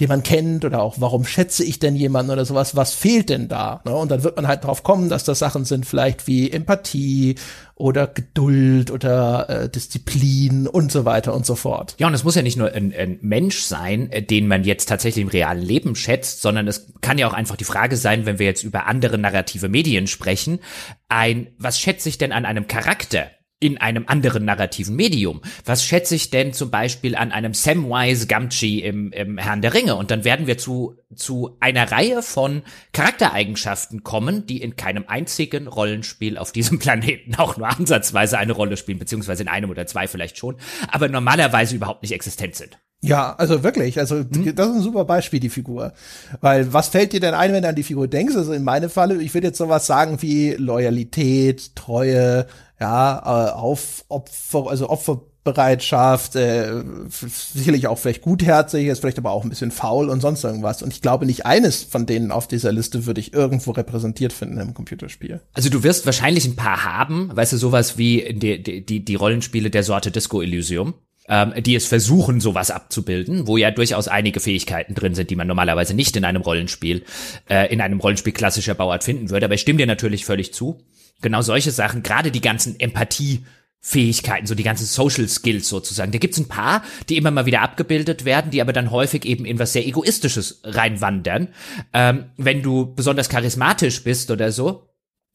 [0.00, 3.48] den man kennt oder auch, warum schätze ich denn jemanden oder sowas, was fehlt denn
[3.48, 3.96] da, ne?
[3.96, 7.36] Und dann wird man halt drauf kommen, dass das Sachen sind vielleicht wie Empathie
[7.82, 11.96] oder Geduld oder äh, Disziplin und so weiter und so fort.
[11.98, 14.88] Ja, und es muss ja nicht nur ein, ein Mensch sein, äh, den man jetzt
[14.88, 18.38] tatsächlich im realen Leben schätzt, sondern es kann ja auch einfach die Frage sein, wenn
[18.38, 20.60] wir jetzt über andere narrative Medien sprechen,
[21.08, 23.32] ein, was schätze ich denn an einem Charakter?
[23.62, 25.40] In einem anderen narrativen Medium.
[25.64, 29.94] Was schätze ich denn zum Beispiel an einem Samwise Gamgee im, im Herrn der Ringe?
[29.94, 32.62] Und dann werden wir zu, zu einer Reihe von
[32.92, 38.76] Charaktereigenschaften kommen, die in keinem einzigen Rollenspiel auf diesem Planeten auch nur ansatzweise eine Rolle
[38.76, 40.56] spielen, beziehungsweise in einem oder zwei vielleicht schon,
[40.88, 42.78] aber normalerweise überhaupt nicht existent sind.
[43.04, 44.54] Ja, also wirklich, also hm?
[44.54, 45.92] das ist ein super Beispiel, die Figur.
[46.40, 48.36] Weil was fällt dir denn ein, wenn du an die Figur denkst?
[48.36, 52.46] Also in meinem Falle, ich würde jetzt sowas sagen wie Loyalität, Treue,
[52.80, 59.42] ja, äh, auf Opfer, also Opferbereitschaft, äh, sicherlich auch vielleicht gutherzig, ist vielleicht aber auch
[59.42, 60.80] ein bisschen faul und sonst irgendwas.
[60.80, 64.58] Und ich glaube, nicht eines von denen auf dieser Liste würde ich irgendwo repräsentiert finden
[64.58, 65.40] im Computerspiel.
[65.54, 69.70] Also du wirst wahrscheinlich ein paar haben, weißt du, sowas wie die, die, die Rollenspiele
[69.70, 70.94] der Sorte Disco Elysium
[71.28, 75.46] ähm, die es versuchen, sowas abzubilden, wo ja durchaus einige Fähigkeiten drin sind, die man
[75.46, 77.04] normalerweise nicht in einem Rollenspiel,
[77.48, 79.46] äh, in einem Rollenspiel klassischer Bauart finden würde.
[79.46, 80.80] Aber ich stimme dir natürlich völlig zu
[81.22, 83.44] genau solche Sachen, gerade die ganzen Empathie
[83.84, 86.12] Fähigkeiten, so die ganzen Social Skills sozusagen.
[86.12, 89.44] Da gibt's ein paar, die immer mal wieder abgebildet werden, die aber dann häufig eben
[89.44, 91.48] in was sehr Egoistisches reinwandern.
[91.92, 94.88] Ähm, wenn du besonders charismatisch bist oder so,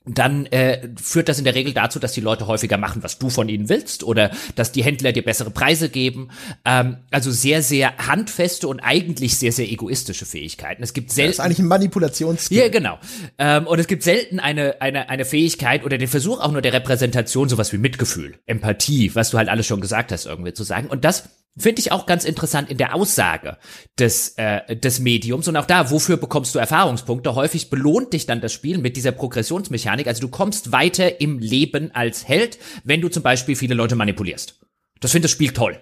[0.08, 3.30] dann äh, führt das in der Regel dazu, dass die Leute häufiger machen, was du
[3.30, 6.30] von ihnen willst, oder dass die Händler dir bessere Preise geben.
[6.66, 10.84] Ähm, also sehr, sehr handfeste und eigentlich sehr, sehr egoistische Fähigkeiten.
[10.84, 11.30] Es gibt selten.
[11.30, 12.58] das ist eigentlich ein Manipulationsstil.
[12.58, 12.98] Ja, genau.
[13.38, 16.74] Ähm, und es gibt selten eine, eine, eine Fähigkeit oder den Versuch auch nur der
[16.74, 20.88] Repräsentation, sowas wie Mitgefühl, Empathie, was du halt alles schon gesagt hast, irgendwie zu sagen.
[20.88, 23.58] Und das Finde ich auch ganz interessant in der Aussage
[23.98, 25.48] des, äh, des Mediums.
[25.48, 27.34] Und auch da, wofür bekommst du Erfahrungspunkte?
[27.34, 30.08] Häufig belohnt dich dann das Spiel mit dieser Progressionsmechanik.
[30.08, 34.60] Also du kommst weiter im Leben als Held, wenn du zum Beispiel viele Leute manipulierst.
[35.00, 35.80] Das finde das Spiel toll.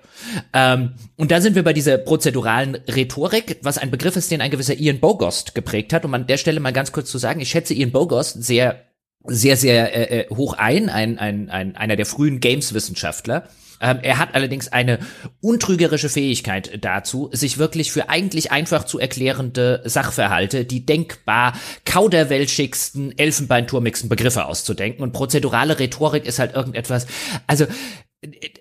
[0.54, 4.52] Ähm, und da sind wir bei dieser prozeduralen Rhetorik, was ein Begriff ist, den ein
[4.52, 6.06] gewisser Ian Bogost geprägt hat.
[6.06, 8.86] Um an der Stelle mal ganz kurz zu sagen, ich schätze Ian Bogost sehr,
[9.26, 13.48] sehr, sehr äh, äh hoch ein, ein, ein, ein einer der frühen Games-Wissenschaftler
[13.82, 15.00] ähm, er hat allerdings eine
[15.42, 21.54] untrügerische Fähigkeit dazu, sich wirklich für eigentlich einfach zu erklärende Sachverhalte, die denkbar
[21.86, 25.04] kauderwelschigsten, elfenbeinturmigsten Begriffe auszudenken.
[25.04, 27.08] Und prozedurale Rhetorik ist halt irgendetwas,
[27.48, 27.66] also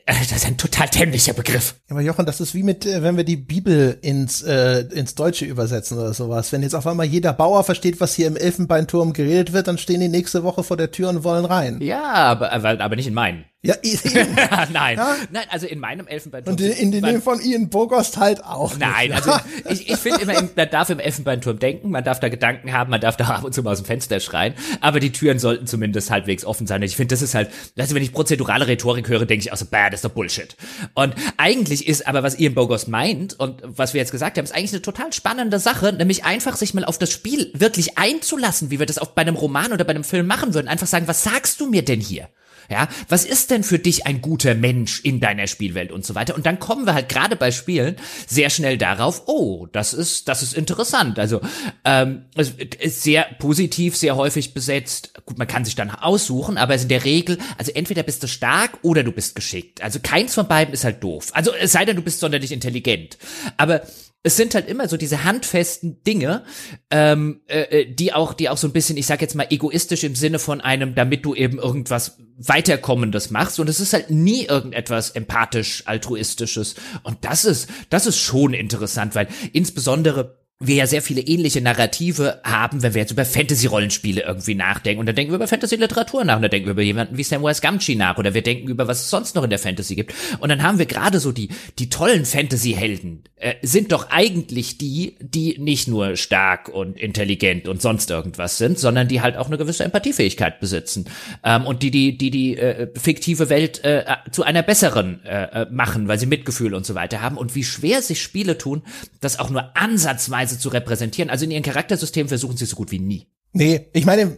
[0.07, 1.77] das ist ein total dämlicher Begriff.
[1.89, 5.45] Aber Jochen, das ist wie mit, äh, wenn wir die Bibel ins, äh, ins Deutsche
[5.45, 6.53] übersetzen oder sowas.
[6.53, 10.01] Wenn jetzt auf einmal jeder Bauer versteht, was hier im Elfenbeinturm geredet wird, dann stehen
[10.01, 11.81] die nächste Woche vor der Tür und wollen rein.
[11.81, 13.45] Ja, aber, aber, aber nicht in meinen.
[13.65, 13.77] Ja,
[14.73, 15.17] nein, ja?
[15.31, 16.55] nein, also in meinem Elfenbeinturm.
[16.55, 18.77] Und in, in dem von Ian Bogost halt auch.
[18.77, 22.29] Nein, nicht, also ich, ich finde immer, man darf im Elfenbeinturm denken, man darf da
[22.29, 25.13] Gedanken haben, man darf da ab und zu mal aus dem Fenster schreien, aber die
[25.13, 26.83] Türen sollten zumindest halbwegs offen sein.
[26.83, 29.65] Ich finde, das ist halt, also wenn ich prozedurale Rhetorik höre, denke ich auch so,
[29.65, 30.57] bad, das ist doch Bullshit.
[30.93, 34.55] Und eigentlich ist aber, was Ian Bogost meint und was wir jetzt gesagt haben, ist
[34.55, 38.79] eigentlich eine total spannende Sache, nämlich einfach sich mal auf das Spiel wirklich einzulassen, wie
[38.79, 40.69] wir das auch bei einem Roman oder bei einem Film machen würden.
[40.69, 42.29] Einfach sagen, was sagst du mir denn hier?
[42.71, 46.35] Ja, was ist denn für dich ein guter Mensch in deiner Spielwelt und so weiter?
[46.35, 47.97] Und dann kommen wir halt gerade bei Spielen
[48.27, 51.19] sehr schnell darauf, oh, das ist, das ist interessant.
[51.19, 51.41] Also
[51.85, 55.13] ähm, ist sehr positiv, sehr häufig besetzt.
[55.27, 58.29] Gut, man kann sich dann aussuchen, aber es in der Regel, also entweder bist du
[58.29, 59.83] stark oder du bist geschickt.
[59.83, 61.31] Also keins von beiden ist halt doof.
[61.33, 63.19] Also es sei denn, du bist sonderlich intelligent.
[63.57, 63.83] Aber
[64.25, 66.45] es sind halt immer so diese handfesten Dinge,
[66.91, 70.03] ähm, äh, äh, die auch, die auch so ein bisschen, ich sag jetzt mal, egoistisch
[70.03, 73.61] im Sinne von einem, damit du eben irgendwas Weiterkommendes machst.
[73.61, 76.75] Und es ist halt nie irgendetwas empathisch, altruistisches.
[77.03, 82.41] Und das ist, das ist schon interessant, weil insbesondere wir ja sehr viele ähnliche Narrative
[82.45, 85.01] haben, wenn wir jetzt über Fantasy-Rollenspiele irgendwie nachdenken.
[85.01, 86.37] Und dann denken wir über Fantasy-Literatur nach.
[86.37, 88.19] Und dann denken wir über jemanden wie Samwise Gamgee nach.
[88.19, 90.15] Oder wir denken über, was es sonst noch in der Fantasy gibt.
[90.39, 91.49] Und dann haben wir gerade so die,
[91.79, 97.83] die tollen Fantasy-Helden, äh, sind doch eigentlich die, die nicht nur stark und intelligent und
[97.83, 101.07] sonst irgendwas sind, sondern die halt auch eine gewisse Empathiefähigkeit besitzen.
[101.43, 105.67] Ähm, und die, die, die, die äh, fiktive Welt äh, zu einer besseren äh, äh,
[105.71, 107.37] machen, weil sie Mitgefühl und so weiter haben.
[107.37, 108.83] Und wie schwer sich Spiele tun,
[109.21, 111.31] das auch nur ansatzweise zu repräsentieren.
[111.31, 113.27] Also in ihren Charaktersystemen versuchen sie so gut wie nie.
[113.53, 114.37] Nee, ich meine,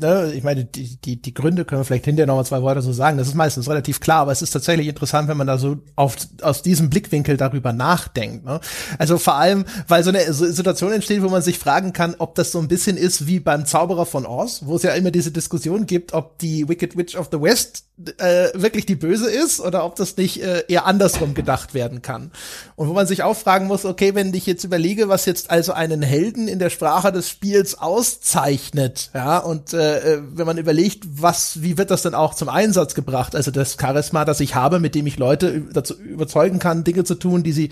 [0.00, 2.82] ne, ich meine, die, die, die Gründe können wir vielleicht hinterher noch mal zwei Worte
[2.82, 3.18] so sagen.
[3.18, 6.16] Das ist meistens relativ klar, aber es ist tatsächlich interessant, wenn man da so auf,
[6.42, 8.44] aus diesem Blickwinkel darüber nachdenkt.
[8.44, 8.60] Ne?
[8.98, 12.52] Also vor allem, weil so eine Situation entsteht, wo man sich fragen kann, ob das
[12.52, 15.86] so ein bisschen ist wie beim Zauberer von Oz, wo es ja immer diese Diskussion
[15.86, 17.84] gibt, ob die Wicked Witch of the West
[18.18, 22.32] äh, wirklich die Böse ist oder ob das nicht äh, eher andersrum gedacht werden kann.
[22.74, 25.72] Und wo man sich auch fragen muss, okay, wenn ich jetzt überlege, was jetzt also
[25.72, 31.04] einen Helden in der Sprache des Spiels auszeichnet, ja, und äh, äh, wenn man überlegt,
[31.10, 33.34] was, wie wird das denn auch zum Einsatz gebracht?
[33.34, 37.14] Also das Charisma, das ich habe, mit dem ich Leute dazu überzeugen kann, Dinge zu
[37.14, 37.70] tun, die sie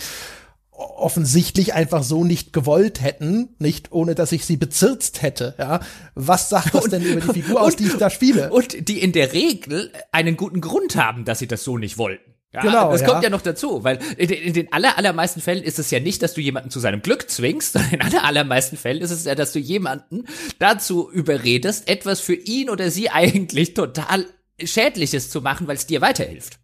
[0.72, 5.80] offensichtlich einfach so nicht gewollt hätten, nicht ohne dass ich sie bezirzt hätte, ja.
[6.14, 8.50] Was sagt das und, denn über die Figur und, aus, die ich da spiele?
[8.50, 12.31] Und die in der Regel einen guten Grund haben, dass sie das so nicht wollten.
[12.52, 13.08] Ja, genau, das ja.
[13.08, 16.22] kommt ja noch dazu, weil in, in, den aller, allermeisten Fällen ist es ja nicht,
[16.22, 19.34] dass du jemanden zu seinem Glück zwingst, sondern in aller, allermeisten Fällen ist es ja,
[19.34, 20.26] dass du jemanden
[20.58, 24.26] dazu überredest, etwas für ihn oder sie eigentlich total
[24.62, 26.58] Schädliches zu machen, weil es dir weiterhilft.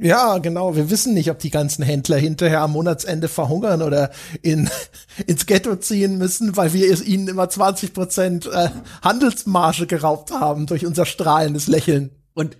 [0.00, 0.76] Ja, genau.
[0.76, 4.10] Wir wissen nicht, ob die ganzen Händler hinterher am Monatsende verhungern oder
[4.42, 4.70] in,
[5.26, 8.68] ins Ghetto ziehen müssen, weil wir ihnen immer 20 Prozent äh,
[9.02, 12.10] Handelsmarge geraubt haben durch unser strahlendes Lächeln.
[12.34, 12.56] Und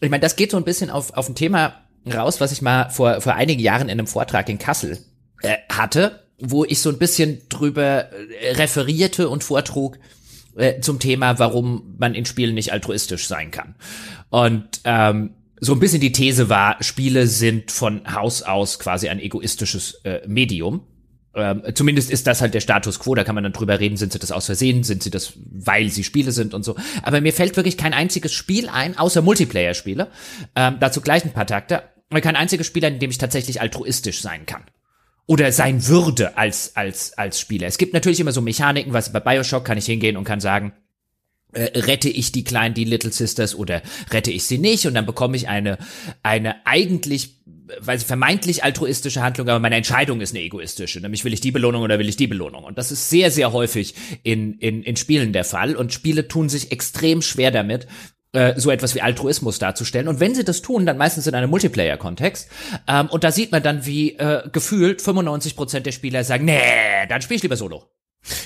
[0.00, 1.74] ich meine, das geht so ein bisschen auf, auf ein Thema
[2.06, 4.98] raus, was ich mal vor, vor einigen Jahren in einem Vortrag in Kassel
[5.42, 9.98] äh, hatte, wo ich so ein bisschen drüber äh, referierte und vortrug
[10.56, 13.74] äh, zum Thema, warum man in Spielen nicht altruistisch sein kann.
[14.30, 19.20] Und ähm, so ein bisschen die These war, Spiele sind von Haus aus quasi ein
[19.20, 20.82] egoistisches äh, Medium.
[21.34, 24.12] Ähm, zumindest ist das halt der Status quo, da kann man dann drüber reden, sind
[24.12, 26.76] sie das aus Versehen, sind sie das, weil sie Spiele sind und so.
[27.02, 30.08] Aber mir fällt wirklich kein einziges Spiel ein, außer Multiplayer-Spiele,
[30.56, 31.84] ähm, dazu gleich ein paar Takte,
[32.20, 34.62] kein einziges Spiel, in dem ich tatsächlich altruistisch sein kann.
[35.26, 37.68] Oder sein würde als, als, als Spieler.
[37.68, 40.72] Es gibt natürlich immer so Mechaniken, was bei Bioshock kann ich hingehen und kann sagen,
[41.52, 45.06] äh, rette ich die kleinen, die Little Sisters oder rette ich sie nicht und dann
[45.06, 45.78] bekomme ich eine,
[46.24, 47.40] eine eigentlich,
[47.80, 51.00] weil sie vermeintlich altruistische Handlung, aber meine Entscheidung ist eine egoistische.
[51.00, 52.64] Nämlich will ich die Belohnung oder will ich die Belohnung.
[52.64, 56.48] Und das ist sehr, sehr häufig in, in, in Spielen der Fall und Spiele tun
[56.48, 57.86] sich extrem schwer damit,
[58.32, 60.08] äh, so etwas wie Altruismus darzustellen.
[60.08, 62.48] Und wenn sie das tun, dann meistens in einem Multiplayer-Kontext.
[62.86, 66.60] Ähm, und da sieht man dann, wie äh, gefühlt 95% der Spieler sagen, nee,
[67.08, 67.90] dann spiel ich lieber Solo.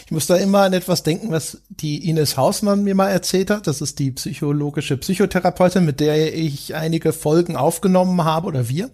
[0.06, 3.66] Ich muss da immer an etwas denken, was die Ines Hausmann mir mal erzählt hat.
[3.66, 8.90] Das ist die psychologische Psychotherapeutin, mit der ich einige Folgen aufgenommen habe oder wir.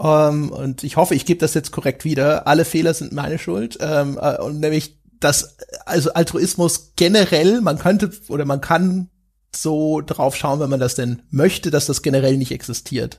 [0.00, 2.46] Ähm, und ich hoffe, ich gebe das jetzt korrekt wieder.
[2.46, 3.78] Alle Fehler sind meine Schuld.
[3.80, 5.56] Ähm, äh, und nämlich, dass
[5.86, 9.08] also Altruismus generell, man könnte oder man kann
[9.54, 13.18] so drauf schauen, wenn man das denn möchte, dass das generell nicht existiert.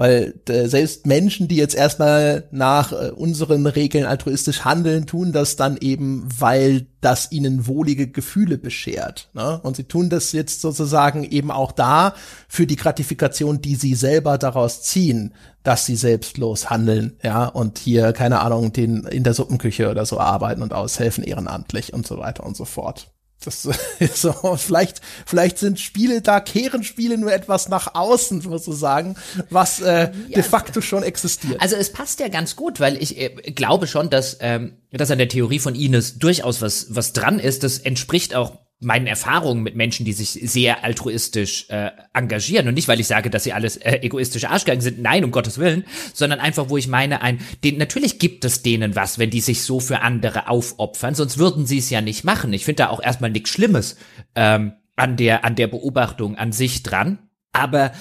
[0.00, 5.56] Weil äh, selbst Menschen, die jetzt erstmal nach äh, unseren Regeln altruistisch handeln, tun das
[5.56, 9.28] dann eben, weil das ihnen wohlige Gefühle beschert.
[9.34, 9.60] Ne?
[9.62, 12.14] Und sie tun das jetzt sozusagen eben auch da
[12.48, 18.14] für die Gratifikation, die sie selber daraus ziehen, dass sie selbstlos handeln, ja, und hier,
[18.14, 22.46] keine Ahnung, den in der Suppenküche oder so arbeiten und aushelfen ehrenamtlich und so weiter
[22.46, 23.12] und so fort.
[23.44, 23.66] Das
[23.98, 29.16] ist so, vielleicht, vielleicht sind Spiele da, kehren Spiele nur etwas nach außen sozusagen,
[29.48, 31.60] was äh, ja, de facto schon existiert.
[31.60, 35.18] Also es passt ja ganz gut, weil ich äh, glaube schon, dass, ähm, dass an
[35.18, 37.64] der Theorie von Ines durchaus was, was dran ist.
[37.64, 42.66] Das entspricht auch meinen Erfahrungen mit Menschen, die sich sehr altruistisch äh, engagieren.
[42.66, 45.58] Und nicht, weil ich sage, dass sie alles äh, egoistische Arschgeigen sind, nein, um Gottes
[45.58, 45.84] Willen,
[46.14, 49.62] sondern einfach, wo ich meine, ein, den, natürlich gibt es denen was, wenn die sich
[49.62, 52.54] so für andere aufopfern, sonst würden sie es ja nicht machen.
[52.54, 53.96] Ich finde da auch erstmal nichts Schlimmes
[54.34, 57.18] ähm, an der an der Beobachtung an sich dran,
[57.52, 57.92] aber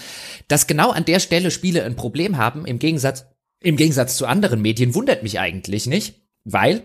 [0.48, 3.26] dass genau an der Stelle Spiele ein Problem haben, im Gegensatz
[3.62, 6.84] im Gegensatz zu anderen Medien, wundert mich eigentlich nicht, weil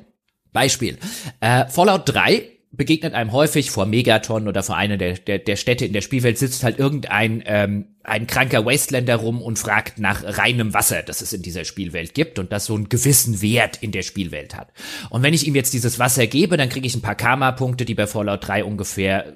[0.53, 0.99] Beispiel
[1.41, 5.85] äh, Fallout 3 begegnet einem häufig vor Megaton oder vor einer der, der, der Städte
[5.87, 10.75] in der Spielwelt sitzt halt irgendein ähm, ein kranker Wastelander rum und fragt nach reinem
[10.75, 14.03] Wasser, das es in dieser Spielwelt gibt und das so einen gewissen Wert in der
[14.03, 14.73] Spielwelt hat.
[15.11, 17.95] Und wenn ich ihm jetzt dieses Wasser gebe, dann kriege ich ein paar Karma-Punkte, die
[17.95, 19.35] bei Fallout 3 ungefähr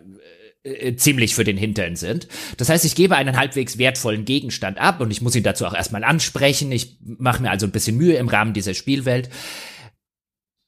[0.65, 2.29] äh, äh, ziemlich für den Hintern sind.
[2.57, 5.75] Das heißt, ich gebe einen halbwegs wertvollen Gegenstand ab und ich muss ihn dazu auch
[5.75, 6.73] erstmal ansprechen.
[6.73, 9.31] Ich mache mir also ein bisschen Mühe im Rahmen dieser Spielwelt,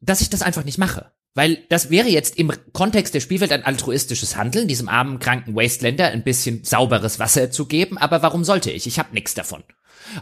[0.00, 1.12] dass ich das einfach nicht mache.
[1.34, 6.08] Weil das wäre jetzt im Kontext der Spielwelt ein altruistisches Handeln, diesem armen, kranken Wastelander
[6.08, 8.86] ein bisschen sauberes Wasser zu geben, aber warum sollte ich?
[8.86, 9.62] Ich habe nichts davon.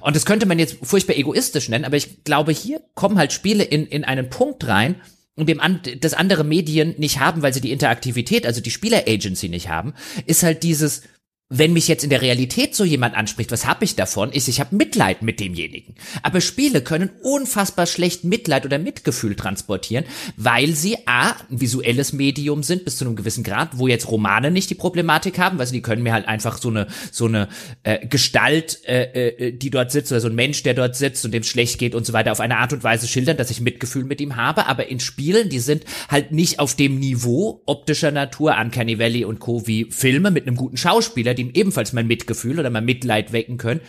[0.01, 3.65] Und das könnte man jetzt furchtbar egoistisch nennen, aber ich glaube, hier kommen halt Spiele
[3.65, 5.01] in, in einen Punkt rein,
[5.35, 9.49] in dem an, das andere Medien nicht haben, weil sie die Interaktivität, also die Spieler-Agency
[9.49, 9.95] nicht haben,
[10.27, 11.03] ist halt dieses,
[11.51, 14.61] wenn mich jetzt in der Realität so jemand anspricht, was habe ich davon, ist, ich
[14.61, 15.95] habe Mitleid mit demjenigen.
[16.23, 20.05] Aber Spiele können unfassbar schlecht Mitleid oder Mitgefühl transportieren,
[20.37, 24.51] weil sie a, ein visuelles Medium sind bis zu einem gewissen Grad, wo jetzt Romane
[24.51, 27.49] nicht die Problematik haben, weil sie die können mir halt einfach so eine so eine
[27.83, 31.33] äh, Gestalt, äh, äh, die dort sitzt oder so ein Mensch, der dort sitzt und
[31.33, 34.05] dem schlecht geht und so weiter, auf eine Art und Weise schildern, dass ich Mitgefühl
[34.05, 34.67] mit ihm habe.
[34.67, 39.25] Aber in Spielen, die sind halt nicht auf dem Niveau optischer Natur an Canny Valley
[39.25, 39.67] und Co.
[39.67, 43.81] wie Filme mit einem guten Schauspieler, ihm ebenfalls mein Mitgefühl oder mein Mitleid wecken können,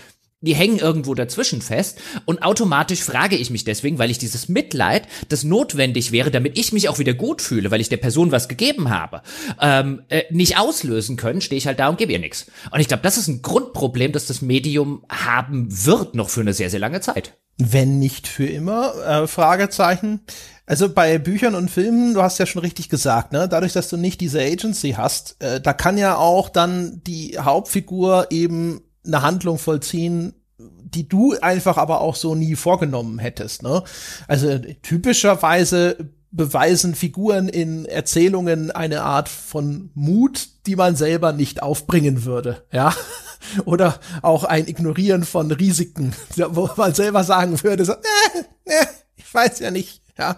[0.42, 5.08] die hängen irgendwo dazwischen fest und automatisch frage ich mich deswegen, weil ich dieses Mitleid,
[5.28, 8.48] das notwendig wäre, damit ich mich auch wieder gut fühle, weil ich der Person was
[8.48, 9.22] gegeben habe,
[9.60, 12.46] ähm, äh, nicht auslösen können, stehe ich halt da und gebe ihr nichts.
[12.72, 16.54] Und ich glaube, das ist ein Grundproblem, das das Medium haben wird noch für eine
[16.54, 17.38] sehr, sehr lange Zeit.
[17.58, 20.22] Wenn nicht für immer, äh, Fragezeichen.
[20.70, 23.98] Also bei Büchern und Filmen, du hast ja schon richtig gesagt, ne, dadurch, dass du
[23.98, 29.58] nicht diese Agency hast, äh, da kann ja auch dann die Hauptfigur eben eine Handlung
[29.58, 33.84] vollziehen, die du einfach aber auch so nie vorgenommen hättest, ne?
[34.28, 42.26] Also typischerweise beweisen Figuren in Erzählungen eine Art von Mut, die man selber nicht aufbringen
[42.26, 42.94] würde, ja?
[43.66, 48.86] Oder auch ein Ignorieren von Risiken, wo man selber sagen würde, so, äh, äh,
[49.16, 50.38] ich weiß ja nicht, ja,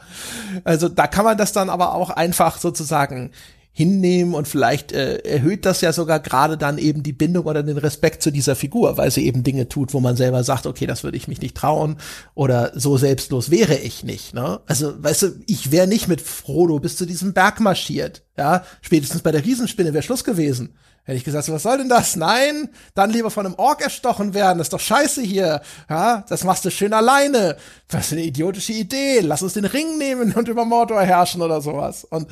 [0.63, 3.31] also da kann man das dann aber auch einfach sozusagen
[3.73, 7.77] hinnehmen und vielleicht äh, erhöht das ja sogar gerade dann eben die Bindung oder den
[7.77, 11.05] Respekt zu dieser Figur, weil sie eben Dinge tut, wo man selber sagt, okay, das
[11.05, 11.95] würde ich mich nicht trauen
[12.33, 14.33] oder so selbstlos wäre ich nicht.
[14.33, 14.59] Ne?
[14.65, 18.23] Also, weißt du, ich wäre nicht mit Frodo bis zu diesem Berg marschiert.
[18.37, 20.75] Ja, spätestens bei der Riesenspinne wäre Schluss gewesen.
[21.11, 22.15] Hätte ich gesagt, was soll denn das?
[22.15, 24.59] Nein, dann lieber von einem Ork erstochen werden.
[24.59, 25.61] Das ist doch scheiße hier.
[25.89, 27.57] Ja, das machst du schön alleine.
[27.89, 29.19] Was für eine idiotische Idee.
[29.19, 32.05] Lass uns den Ring nehmen und über Mordor herrschen oder sowas.
[32.05, 32.29] Und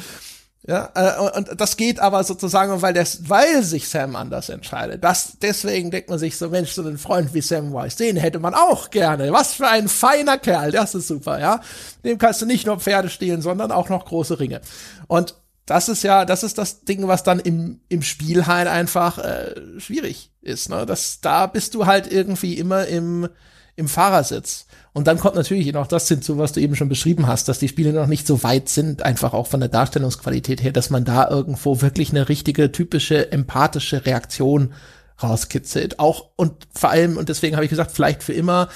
[0.66, 5.04] ja, äh, und das geht aber sozusagen, weil das, weil sich Sam anders entscheidet.
[5.04, 8.40] Das, deswegen denkt man sich so, Mensch, so einen Freund wie Sam Wise, den hätte
[8.40, 9.34] man auch gerne.
[9.34, 11.60] Was für ein feiner Kerl, das ist super, ja.
[12.06, 14.62] Dem kannst du nicht nur Pferde stehlen, sondern auch noch große Ringe.
[15.08, 15.36] Und
[15.70, 19.54] das ist ja, das ist das Ding, was dann im, im Spiel halt einfach äh,
[19.78, 20.70] schwierig ist.
[20.70, 20.86] Ne?
[20.86, 23.30] Das, da bist du halt irgendwie immer im,
[23.76, 24.66] im Fahrersitz.
[24.94, 27.68] Und dann kommt natürlich noch das hinzu, was du eben schon beschrieben hast, dass die
[27.68, 31.30] Spiele noch nicht so weit sind, einfach auch von der Darstellungsqualität her, dass man da
[31.30, 34.74] irgendwo wirklich eine richtige, typische, empathische Reaktion
[35.22, 36.00] rauskitzelt.
[36.00, 38.70] Auch und vor allem, und deswegen habe ich gesagt, vielleicht für immer,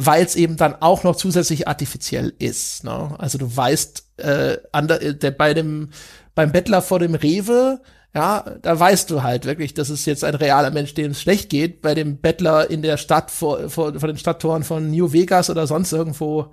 [0.00, 2.84] weil es eben dann auch noch zusätzlich artifiziell ist.
[2.84, 3.16] Ne?
[3.18, 5.90] Also du weißt, äh, an der, der, bei dem
[6.36, 7.80] beim Bettler vor dem Rewe,
[8.14, 11.50] ja, da weißt du halt wirklich, dass es jetzt ein realer Mensch, dem es schlecht
[11.50, 11.82] geht.
[11.82, 15.66] Bei dem Bettler in der Stadt vor, vor, vor den Stadttoren von New Vegas oder
[15.66, 16.52] sonst irgendwo,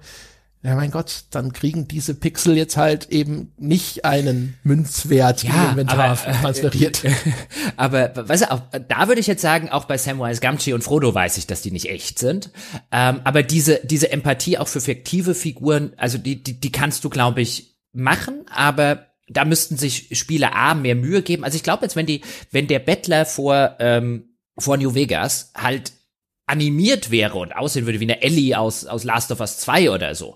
[0.65, 6.19] ja mein Gott, dann kriegen diese Pixel jetzt halt eben nicht einen Münzwert ja, Inventar
[6.19, 7.03] aber, äh, transferiert.
[7.03, 7.13] Äh,
[7.77, 11.13] aber weißt du, auch, da würde ich jetzt sagen, auch bei Samwise Gamgee und Frodo
[11.13, 12.49] weiß ich, dass die nicht echt sind.
[12.91, 17.09] Ähm, aber diese, diese Empathie auch für fiktive Figuren, also die, die, die kannst du,
[17.09, 21.43] glaube ich, machen, aber da müssten sich Spieler A mehr Mühe geben.
[21.43, 22.21] Also ich glaube jetzt, wenn die,
[22.51, 25.93] wenn der Bettler vor, ähm, vor New Vegas halt
[26.47, 30.13] animiert wäre und aussehen würde wie eine Ellie aus, aus Last of Us 2 oder
[30.13, 30.35] so.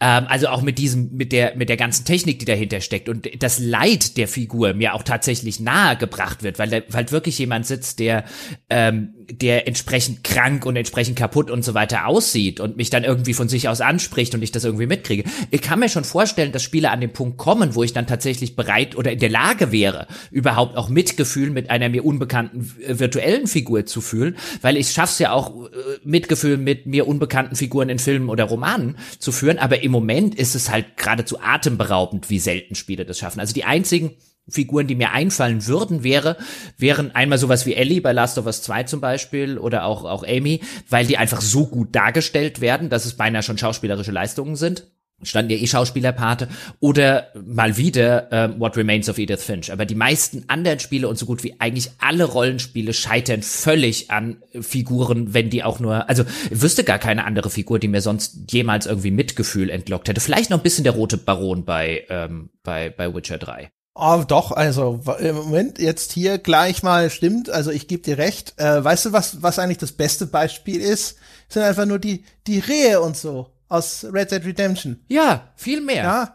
[0.00, 3.28] Ähm, also auch mit diesem, mit der, mit der ganzen Technik, die dahinter steckt und
[3.42, 7.66] das Leid der Figur mir auch tatsächlich nahe gebracht wird, weil da halt wirklich jemand
[7.66, 8.24] sitzt, der,
[8.70, 13.34] ähm, der entsprechend krank und entsprechend kaputt und so weiter aussieht und mich dann irgendwie
[13.34, 15.24] von sich aus anspricht und ich das irgendwie mitkriege.
[15.50, 18.56] Ich kann mir schon vorstellen, dass Spiele an den Punkt kommen, wo ich dann tatsächlich
[18.56, 23.46] bereit oder in der Lage wäre, überhaupt auch Mitgefühl mit einer mir unbekannten äh, virtuellen
[23.46, 25.68] Figur zu fühlen, weil ich schaff's ja auch äh,
[26.04, 30.54] Mitgefühl mit mir unbekannten Figuren in Filmen oder Romanen zu führen, aber im Moment ist
[30.54, 33.40] es halt geradezu atemberaubend, wie selten Spiele das schaffen.
[33.40, 34.12] Also die einzigen
[34.48, 36.36] Figuren, die mir einfallen würden, wäre,
[36.76, 40.24] wären einmal sowas wie Ellie bei Last of Us 2 zum Beispiel oder auch, auch
[40.26, 44.86] Amy, weil die einfach so gut dargestellt werden, dass es beinahe schon schauspielerische Leistungen sind
[45.22, 46.48] standen ja eh Schauspielerpate
[46.80, 49.72] oder mal wieder äh, What Remains of Edith Finch.
[49.72, 54.36] Aber die meisten anderen Spiele und so gut wie eigentlich alle Rollenspiele scheitern völlig an
[54.60, 58.52] Figuren, wenn die auch nur, also ich wüsste gar keine andere Figur, die mir sonst
[58.52, 60.20] jemals irgendwie Mitgefühl entlockt hätte.
[60.20, 63.70] Vielleicht noch ein bisschen der rote Baron bei, ähm, bei, bei Witcher 3.
[64.00, 68.54] Oh, doch, also im Moment jetzt hier gleich mal stimmt, also ich gebe dir recht.
[68.56, 71.16] Äh, weißt du, was, was eigentlich das beste Beispiel ist?
[71.48, 75.00] Sind einfach nur die, die Rehe und so aus Red Dead Redemption.
[75.08, 76.04] Ja, viel mehr.
[76.04, 76.34] Ja.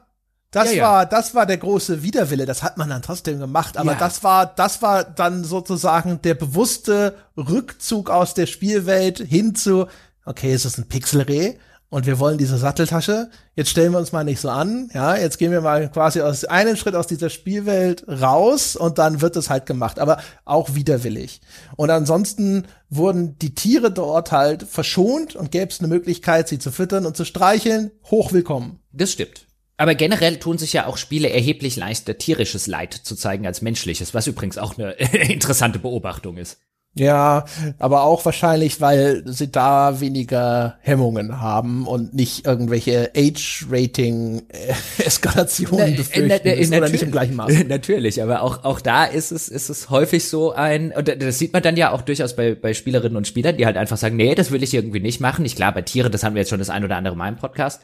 [0.52, 0.84] Das ja, ja.
[0.84, 2.46] war, das war der große Widerwille.
[2.46, 3.78] Das hat man dann trotzdem gemacht.
[3.78, 3.98] Aber ja.
[3.98, 9.88] das war, das war dann sozusagen der bewusste Rückzug aus der Spielwelt hin zu,
[10.26, 11.56] okay, es ist ein Pixelreh
[11.94, 13.30] und wir wollen diese Satteltasche.
[13.56, 16.44] Jetzt stellen wir uns mal nicht so an, ja, jetzt gehen wir mal quasi aus
[16.44, 21.40] einen Schritt aus dieser Spielwelt raus und dann wird es halt gemacht, aber auch widerwillig.
[21.76, 26.72] Und ansonsten wurden die Tiere dort halt verschont und gäbe es eine Möglichkeit, sie zu
[26.72, 28.80] füttern und zu streicheln, hochwillkommen.
[28.92, 29.46] Das stimmt.
[29.78, 34.16] Aber generell tun sich ja auch Spiele erheblich leichter, tierisches Leid zu zeigen als menschliches,
[34.16, 34.94] was übrigens auch eine
[35.32, 36.58] interessante Beobachtung ist.
[36.96, 37.46] Ja,
[37.80, 46.36] aber auch wahrscheinlich, weil sie da weniger Hemmungen haben und nicht irgendwelche Age-Rating-Eskalationen befürchten na,
[46.44, 47.52] na, na, oder nicht im gleichen Maß.
[47.68, 51.54] Natürlich, aber auch, auch da ist es, ist es häufig so ein, und das sieht
[51.54, 54.36] man dann ja auch durchaus bei, bei Spielerinnen und Spielern, die halt einfach sagen, nee,
[54.36, 55.46] das will ich irgendwie nicht machen.
[55.46, 57.38] Ich klar, bei Tiere, das haben wir jetzt schon das ein oder andere Mal im
[57.38, 57.82] Podcast.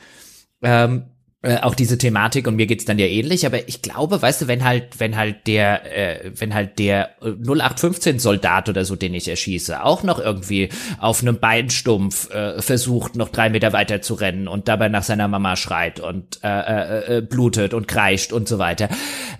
[0.61, 1.05] Ähm,
[1.41, 4.47] äh, auch diese Thematik und mir geht's dann ja ähnlich, aber ich glaube, weißt du,
[4.47, 9.29] wenn halt, wenn halt der, äh, wenn halt der 0815 Soldat oder so, den ich
[9.29, 10.67] erschieße, auch noch irgendwie
[10.99, 15.29] auf einem Beinstumpf äh, versucht, noch drei Meter weiter zu rennen und dabei nach seiner
[15.29, 18.89] Mama schreit und äh, äh, äh, blutet und kreischt und so weiter.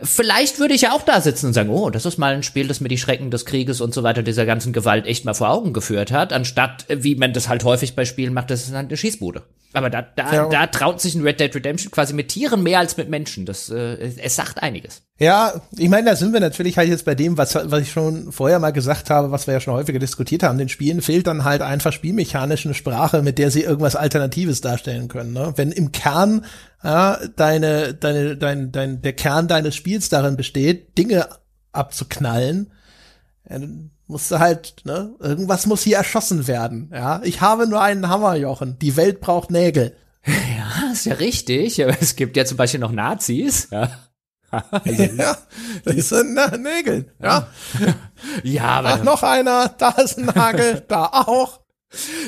[0.01, 2.69] Vielleicht würde ich ja auch da sitzen und sagen, oh, das ist mal ein Spiel,
[2.69, 5.49] das mir die Schrecken des Krieges und so weiter, dieser ganzen Gewalt echt mal vor
[5.49, 8.87] Augen geführt hat, anstatt, wie man das halt häufig bei Spielen macht, das ist halt
[8.87, 9.43] eine Schießbude.
[9.73, 10.49] Aber da, da, ja.
[10.49, 13.45] da traut sich ein Red Dead Redemption quasi mit Tieren mehr als mit Menschen.
[13.45, 15.03] Das, äh, es sagt einiges.
[15.19, 18.31] Ja, ich meine, da sind wir natürlich halt jetzt bei dem, was, was ich schon
[18.31, 20.57] vorher mal gesagt habe, was wir ja schon häufiger diskutiert haben.
[20.57, 25.07] Den Spielen fehlt dann halt einfach spielmechanisch eine Sprache, mit der sie irgendwas Alternatives darstellen
[25.07, 25.33] können.
[25.33, 25.53] Ne?
[25.55, 26.45] Wenn im Kern
[26.83, 31.27] ja, deine, deine, dein, dein, der Kern deines Spiels darin besteht, Dinge
[31.73, 32.71] abzuknallen,
[34.09, 37.21] musst du halt, ne, irgendwas muss hier erschossen werden, ja.
[37.23, 38.77] Ich habe nur einen Hammer, Jochen.
[38.79, 39.95] Die Welt braucht Nägel.
[40.25, 41.81] Ja, ist ja richtig.
[41.81, 43.89] Aber es gibt ja zum Beispiel noch Nazis, ja.
[44.51, 45.37] Also, ja,
[45.85, 47.47] das sind na, Nägel, ja.
[48.43, 48.89] ja, aber.
[48.89, 51.61] Ach, noch einer, da ist ein Nagel, da auch.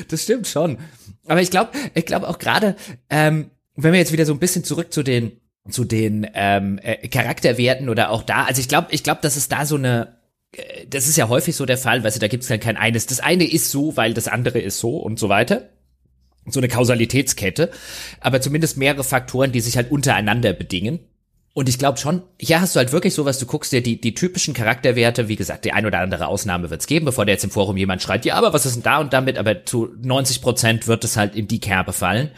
[0.08, 0.78] Das stimmt schon.
[1.26, 2.76] Aber ich glaube, ich glaube auch gerade,
[3.10, 5.40] ähm, wenn wir jetzt wieder so ein bisschen zurück zu den
[5.70, 9.48] zu den ähm, äh, Charakterwerten oder auch da, also ich glaube, ich glaube, dass es
[9.48, 10.21] da so eine
[10.88, 13.06] das ist ja häufig so der Fall, weißt du, da gibt's dann kein eines.
[13.06, 15.70] Das eine ist so, weil das andere ist so und so weiter.
[16.46, 17.70] So eine Kausalitätskette.
[18.20, 20.98] Aber zumindest mehrere Faktoren, die sich halt untereinander bedingen.
[21.54, 24.14] Und ich glaube schon, hier hast du halt wirklich sowas, du guckst dir die, die
[24.14, 27.50] typischen Charakterwerte, wie gesagt, die ein oder andere Ausnahme wird's geben, bevor der jetzt im
[27.50, 30.88] Forum jemand schreit, ja, aber was ist denn da und damit, aber zu 90 Prozent
[30.88, 32.30] wird es halt in die Kerbe fallen.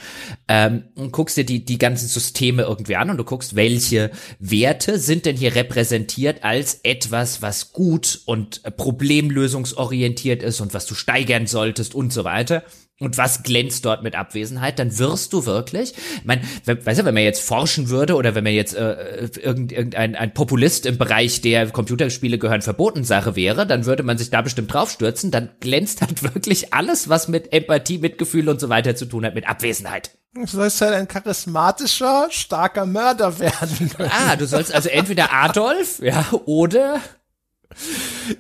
[0.48, 4.10] Ähm, und guckst dir die, die ganzen Systeme irgendwie an und du guckst, welche
[4.40, 10.96] Werte sind denn hier repräsentiert als etwas, was gut und problemlösungsorientiert ist und was du
[10.96, 12.64] steigern solltest und so weiter
[13.00, 17.14] und was glänzt dort mit Abwesenheit, dann wirst du wirklich, ich meine, weißt du, wenn
[17.14, 21.70] man jetzt forschen würde oder wenn man jetzt äh, irgendein ein Populist im Bereich der
[21.70, 26.22] Computerspiele gehören verboten Sache wäre, dann würde man sich da bestimmt draufstürzen, dann glänzt halt
[26.34, 30.12] wirklich alles, was mit Empathie, Mitgefühl und so weiter zu tun hat, mit Abwesenheit.
[30.34, 33.90] Du sollst halt ein charismatischer, starker Mörder werden.
[33.98, 37.00] Ah, du sollst also entweder Adolf, ja, oder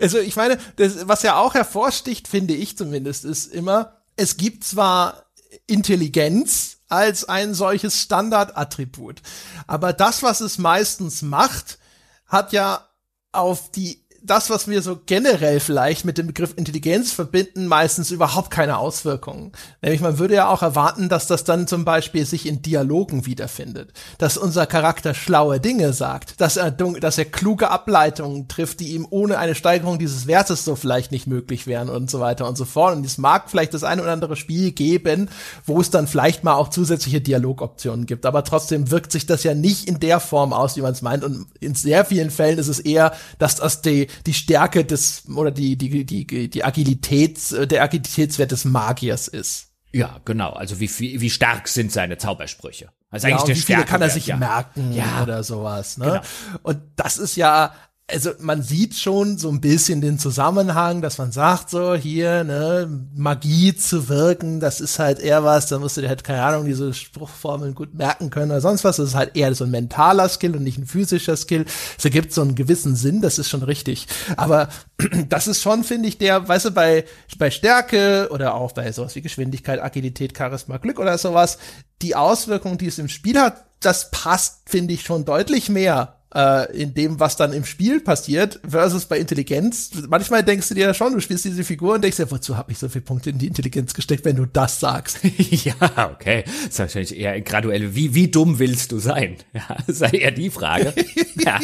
[0.00, 4.64] also ich meine, das, was ja auch hervorsticht, finde ich zumindest, ist immer, es gibt
[4.64, 5.24] zwar
[5.66, 9.22] Intelligenz als ein solches Standardattribut,
[9.66, 11.78] aber das, was es meistens macht,
[12.26, 12.88] hat ja
[13.32, 18.50] auf die das, was wir so generell vielleicht mit dem Begriff Intelligenz verbinden, meistens überhaupt
[18.50, 19.52] keine Auswirkungen.
[19.82, 23.92] Nämlich man würde ja auch erwarten, dass das dann zum Beispiel sich in Dialogen wiederfindet,
[24.18, 29.06] dass unser Charakter schlaue Dinge sagt, dass er, dass er kluge Ableitungen trifft, die ihm
[29.10, 32.64] ohne eine Steigerung dieses Wertes so vielleicht nicht möglich wären und so weiter und so
[32.64, 32.96] fort.
[32.96, 35.28] Und es mag vielleicht das eine oder andere Spiel geben,
[35.66, 39.54] wo es dann vielleicht mal auch zusätzliche Dialogoptionen gibt, aber trotzdem wirkt sich das ja
[39.54, 41.24] nicht in der Form aus, wie man es meint.
[41.24, 45.50] Und in sehr vielen Fällen ist es eher, dass das die die Stärke des oder
[45.50, 47.38] die die die die Agilität
[47.70, 49.70] der Agilitätswert des Magiers ist.
[49.92, 50.50] Ja, genau.
[50.50, 52.90] Also wie wie, wie stark sind seine Zaubersprüche?
[53.10, 54.36] Also eigentlich ja, der wie viele kann er sich ja.
[54.36, 55.22] merken ja.
[55.22, 55.98] oder sowas.
[55.98, 56.06] Ne?
[56.06, 56.20] Genau.
[56.64, 57.74] Und das ist ja
[58.06, 62.86] also man sieht schon so ein bisschen den Zusammenhang, dass man sagt so hier ne
[63.14, 66.66] Magie zu wirken, das ist halt eher was, da musst du dir halt keine Ahnung
[66.66, 68.96] diese Spruchformeln gut merken können oder sonst was.
[68.96, 71.64] Das ist halt eher so ein mentaler Skill und nicht ein physischer Skill.
[71.96, 74.06] Es ergibt so einen gewissen Sinn, das ist schon richtig.
[74.36, 74.68] Aber
[75.30, 77.04] das ist schon, finde ich, der, weißt du, bei
[77.38, 81.56] bei Stärke oder auch bei sowas wie Geschwindigkeit, Agilität, Charisma, Glück oder sowas,
[82.02, 86.76] die Auswirkungen, die es im Spiel hat, das passt, finde ich, schon deutlich mehr äh,
[86.76, 89.90] in dem, was dann im Spiel passiert, versus bei Intelligenz.
[90.08, 92.72] Manchmal denkst du dir ja schon, du spielst diese Figur und denkst dir, wozu habe
[92.72, 95.20] ich so viele Punkte in die Intelligenz gesteckt, wenn du das sagst?
[95.38, 96.44] ja, okay.
[96.44, 97.94] Das ist wahrscheinlich eher graduell.
[97.94, 99.36] Wie, wie dumm willst du sein?
[99.54, 100.92] Ja, sei eher die Frage.
[101.36, 101.60] ja.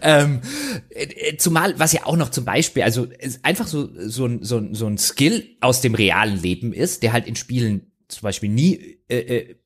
[0.00, 0.40] ähm,
[0.88, 3.08] äh, zumal, was ja auch noch zum Beispiel, also
[3.42, 7.36] einfach so, so, so, so ein Skill aus dem realen Leben ist, der halt in
[7.36, 9.56] Spielen zum Beispiel nie äh, äh,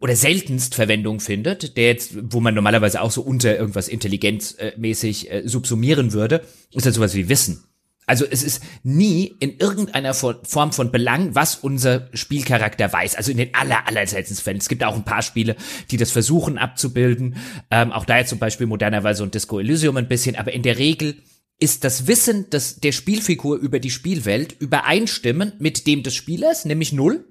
[0.00, 5.48] oder seltenst Verwendung findet, der jetzt, wo man normalerweise auch so unter irgendwas intelligenzmäßig äh,
[5.48, 7.64] subsumieren würde, ist halt sowas wie Wissen.
[8.08, 13.16] Also es ist nie in irgendeiner Form von Belang, was unser Spielcharakter weiß.
[13.16, 14.58] Also in den aller, aller seltensten Fällen.
[14.58, 15.56] Es gibt auch ein paar Spiele,
[15.90, 17.36] die das versuchen abzubilden.
[17.72, 20.36] Ähm, auch da jetzt zum Beispiel modernerweise und Disco Elysium ein bisschen.
[20.36, 21.16] Aber in der Regel
[21.58, 26.92] ist das Wissen des, der Spielfigur über die Spielwelt übereinstimmend mit dem des Spielers, nämlich
[26.92, 27.24] null.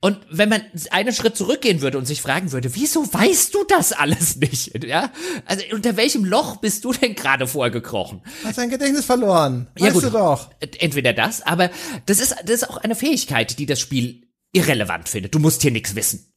[0.00, 3.92] Und wenn man einen Schritt zurückgehen würde und sich fragen würde, wieso weißt du das
[3.92, 4.84] alles nicht?
[4.84, 5.12] Ja?
[5.46, 8.22] Also unter welchem Loch bist du denn gerade vorgekrochen?
[8.44, 9.68] Hast dein Gedächtnis verloren.
[9.74, 10.50] Weißt ja, gut, du doch.
[10.78, 11.70] Entweder das, aber
[12.06, 15.34] das ist, das ist auch eine Fähigkeit, die das Spiel irrelevant findet.
[15.34, 16.32] Du musst hier nichts wissen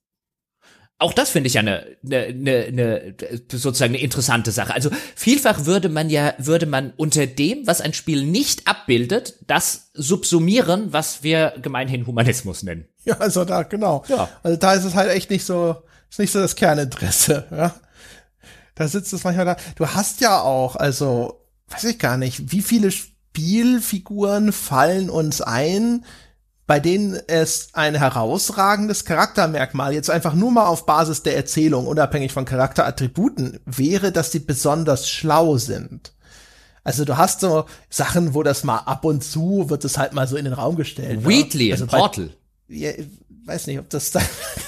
[1.01, 3.15] auch das finde ich ja eine, eine, eine, eine
[3.51, 4.73] sozusagen eine interessante Sache.
[4.73, 9.89] Also vielfach würde man ja würde man unter dem, was ein Spiel nicht abbildet, das
[9.95, 12.87] subsumieren, was wir gemeinhin Humanismus nennen.
[13.05, 14.03] Ja, also da genau.
[14.07, 14.29] Ja.
[14.43, 15.77] Also da ist es halt echt nicht so
[16.09, 17.45] ist nicht so das Kerninteresse.
[17.51, 17.73] Ja?
[18.75, 19.55] Da sitzt es manchmal da.
[19.75, 26.05] Du hast ja auch also weiß ich gar nicht, wie viele Spielfiguren fallen uns ein,
[26.67, 32.31] bei denen es ein herausragendes Charaktermerkmal jetzt einfach nur mal auf Basis der Erzählung, unabhängig
[32.31, 36.13] von Charakterattributen, wäre, dass die besonders schlau sind.
[36.83, 40.27] Also du hast so Sachen, wo das mal ab und zu wird es halt mal
[40.27, 41.21] so in den Raum gestellt.
[41.21, 41.27] Ne?
[41.27, 42.31] Wheatley, also Portal.
[42.71, 42.91] Ja,
[43.45, 44.23] weiß nicht, ob das dann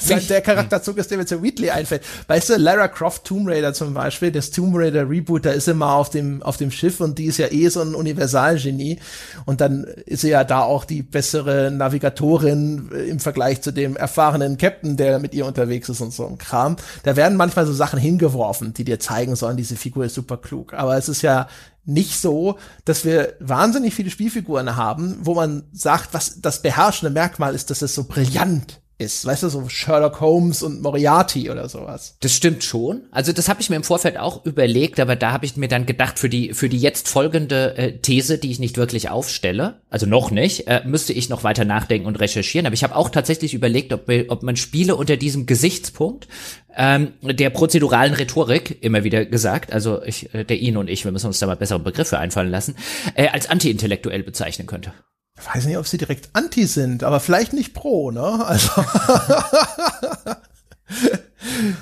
[0.30, 2.04] der Charakterzug ist, der mir zu Wheatley einfällt.
[2.28, 5.96] Weißt du, Lara Croft Tomb Raider zum Beispiel, das Tomb Raider Reboot, da ist mal
[5.96, 9.00] auf dem, auf dem Schiff und die ist ja eh so ein Universalgenie.
[9.46, 14.58] Und dann ist sie ja da auch die bessere Navigatorin im Vergleich zu dem erfahrenen
[14.58, 16.76] Captain, der mit ihr unterwegs ist und so ein Kram.
[17.04, 20.74] Da werden manchmal so Sachen hingeworfen, die dir zeigen sollen, diese Figur ist super klug.
[20.74, 21.48] Aber es ist ja
[21.86, 27.56] nicht so, dass wir wahnsinnig viele Spielfiguren haben, wo man sagt, was das beherrschende Merkmal
[27.56, 29.26] ist, dass es so brillant ist.
[29.26, 32.18] Weißt du, so Sherlock Holmes und Moriarty oder sowas.
[32.22, 33.04] Das stimmt schon.
[33.12, 35.86] Also das habe ich mir im Vorfeld auch überlegt, aber da habe ich mir dann
[35.86, 40.06] gedacht, für die, für die jetzt folgende äh, These, die ich nicht wirklich aufstelle, also
[40.06, 42.66] noch nicht, äh, müsste ich noch weiter nachdenken und recherchieren.
[42.66, 46.28] Aber ich habe auch tatsächlich überlegt, ob, ob man Spiele unter diesem Gesichtspunkt
[46.76, 51.12] ähm, der prozeduralen Rhetorik, immer wieder gesagt, also ich, äh, der Ihn und ich, wir
[51.12, 52.76] müssen uns da mal bessere Begriffe einfallen lassen,
[53.16, 54.94] äh, als anti-intellektuell bezeichnen könnte.
[55.40, 58.46] Ich weiß nicht, ob sie direkt anti sind, aber vielleicht nicht pro, ne?
[58.46, 58.72] Also.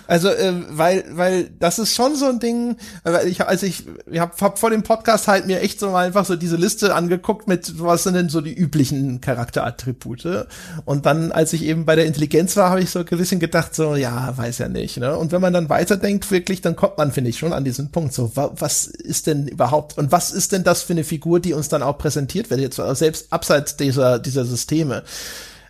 [0.08, 4.20] Also, äh, weil, weil das ist schon so ein Ding, weil ich, als ich, ich
[4.20, 7.48] habe hab vor dem Podcast halt mir echt so mal einfach so diese Liste angeguckt
[7.48, 10.48] mit, was sind denn so die üblichen Charakterattribute.
[10.86, 13.76] Und dann, als ich eben bei der Intelligenz war, habe ich so ein bisschen gedacht,
[13.76, 14.98] so, ja, weiß ja nicht.
[14.98, 15.16] Ne?
[15.18, 18.14] Und wenn man dann weiterdenkt, wirklich, dann kommt man, finde ich, schon an diesen Punkt.
[18.14, 21.54] So, wa was ist denn überhaupt, und was ist denn das für eine Figur, die
[21.54, 25.04] uns dann auch präsentiert wird, jetzt selbst abseits dieser, dieser Systeme?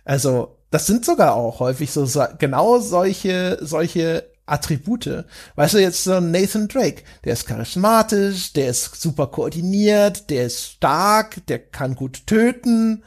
[0.04, 5.24] Also, das sind sogar auch häufig so, so genau solche, solche Attribute.
[5.54, 10.64] Weißt du, jetzt so Nathan Drake, der ist charismatisch, der ist super koordiniert, der ist
[10.64, 13.04] stark, der kann gut töten,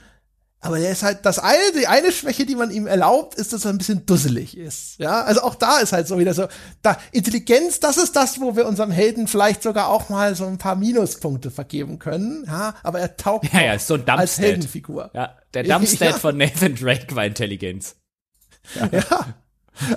[0.66, 3.66] aber der ist halt, das eine, die eine Schwäche, die man ihm erlaubt, ist, dass
[3.66, 4.98] er ein bisschen dusselig ist.
[4.98, 6.48] Ja, also auch da ist halt so wieder so,
[6.82, 10.58] da, Intelligenz, das ist das, wo wir unserem Helden vielleicht sogar auch mal so ein
[10.58, 12.46] paar Minuspunkte vergeben können.
[12.48, 15.12] Ja, aber er taugt ja, ja, ist so ein als Heldenfigur.
[15.14, 16.18] Ja, der Dumpstead ja.
[16.18, 17.98] von Nathan Drake war Intelligenz.
[18.74, 18.90] Ja.
[18.92, 19.36] ja.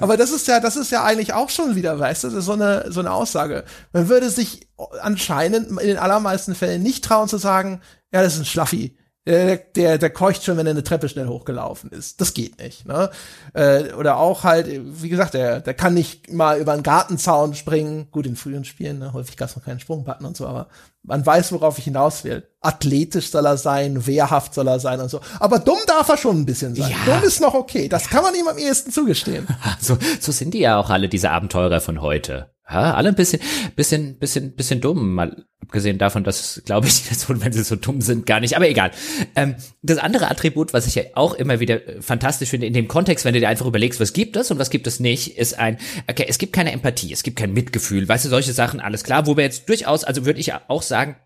[0.00, 2.44] Aber das ist ja, das ist ja eigentlich auch schon wieder, weißt du, das ist
[2.44, 3.64] so eine, so eine Aussage.
[3.94, 4.68] Man würde sich
[5.00, 7.80] anscheinend in den allermeisten Fällen nicht trauen zu sagen,
[8.12, 8.97] ja, das ist ein Schlaffi
[9.28, 12.18] der, der, der keucht schon, wenn er eine Treppe schnell hochgelaufen ist.
[12.18, 12.86] Das geht nicht.
[12.86, 13.10] Ne?
[13.52, 14.68] Äh, oder auch halt,
[15.02, 18.08] wie gesagt, der, der kann nicht mal über einen Gartenzaun springen.
[18.10, 19.12] Gut, in frühen Spielen, ne?
[19.12, 20.68] häufig gab es noch keinen Sprungbutton und so, aber
[21.02, 22.48] man weiß, worauf ich hinaus will.
[22.62, 25.20] Athletisch soll er sein, wehrhaft soll er sein und so.
[25.40, 26.90] Aber dumm darf er schon ein bisschen sein.
[26.90, 27.14] Ja.
[27.14, 27.88] Dumm ist noch okay.
[27.88, 29.46] Das kann man ihm am ehesten zugestehen.
[29.80, 32.50] So, so sind die ja auch alle, diese Abenteurer von heute.
[32.70, 33.40] Ja, alle ein bisschen,
[33.76, 35.14] bisschen, bisschen, bisschen dumm.
[35.14, 38.56] Mal abgesehen davon, dass, glaube ich, wenn sie so dumm sind, gar nicht.
[38.56, 38.90] Aber egal.
[39.36, 42.88] Ähm, das andere Attribut, was ich ja auch immer wieder äh, fantastisch finde, in dem
[42.88, 45.58] Kontext, wenn du dir einfach überlegst, was gibt es und was gibt es nicht, ist
[45.58, 45.78] ein,
[46.08, 49.26] okay, es gibt keine Empathie, es gibt kein Mitgefühl, weißt du, solche Sachen, alles klar.
[49.26, 51.16] Wo wir jetzt durchaus, also würde ich auch sagen,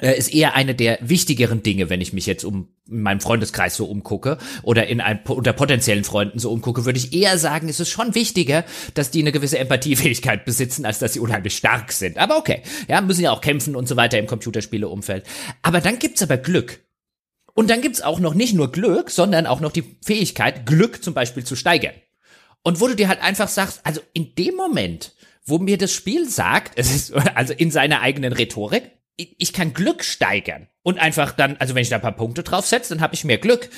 [0.00, 3.86] ist eher eine der wichtigeren Dinge, wenn ich mich jetzt um in meinem Freundeskreis so
[3.86, 7.88] umgucke oder in ein, unter potenziellen Freunden so umgucke, würde ich eher sagen, es ist
[7.88, 12.18] schon wichtiger, dass die eine gewisse Empathiefähigkeit besitzen, als dass sie unheimlich stark sind.
[12.18, 15.24] Aber okay, ja, müssen ja auch kämpfen und so weiter im Computerspieleumfeld.
[15.62, 16.80] Aber dann gibt's aber Glück.
[17.54, 21.14] Und dann gibt's auch noch nicht nur Glück, sondern auch noch die Fähigkeit, Glück zum
[21.14, 21.94] Beispiel zu steigern.
[22.62, 25.12] Und wo du dir halt einfach sagst, also in dem Moment,
[25.46, 30.02] wo mir das Spiel sagt, es ist also in seiner eigenen Rhetorik, ich kann Glück
[30.02, 33.14] steigern und einfach dann, also wenn ich da ein paar Punkte drauf setze, dann habe
[33.14, 33.70] ich mehr Glück.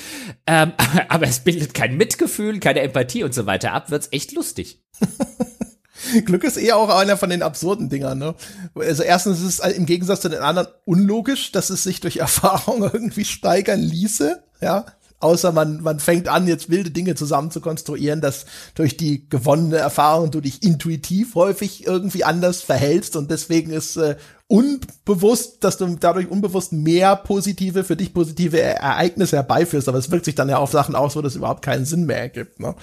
[0.47, 0.73] Ähm,
[1.09, 4.83] aber es bildet kein Mitgefühl, keine Empathie und so weiter ab, wird's echt lustig.
[6.25, 8.35] Glück ist eher auch einer von den absurden Dingern, ne?
[8.75, 12.83] Also erstens ist es im Gegensatz zu den anderen unlogisch, dass es sich durch Erfahrung
[12.83, 14.87] irgendwie steigern ließe, ja.
[15.19, 18.45] Außer man, man fängt an, jetzt wilde Dinge zusammen zu konstruieren, dass
[18.75, 24.17] durch die gewonnene Erfahrung du dich intuitiv häufig irgendwie anders verhältst und deswegen ist äh,
[24.47, 30.27] unbewusst, dass du dadurch unbewusst mehr positive, für dich positive Ereignisse herbeiführst, aber es wirkt
[30.27, 32.61] sich dann ja auf Sachen aus, wo das überhaupt keinen Sinn mehr ergibt.
[32.61, 32.75] Ne?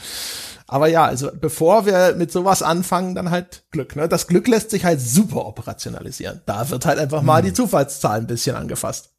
[0.67, 3.95] Aber ja, also bevor wir mit sowas anfangen, dann halt Glück.
[3.95, 4.09] Ne?
[4.09, 6.41] Das Glück lässt sich halt super operationalisieren.
[6.47, 7.45] Da wird halt einfach mal hm.
[7.45, 9.12] die Zufallszahl ein bisschen angefasst.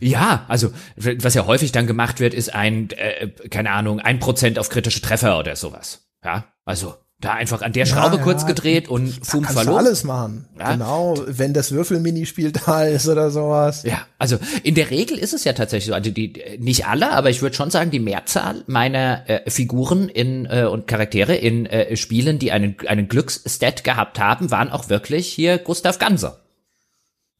[0.00, 4.58] Ja, also was ja häufig dann gemacht wird, ist ein, äh, keine Ahnung, ein Prozent
[4.58, 6.08] auf kritische Treffer oder sowas.
[6.24, 9.84] Ja, also da einfach an der Schraube ja, kurz ja, gedreht und fum kannst verloren.
[9.84, 10.48] Du alles machen.
[10.58, 10.72] Ja.
[10.72, 13.82] Genau, wenn das Würfelminispiel da ist oder sowas.
[13.82, 17.28] Ja, also in der Regel ist es ja tatsächlich so, also die nicht alle, aber
[17.28, 21.94] ich würde schon sagen, die Mehrzahl meiner äh, Figuren in äh, und Charaktere in äh,
[21.96, 26.39] Spielen, die einen einen Glücksstat gehabt haben, waren auch wirklich hier Gustav Ganser.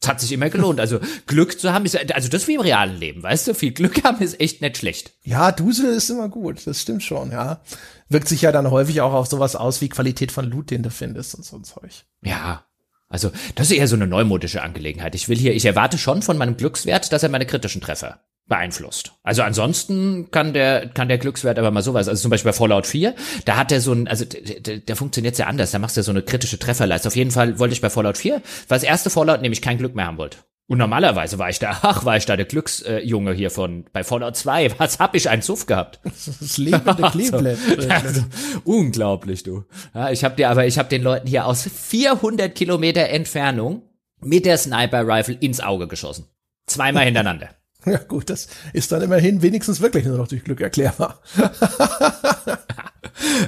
[0.01, 0.79] Es hat sich immer gelohnt.
[0.79, 3.53] Also Glück zu haben ist, also das wie im realen Leben, weißt du?
[3.53, 5.13] Viel Glück haben ist echt nicht schlecht.
[5.23, 6.65] Ja, Dusel ist immer gut.
[6.65, 7.61] Das stimmt schon, ja.
[8.09, 10.89] Wirkt sich ja dann häufig auch auf sowas aus wie Qualität von Loot, den du
[10.89, 11.91] findest und so ein Zeug.
[12.23, 12.65] Ja.
[13.09, 15.15] Also, das ist eher so eine neumodische Angelegenheit.
[15.15, 19.13] Ich will hier, ich erwarte schon von meinem Glückswert, dass er meine kritischen Treffer beeinflusst.
[19.23, 22.85] Also ansonsten kann der, kann der Glückswert aber mal sowas, also zum Beispiel bei Fallout
[22.85, 23.15] 4,
[23.45, 26.03] da hat er so ein, also der, der funktioniert sehr anders, da machst du ja
[26.03, 27.07] so eine kritische Trefferleiste.
[27.07, 29.95] Auf jeden Fall wollte ich bei Fallout 4, war das erste Fallout, nämlich kein Glück
[29.95, 30.37] mehr haben wollte.
[30.67, 34.03] Und normalerweise war ich da, ach, war ich da der Glücksjunge äh, hier von, bei
[34.03, 35.99] Fallout 2, was hab ich einen Suff gehabt?
[36.39, 37.57] Das lebende Cleveland.
[37.89, 38.23] also,
[38.63, 39.63] unglaublich, du.
[39.93, 43.83] Ja, ich hab dir, aber ich hab den Leuten hier aus 400 Kilometer Entfernung
[44.21, 46.27] mit der Sniper-Rifle ins Auge geschossen.
[46.67, 47.49] Zweimal hintereinander.
[47.85, 51.21] Ja gut, das ist dann immerhin wenigstens wirklich nur noch durch Glück erklärbar.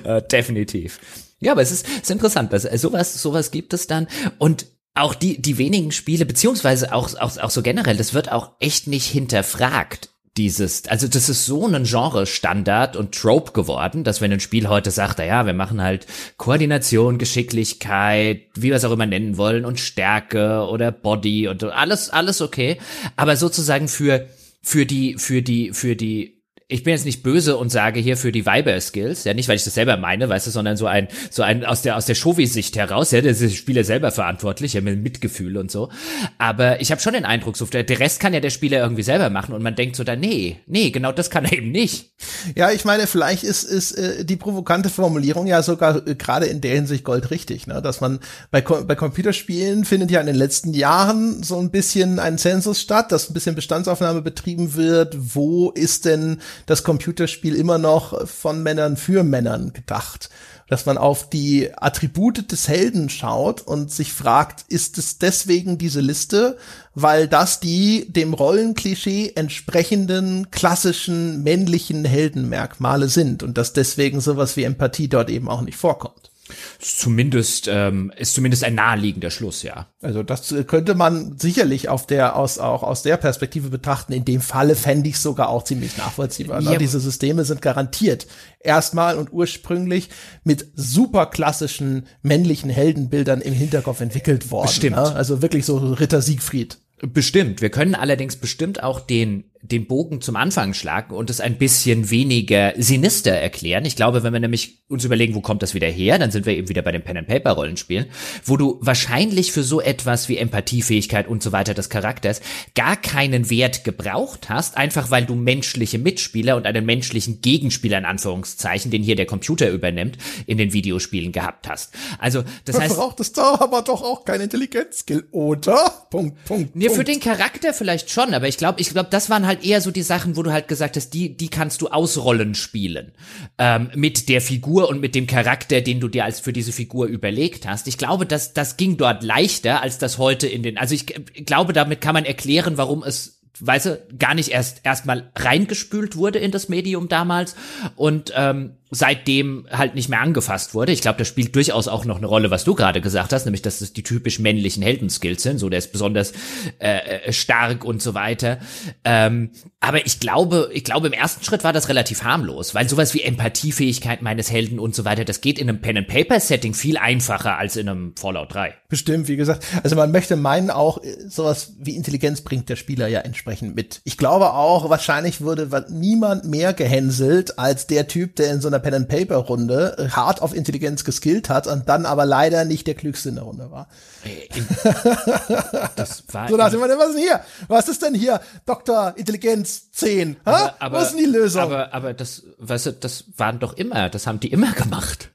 [0.04, 1.00] äh, definitiv.
[1.40, 4.08] Ja, aber es ist, ist interessant, dass sowas, sowas gibt es dann
[4.40, 4.66] und
[4.96, 8.88] auch die, die wenigen Spiele, beziehungsweise auch, auch, auch so generell, das wird auch echt
[8.88, 14.40] nicht hinterfragt dieses, also das ist so ein Genre-Standard und Trope geworden, dass wenn ein
[14.40, 16.08] Spiel heute sagt, ja, wir machen halt
[16.38, 22.10] Koordination, Geschicklichkeit, wie wir es auch immer nennen wollen, und Stärke oder Body und alles,
[22.10, 22.80] alles okay.
[23.16, 24.28] Aber sozusagen für,
[24.62, 26.33] für die, für die, für die
[26.68, 29.64] ich bin jetzt nicht böse und sage hier für die Weiber-Skills, ja, nicht, weil ich
[29.64, 32.76] das selber meine, weißt du, sondern so ein, so ein aus der, aus der Shovi-Sicht
[32.76, 35.90] heraus, ja, der Spieler selber verantwortlich, ja, mit Mitgefühl und so.
[36.38, 39.04] Aber ich habe schon den Eindruck, so, der, der Rest kann ja der Spieler irgendwie
[39.04, 42.12] selber machen und man denkt so da, nee, nee, genau das kann er eben nicht.
[42.56, 46.62] Ja, ich meine, vielleicht ist, ist äh, die provokante Formulierung ja sogar äh, gerade in
[46.62, 47.82] der Hinsicht goldrichtig, ne?
[47.82, 48.20] dass man
[48.52, 53.12] bei, bei Computerspielen findet ja in den letzten Jahren so ein bisschen ein Zensus statt,
[53.12, 58.98] dass ein bisschen Bestandsaufnahme betrieben wird, wo ist denn das Computerspiel immer noch von Männern
[58.98, 60.30] für Männern gedacht.
[60.70, 66.02] Dass man auf die Attribute des Helden schaut und sich fragt, ist es deswegen diese
[66.02, 66.58] Liste,
[66.96, 74.64] weil das die dem Rollenklischee entsprechenden klassischen männlichen Heldenmerkmale sind und dass deswegen sowas wie
[74.64, 76.33] Empathie dort eben auch nicht vorkommt.
[76.80, 79.88] Zumindest ähm, ist zumindest ein naheliegender Schluss, ja.
[80.02, 84.14] Also das könnte man sicherlich auf der aus auch aus der Perspektive betrachten.
[84.14, 86.62] In dem Falle fände ich sogar auch ziemlich nachvollziehbar.
[86.62, 86.78] Ne?
[86.78, 88.28] Diese Systeme sind garantiert
[88.60, 90.10] erstmal und ursprünglich
[90.44, 94.70] mit super klassischen männlichen Heldenbildern im Hinterkopf entwickelt worden.
[94.70, 94.96] Stimmt.
[94.96, 95.16] Ne?
[95.16, 96.78] Also wirklich so Ritter Siegfried.
[97.02, 97.62] Bestimmt.
[97.62, 102.10] Wir können allerdings bestimmt auch den den Bogen zum Anfang schlagen und es ein bisschen
[102.10, 103.86] weniger sinister erklären.
[103.86, 106.54] Ich glaube, wenn wir nämlich uns überlegen, wo kommt das wieder her, dann sind wir
[106.54, 108.08] eben wieder bei den Pen and Paper Rollenspielen,
[108.44, 112.42] wo du wahrscheinlich für so etwas wie Empathiefähigkeit und so weiter des Charakters
[112.76, 118.06] gar keinen Wert gebraucht hast, einfach weil du menschliche Mitspieler und einen menschlichen Gegenspieler in
[118.06, 121.94] Anführungszeichen, den hier der Computer übernimmt, in den Videospielen gehabt hast.
[122.20, 126.08] Also, das heißt, braucht es da aber doch auch kein Intelligenzskill, oder?
[126.10, 126.76] Punkt, Punkt.
[126.76, 129.66] Nee, für den Charakter vielleicht schon, aber ich glaube, ich glaube, das waren halt halt
[129.66, 133.12] eher so die Sachen, wo du halt gesagt hast, die, die kannst du ausrollen spielen.
[133.58, 137.08] Ähm, mit der Figur und mit dem Charakter, den du dir als für diese Figur
[137.08, 137.88] überlegt hast.
[137.88, 141.06] Ich glaube, dass das ging dort leichter, als das heute in den, also ich
[141.46, 146.40] glaube, damit kann man erklären, warum es weißt du, gar nicht erst erstmal reingespült wurde
[146.40, 147.56] in das Medium damals
[147.96, 150.92] und ähm, seitdem halt nicht mehr angefasst wurde.
[150.92, 153.62] Ich glaube, das spielt durchaus auch noch eine Rolle, was du gerade gesagt hast, nämlich
[153.62, 155.58] dass es die typisch männlichen Heldenskills sind.
[155.58, 156.34] So, der ist besonders
[156.80, 158.60] äh, äh, stark und so weiter.
[159.04, 163.14] Ähm, aber ich glaube, ich glaube, im ersten Schritt war das relativ harmlos, weil sowas
[163.14, 167.76] wie Empathiefähigkeit meines Helden und so weiter, das geht in einem Pen-and-Paper-Setting viel einfacher als
[167.76, 168.74] in einem Fallout 3.
[168.90, 169.66] Bestimmt, wie gesagt.
[169.84, 174.02] Also man möchte meinen auch, sowas wie Intelligenz bringt der Spieler ja entsprechend mit.
[174.04, 178.80] Ich glaube auch, wahrscheinlich würde niemand mehr gehänselt als der Typ, der in so einer
[178.84, 183.46] Pen-and-Paper-Runde hart auf Intelligenz geskillt hat und dann aber leider nicht der Klügste in der
[183.46, 183.88] Runde war.
[185.96, 187.42] Das war so dachte man, was ist denn hier?
[187.68, 188.42] Was ist denn hier?
[188.66, 189.14] Dr.
[189.16, 190.38] Intelligenz 10.
[190.44, 191.62] Aber, aber, was ist denn die Lösung?
[191.62, 195.30] Aber, aber das, weißt du, das waren doch immer, das haben die immer gemacht.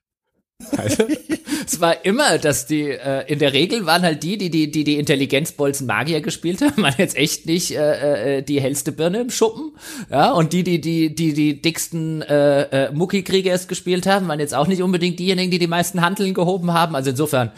[0.77, 1.05] Also,
[1.69, 4.85] es war immer, dass die, äh, in der Regel waren halt die, die die, die,
[4.85, 9.31] die Intelligenzbolzen Magier gespielt haben, waren jetzt echt nicht äh, äh, die hellste Birne im
[9.31, 9.73] Schuppen.
[10.11, 14.55] Ja, und die, die, die, die, die dicksten äh, äh, Mucki-Kriegers gespielt haben, waren jetzt
[14.55, 16.95] auch nicht unbedingt diejenigen, die die meisten Handeln gehoben haben.
[16.95, 17.53] Also insofern,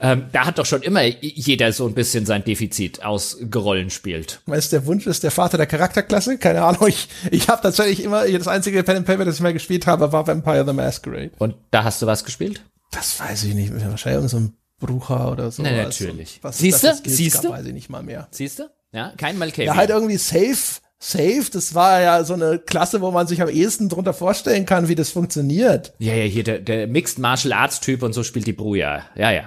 [0.00, 4.40] ähm, da hat doch schon immer jeder so ein bisschen sein Defizit ausgerollen spielt.
[4.46, 6.38] Meinst der Wunsch ist der Vater der Charakterklasse?
[6.38, 6.86] Keine Ahnung.
[6.86, 10.12] Ich, ich habe tatsächlich immer, das einzige Pen and Paper, das ich mal gespielt habe,
[10.12, 11.30] war Vampire the Masquerade.
[11.38, 12.62] Und da hast du was gespielt?
[12.96, 13.72] Das weiß ich nicht.
[13.74, 15.62] Wahrscheinlich so ein Brucher oder so.
[15.62, 16.40] Na, natürlich.
[16.50, 16.94] Siehst du?
[17.04, 17.50] Siehst du?
[17.50, 18.28] Weiß ich nicht mal mehr.
[18.30, 18.70] Siehst du?
[18.92, 19.74] Ja, kein Malkavian.
[19.74, 20.80] Ja, halt irgendwie safe.
[20.98, 24.88] Safe, das war ja so eine Klasse, wo man sich am ehesten drunter vorstellen kann,
[24.88, 25.92] wie das funktioniert.
[25.98, 29.04] Ja, ja, hier der, der Mixed Martial Arts Typ und so spielt die Bruja.
[29.14, 29.44] Ja, ja.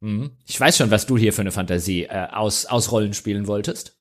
[0.00, 0.32] Mhm.
[0.46, 3.98] Ich weiß schon, was du hier für eine Fantasie äh, aus, aus Rollen spielen wolltest.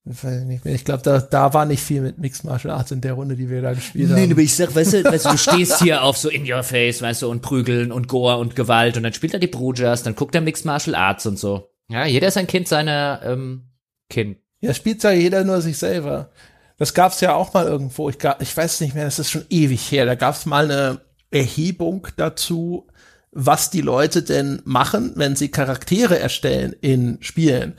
[0.65, 3.49] Ich glaube, da, da war nicht viel mit Mixed Martial Arts in der Runde, die
[3.49, 4.27] wir da gespielt nee, haben.
[4.27, 6.63] Nee, aber ich sag, weißt du, weißt du, du stehst hier auf so in your
[6.63, 10.03] face, weißt du, und Prügeln und Gore und Gewalt und dann spielt er die Brujas,
[10.03, 11.69] dann guckt er Mixed Martial Arts und so.
[11.87, 13.69] Ja, jeder ist ein Kind seiner ähm,
[14.09, 14.37] Kind.
[14.59, 16.31] Ja, spielt ja jeder nur sich selber.
[16.77, 18.09] Das gab's ja auch mal irgendwo.
[18.09, 20.05] Ich, ich weiß nicht mehr, das ist schon ewig her.
[20.05, 21.01] Da gab's mal eine
[21.31, 22.87] Erhebung dazu,
[23.35, 27.73] was die Leute denn machen, wenn sie Charaktere erstellen in Spielen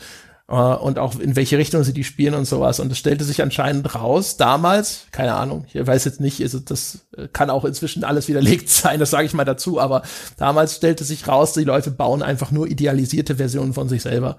[0.48, 2.78] äh, und auch in welche Richtung sie die spielen und sowas.
[2.78, 7.06] Und es stellte sich anscheinend raus, damals, keine Ahnung, ich weiß jetzt nicht, also das
[7.32, 10.02] kann auch inzwischen alles widerlegt sein, das sage ich mal dazu, aber
[10.36, 14.36] damals stellte sich raus, die Leute bauen einfach nur idealisierte Versionen von sich selber.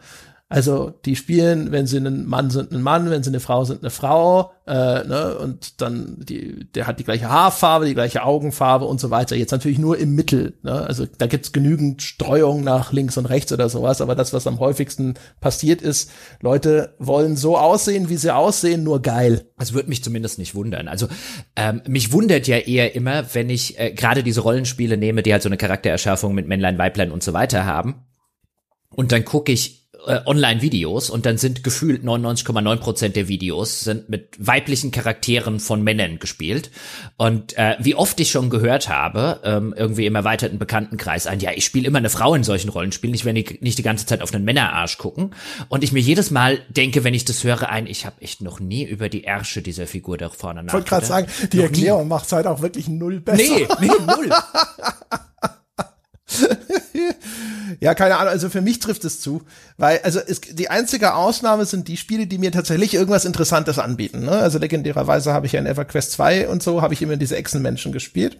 [0.49, 3.82] Also die spielen, wenn sie ein Mann sind, ein Mann, wenn sie eine Frau sind,
[3.82, 8.86] eine Frau, äh, ne, und dann die, der hat die gleiche Haarfarbe, die gleiche Augenfarbe
[8.86, 9.36] und so weiter.
[9.36, 10.72] Jetzt natürlich nur im Mittel, ne?
[10.72, 14.60] Also da gibt's genügend Streuung nach links und rechts oder sowas, aber das, was am
[14.60, 19.49] häufigsten passiert ist, Leute wollen so aussehen, wie sie aussehen, nur geil.
[19.57, 20.88] Das würde mich zumindest nicht wundern.
[20.88, 21.10] Also
[21.57, 25.44] ähm, mich wundert ja eher immer, wenn ich äh, gerade diese Rollenspiele nehme, die halt
[25.44, 28.06] so eine Charaktererschärfung mit Männlein, Weiblein und so weiter haben.
[28.90, 34.10] Und dann gucke ich äh, Online-Videos und dann sind gefühlt 99,9 Prozent der Videos sind
[34.10, 36.72] mit weiblichen Charakteren von Männern gespielt.
[37.18, 41.52] Und äh, wie oft ich schon gehört habe, ähm, irgendwie im erweiterten Bekanntenkreis ein, ja,
[41.54, 44.34] ich spiele immer eine Frau in solchen Rollenspielen, ich werde nicht die ganze Zeit auf
[44.34, 45.36] einen Männerarsch gucken.
[45.70, 48.60] Und ich mir jedes Mal denke, wenn ich das höre, ein, ich habe echt noch
[48.60, 50.68] nie über die Ärsche dieser Figur da vorne nachgedacht.
[50.68, 53.44] Ich wollte gerade sagen, die noch Erklärung macht es halt auch wirklich null besser.
[53.44, 54.30] Nee, nee, null.
[57.80, 59.44] ja, keine Ahnung, also für mich trifft es zu,
[59.78, 64.26] weil also es, die einzige Ausnahme sind die Spiele, die mir tatsächlich irgendwas Interessantes anbieten.
[64.26, 64.32] Ne?
[64.32, 67.91] Also legendärerweise habe ich ja in EverQuest 2 und so habe ich immer diese Echsenmenschen
[67.91, 68.38] gespielt.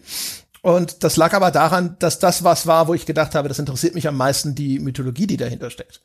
[0.62, 3.96] Und das lag aber daran, dass das was war, wo ich gedacht habe, das interessiert
[3.96, 6.02] mich am meisten die Mythologie, die dahinter steckt.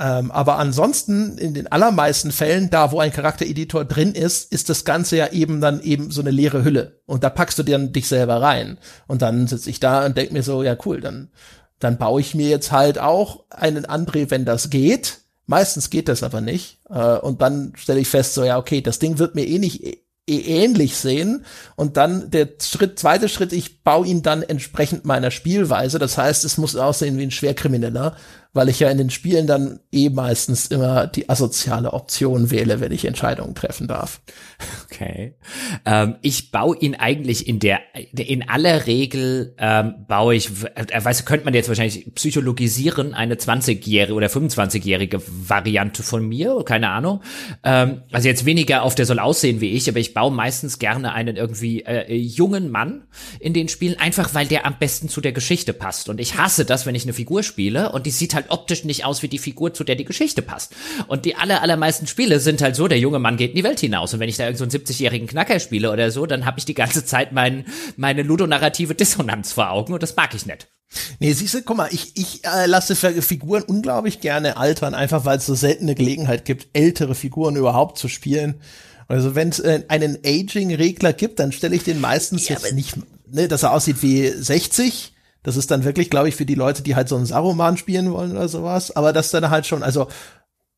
[0.00, 4.86] Ähm, aber ansonsten, in den allermeisten Fällen, da wo ein Charaktereditor drin ist, ist das
[4.86, 7.02] Ganze ja eben dann eben so eine leere Hülle.
[7.04, 8.78] Und da packst du dann dich selber rein.
[9.06, 11.28] Und dann sitze ich da und denk mir so, ja cool, dann,
[11.80, 15.18] dann baue ich mir jetzt halt auch einen André, wenn das geht.
[15.44, 16.78] Meistens geht das aber nicht.
[16.88, 19.84] Äh, und dann stelle ich fest, so ja, okay, das Ding wird mir eh nicht
[20.30, 21.44] eh ähnlich sehen.
[21.76, 25.98] Und dann der Schritt, zweite Schritt, ich baue ihn dann entsprechend meiner Spielweise.
[25.98, 28.16] Das heißt, es muss aussehen wie ein Schwerkrimineller
[28.52, 32.90] weil ich ja in den Spielen dann eh meistens immer die asoziale Option wähle, wenn
[32.90, 34.20] ich Entscheidungen treffen darf.
[34.84, 35.34] Okay.
[35.86, 37.80] Ähm, ich baue ihn eigentlich in der,
[38.12, 44.14] in aller Regel ähm, baue ich, äh, weiß, könnte man jetzt wahrscheinlich psychologisieren, eine 20-jährige
[44.14, 47.22] oder 25-jährige Variante von mir, keine Ahnung.
[47.62, 51.12] Ähm, also jetzt weniger auf der soll aussehen wie ich, aber ich baue meistens gerne
[51.12, 53.04] einen irgendwie äh, jungen Mann
[53.38, 56.08] in den Spielen, einfach weil der am besten zu der Geschichte passt.
[56.08, 58.84] Und ich hasse das, wenn ich eine Figur spiele und die sieht halt halt optisch
[58.84, 60.74] nicht aus wie die Figur, zu der die Geschichte passt.
[61.06, 63.80] Und die aller, allermeisten Spiele sind halt so, der junge Mann geht in die Welt
[63.80, 64.14] hinaus.
[64.14, 66.74] Und wenn ich da irgendeinen so 70-jährigen Knacker spiele oder so, dann habe ich die
[66.74, 67.64] ganze Zeit mein,
[67.96, 70.68] meine ludonarrative Dissonanz vor Augen und das mag ich nicht.
[71.20, 75.38] Nee, siehst du, guck mal, ich, ich äh, lasse Figuren unglaublich gerne altern, einfach weil
[75.38, 78.60] es so seltene Gelegenheit gibt, ältere Figuren überhaupt zu spielen.
[79.06, 82.96] Also wenn es äh, einen Aging-Regler gibt, dann stelle ich den meistens ja, jetzt nicht
[83.32, 85.12] ne, dass er aussieht wie 60.
[85.42, 88.12] Das ist dann wirklich, glaube ich, für die Leute, die halt so einen Saruman spielen
[88.12, 88.94] wollen oder sowas.
[88.94, 90.08] Aber das dann halt schon, also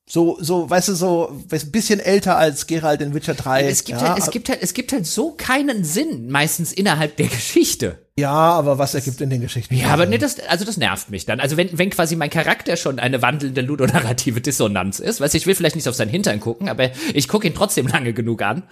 [0.05, 3.64] so, so, weißt du, so ein bisschen älter als Geralt in Witcher 3.
[3.64, 7.16] Es gibt, ja, halt, es gibt halt, es gibt halt so keinen Sinn, meistens innerhalb
[7.16, 7.98] der Geschichte.
[8.18, 9.74] Ja, aber was ergibt in den Geschichten?
[9.74, 11.40] Ja, aber ne, das, also das nervt mich dann.
[11.40, 15.47] Also wenn, wenn quasi mein Charakter schon eine wandelnde ludonarrative Dissonanz ist, weißt du, ich
[15.47, 18.64] will vielleicht nicht auf seinen Hintern gucken, aber ich gucke ihn trotzdem lange genug an.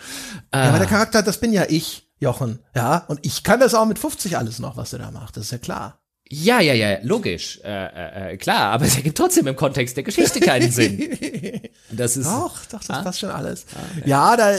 [0.52, 0.90] Ja, aber der ah.
[0.90, 2.60] Charakter, das bin ja ich, Jochen.
[2.76, 5.46] Ja, und ich kann das auch mit 50 alles noch, was er da macht, das
[5.46, 6.00] ist ja klar.
[6.32, 10.04] Ja, ja, ja, logisch, äh, äh, äh, klar, aber es ergibt trotzdem im Kontext der
[10.04, 11.18] Geschichte keinen Sinn.
[11.92, 13.02] Das ist doch, doch, das ah?
[13.02, 13.66] passt schon alles.
[13.74, 14.08] Ah, okay.
[14.08, 14.52] Ja, da,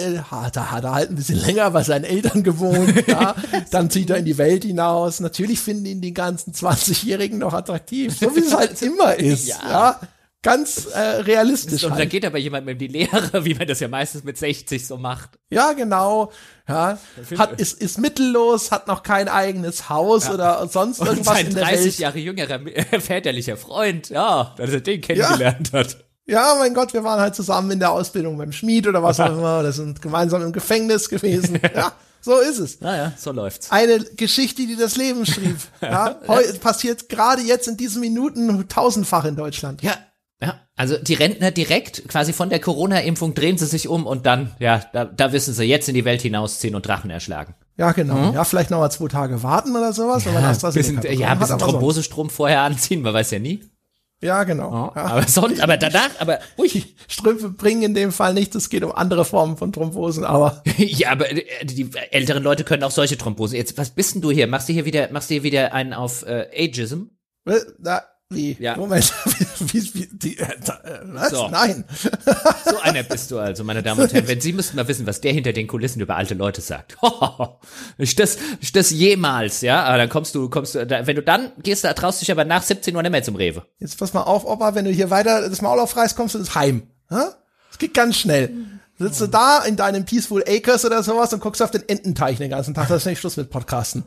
[0.49, 2.93] da hat er halt ein bisschen länger bei seinen Eltern gewohnt.
[3.07, 3.35] ja.
[3.71, 5.21] Dann zieht er in die Welt hinaus.
[5.21, 9.47] Natürlich finden ihn die ganzen 20-Jährigen noch attraktiv, so wie es halt immer ist.
[9.61, 9.69] ja.
[9.69, 9.99] ja
[10.41, 11.83] ganz äh, realistisch.
[11.83, 12.01] Und halt.
[12.01, 14.97] da geht aber jemand mit die Lehre, wie man das ja meistens mit 60 so
[14.97, 15.39] macht.
[15.49, 16.31] Ja, genau.
[16.71, 16.97] Ja,
[17.37, 20.33] hat, ist, ist mittellos, hat noch kein eigenes Haus ja.
[20.33, 21.97] oder sonst irgendwas Und sein in der 30 Welt.
[21.99, 22.59] Jahre jüngerer
[22.99, 25.79] väterlicher Freund, ja, dass er den kennengelernt ja.
[25.79, 25.97] hat.
[26.25, 29.31] Ja, mein Gott, wir waren halt zusammen in der Ausbildung beim Schmied oder was auch
[29.31, 31.59] immer, oder sind gemeinsam im Gefängnis gewesen.
[31.75, 32.81] Ja, so ist es.
[32.81, 33.71] Naja, so läuft's.
[33.71, 35.57] Eine Geschichte, die das Leben schrieb.
[35.81, 36.15] ja,
[36.61, 39.81] passiert gerade jetzt in diesen Minuten tausendfach in Deutschland.
[39.81, 39.95] Ja,
[40.41, 44.51] ja, also die Rentner direkt quasi von der Corona-Impfung drehen sie sich um und dann,
[44.59, 47.55] ja, da, da wissen sie, jetzt in die Welt hinausziehen und Drachen erschlagen.
[47.77, 48.15] Ja, genau.
[48.15, 48.33] Mhm.
[48.33, 51.29] Ja, vielleicht noch mal zwei Tage warten oder sowas, ja, wenn man AstraZeneca bisschen, Ja,
[51.29, 52.35] ein bisschen Thrombosestrom so.
[52.35, 53.63] vorher anziehen, man weiß ja nie.
[54.23, 54.93] Ja, genau.
[54.95, 55.01] Ja.
[55.03, 56.83] Aber sonst, aber danach, aber ui.
[57.07, 60.61] Strümpfe bringen in dem Fall nichts, es geht um andere Formen von Thrombosen, aber.
[60.77, 63.57] ja, aber äh, die älteren Leute können auch solche Thrombosen.
[63.57, 64.45] Jetzt, was bist denn du hier?
[64.45, 67.05] Machst du hier wieder, machst du hier wieder einen auf äh, Ageism?
[67.79, 68.55] Da, wie?
[68.59, 68.77] Ja.
[68.77, 69.11] Moment,
[69.73, 70.47] wie, wie, die, äh,
[71.03, 71.29] was?
[71.29, 71.47] So.
[71.49, 71.85] Nein.
[72.63, 74.27] So einer bist du also, meine Damen und Herren.
[74.27, 76.97] Wenn Sie müssten mal wissen, was der hinter den Kulissen über alte Leute sagt.
[77.97, 79.83] ich das, ich das jemals, ja?
[79.83, 82.31] Aber dann kommst du, kommst du, da, wenn du dann gehst, da traust du dich
[82.31, 83.65] aber nach 17 Uhr nicht mehr zum Rewe.
[83.79, 86.55] Jetzt pass mal auf, Opa, wenn du hier weiter das Maul aufreißt, kommst du ins
[86.55, 86.83] Heim.
[87.71, 88.51] Es geht ganz schnell.
[88.97, 92.51] Sitzt du da in deinem Peaceful Acres oder sowas und guckst auf den Ententeich den
[92.51, 92.87] ganzen Tag.
[92.87, 94.03] Das ist nicht Schluss mit Podcasten.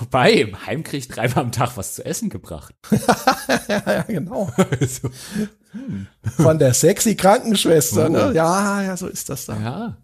[0.00, 2.74] Wobei, im Heim krieg ich dreimal am Tag was zu essen gebracht.
[3.68, 4.52] ja, ja, genau.
[4.80, 5.10] Also,
[5.72, 6.06] hm.
[6.36, 8.24] Von der sexy Krankenschwester, ne?
[8.24, 8.28] oh.
[8.28, 8.34] ne?
[8.34, 9.62] Ja, ja, so ist das dann.
[9.62, 9.96] Ja.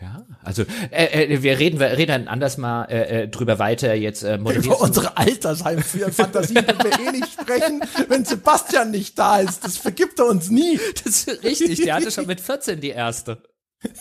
[0.00, 3.94] Ja, also äh, äh, wir reden wir reden dann anders mal äh, äh drüber weiter
[3.94, 9.64] jetzt äh, Über unsere Altersheim-Fantasie können wir eh nicht sprechen, wenn Sebastian nicht da ist.
[9.64, 10.78] Das vergibt er uns nie.
[11.04, 13.42] Das ist richtig, der hatte schon mit 14 die erste.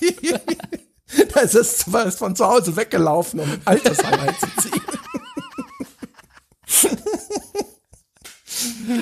[1.34, 4.82] da ist es von zu Hause weggelaufen, um Altersheim einzuziehen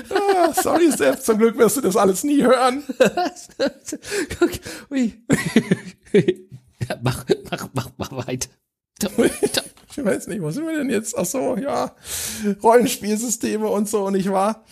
[0.09, 2.83] ah, sorry, Sepp, zum Glück wirst du das alles nie hören.
[4.91, 5.13] Ui.
[7.01, 8.49] mach, mach, mach, mach weiter.
[9.89, 11.17] Ich weiß nicht, wo sind wir denn jetzt?
[11.17, 11.95] Ach so, ja,
[12.63, 14.63] Rollenspielsysteme und so, nicht wahr?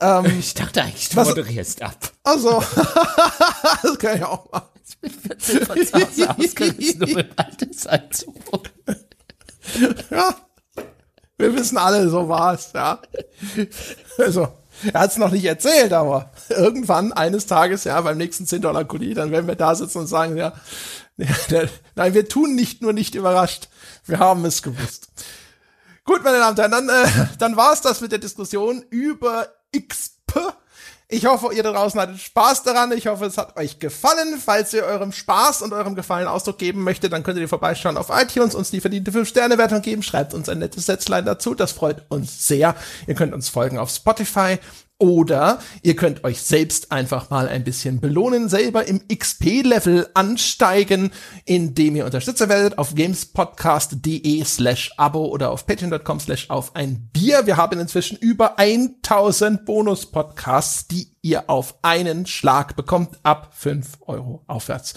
[0.00, 1.96] Ähm, ich dachte eigentlich, du was, moderierst ab.
[2.24, 2.62] Ach so,
[3.82, 4.75] das kann ich auch machen.
[4.88, 8.34] Ich bin 14 von zu Hause ausgerüstet, um im Altersheim zu.
[10.10, 10.36] Ja,
[11.38, 13.00] wir wissen alle, so war's, ja.
[14.18, 14.48] Also,
[14.92, 19.14] er hat's noch nicht erzählt, aber irgendwann eines Tages, ja, beim nächsten 10 Dollar Kuli,
[19.14, 20.52] dann werden wir da sitzen und sagen, ja,
[21.94, 23.68] nein, wir tun nicht nur nicht überrascht,
[24.04, 25.08] wir haben es gewusst.
[26.04, 27.08] Gut, meine Damen und Herren, dann, äh,
[27.38, 30.15] dann war's das mit der Diskussion über XP
[31.08, 32.90] ich hoffe, ihr da draußen hattet Spaß daran.
[32.90, 34.40] Ich hoffe, es hat euch gefallen.
[34.44, 38.10] Falls ihr eurem Spaß und eurem Gefallen Ausdruck geben möchtet, dann könnt ihr vorbeischauen auf
[38.10, 40.02] iTunes, uns die verdiente 5-Sterne-Wertung geben.
[40.02, 41.54] Schreibt uns ein nettes Sätzlein dazu.
[41.54, 42.74] Das freut uns sehr.
[43.06, 44.58] Ihr könnt uns folgen auf Spotify
[44.98, 51.10] oder ihr könnt euch selbst einfach mal ein bisschen belohnen, selber im XP-Level ansteigen,
[51.44, 57.46] indem ihr Unterstützer werdet auf gamespodcast.de slash abo oder auf patreon.com slash auf ein Bier.
[57.46, 64.44] Wir haben inzwischen über 1000 Bonus-Podcasts, die ihr auf einen Schlag bekommt, ab 5 Euro
[64.46, 64.94] aufwärts.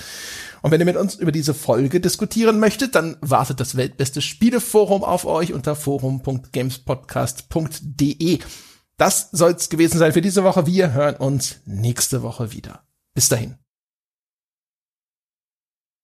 [0.61, 5.03] Und wenn ihr mit uns über diese Folge diskutieren möchtet, dann wartet das weltbeste Spieleforum
[5.03, 8.39] auf euch unter forum.gamespodcast.de.
[8.99, 10.67] Das soll's gewesen sein für diese Woche.
[10.67, 12.83] Wir hören uns nächste Woche wieder.
[13.13, 13.55] Bis dahin.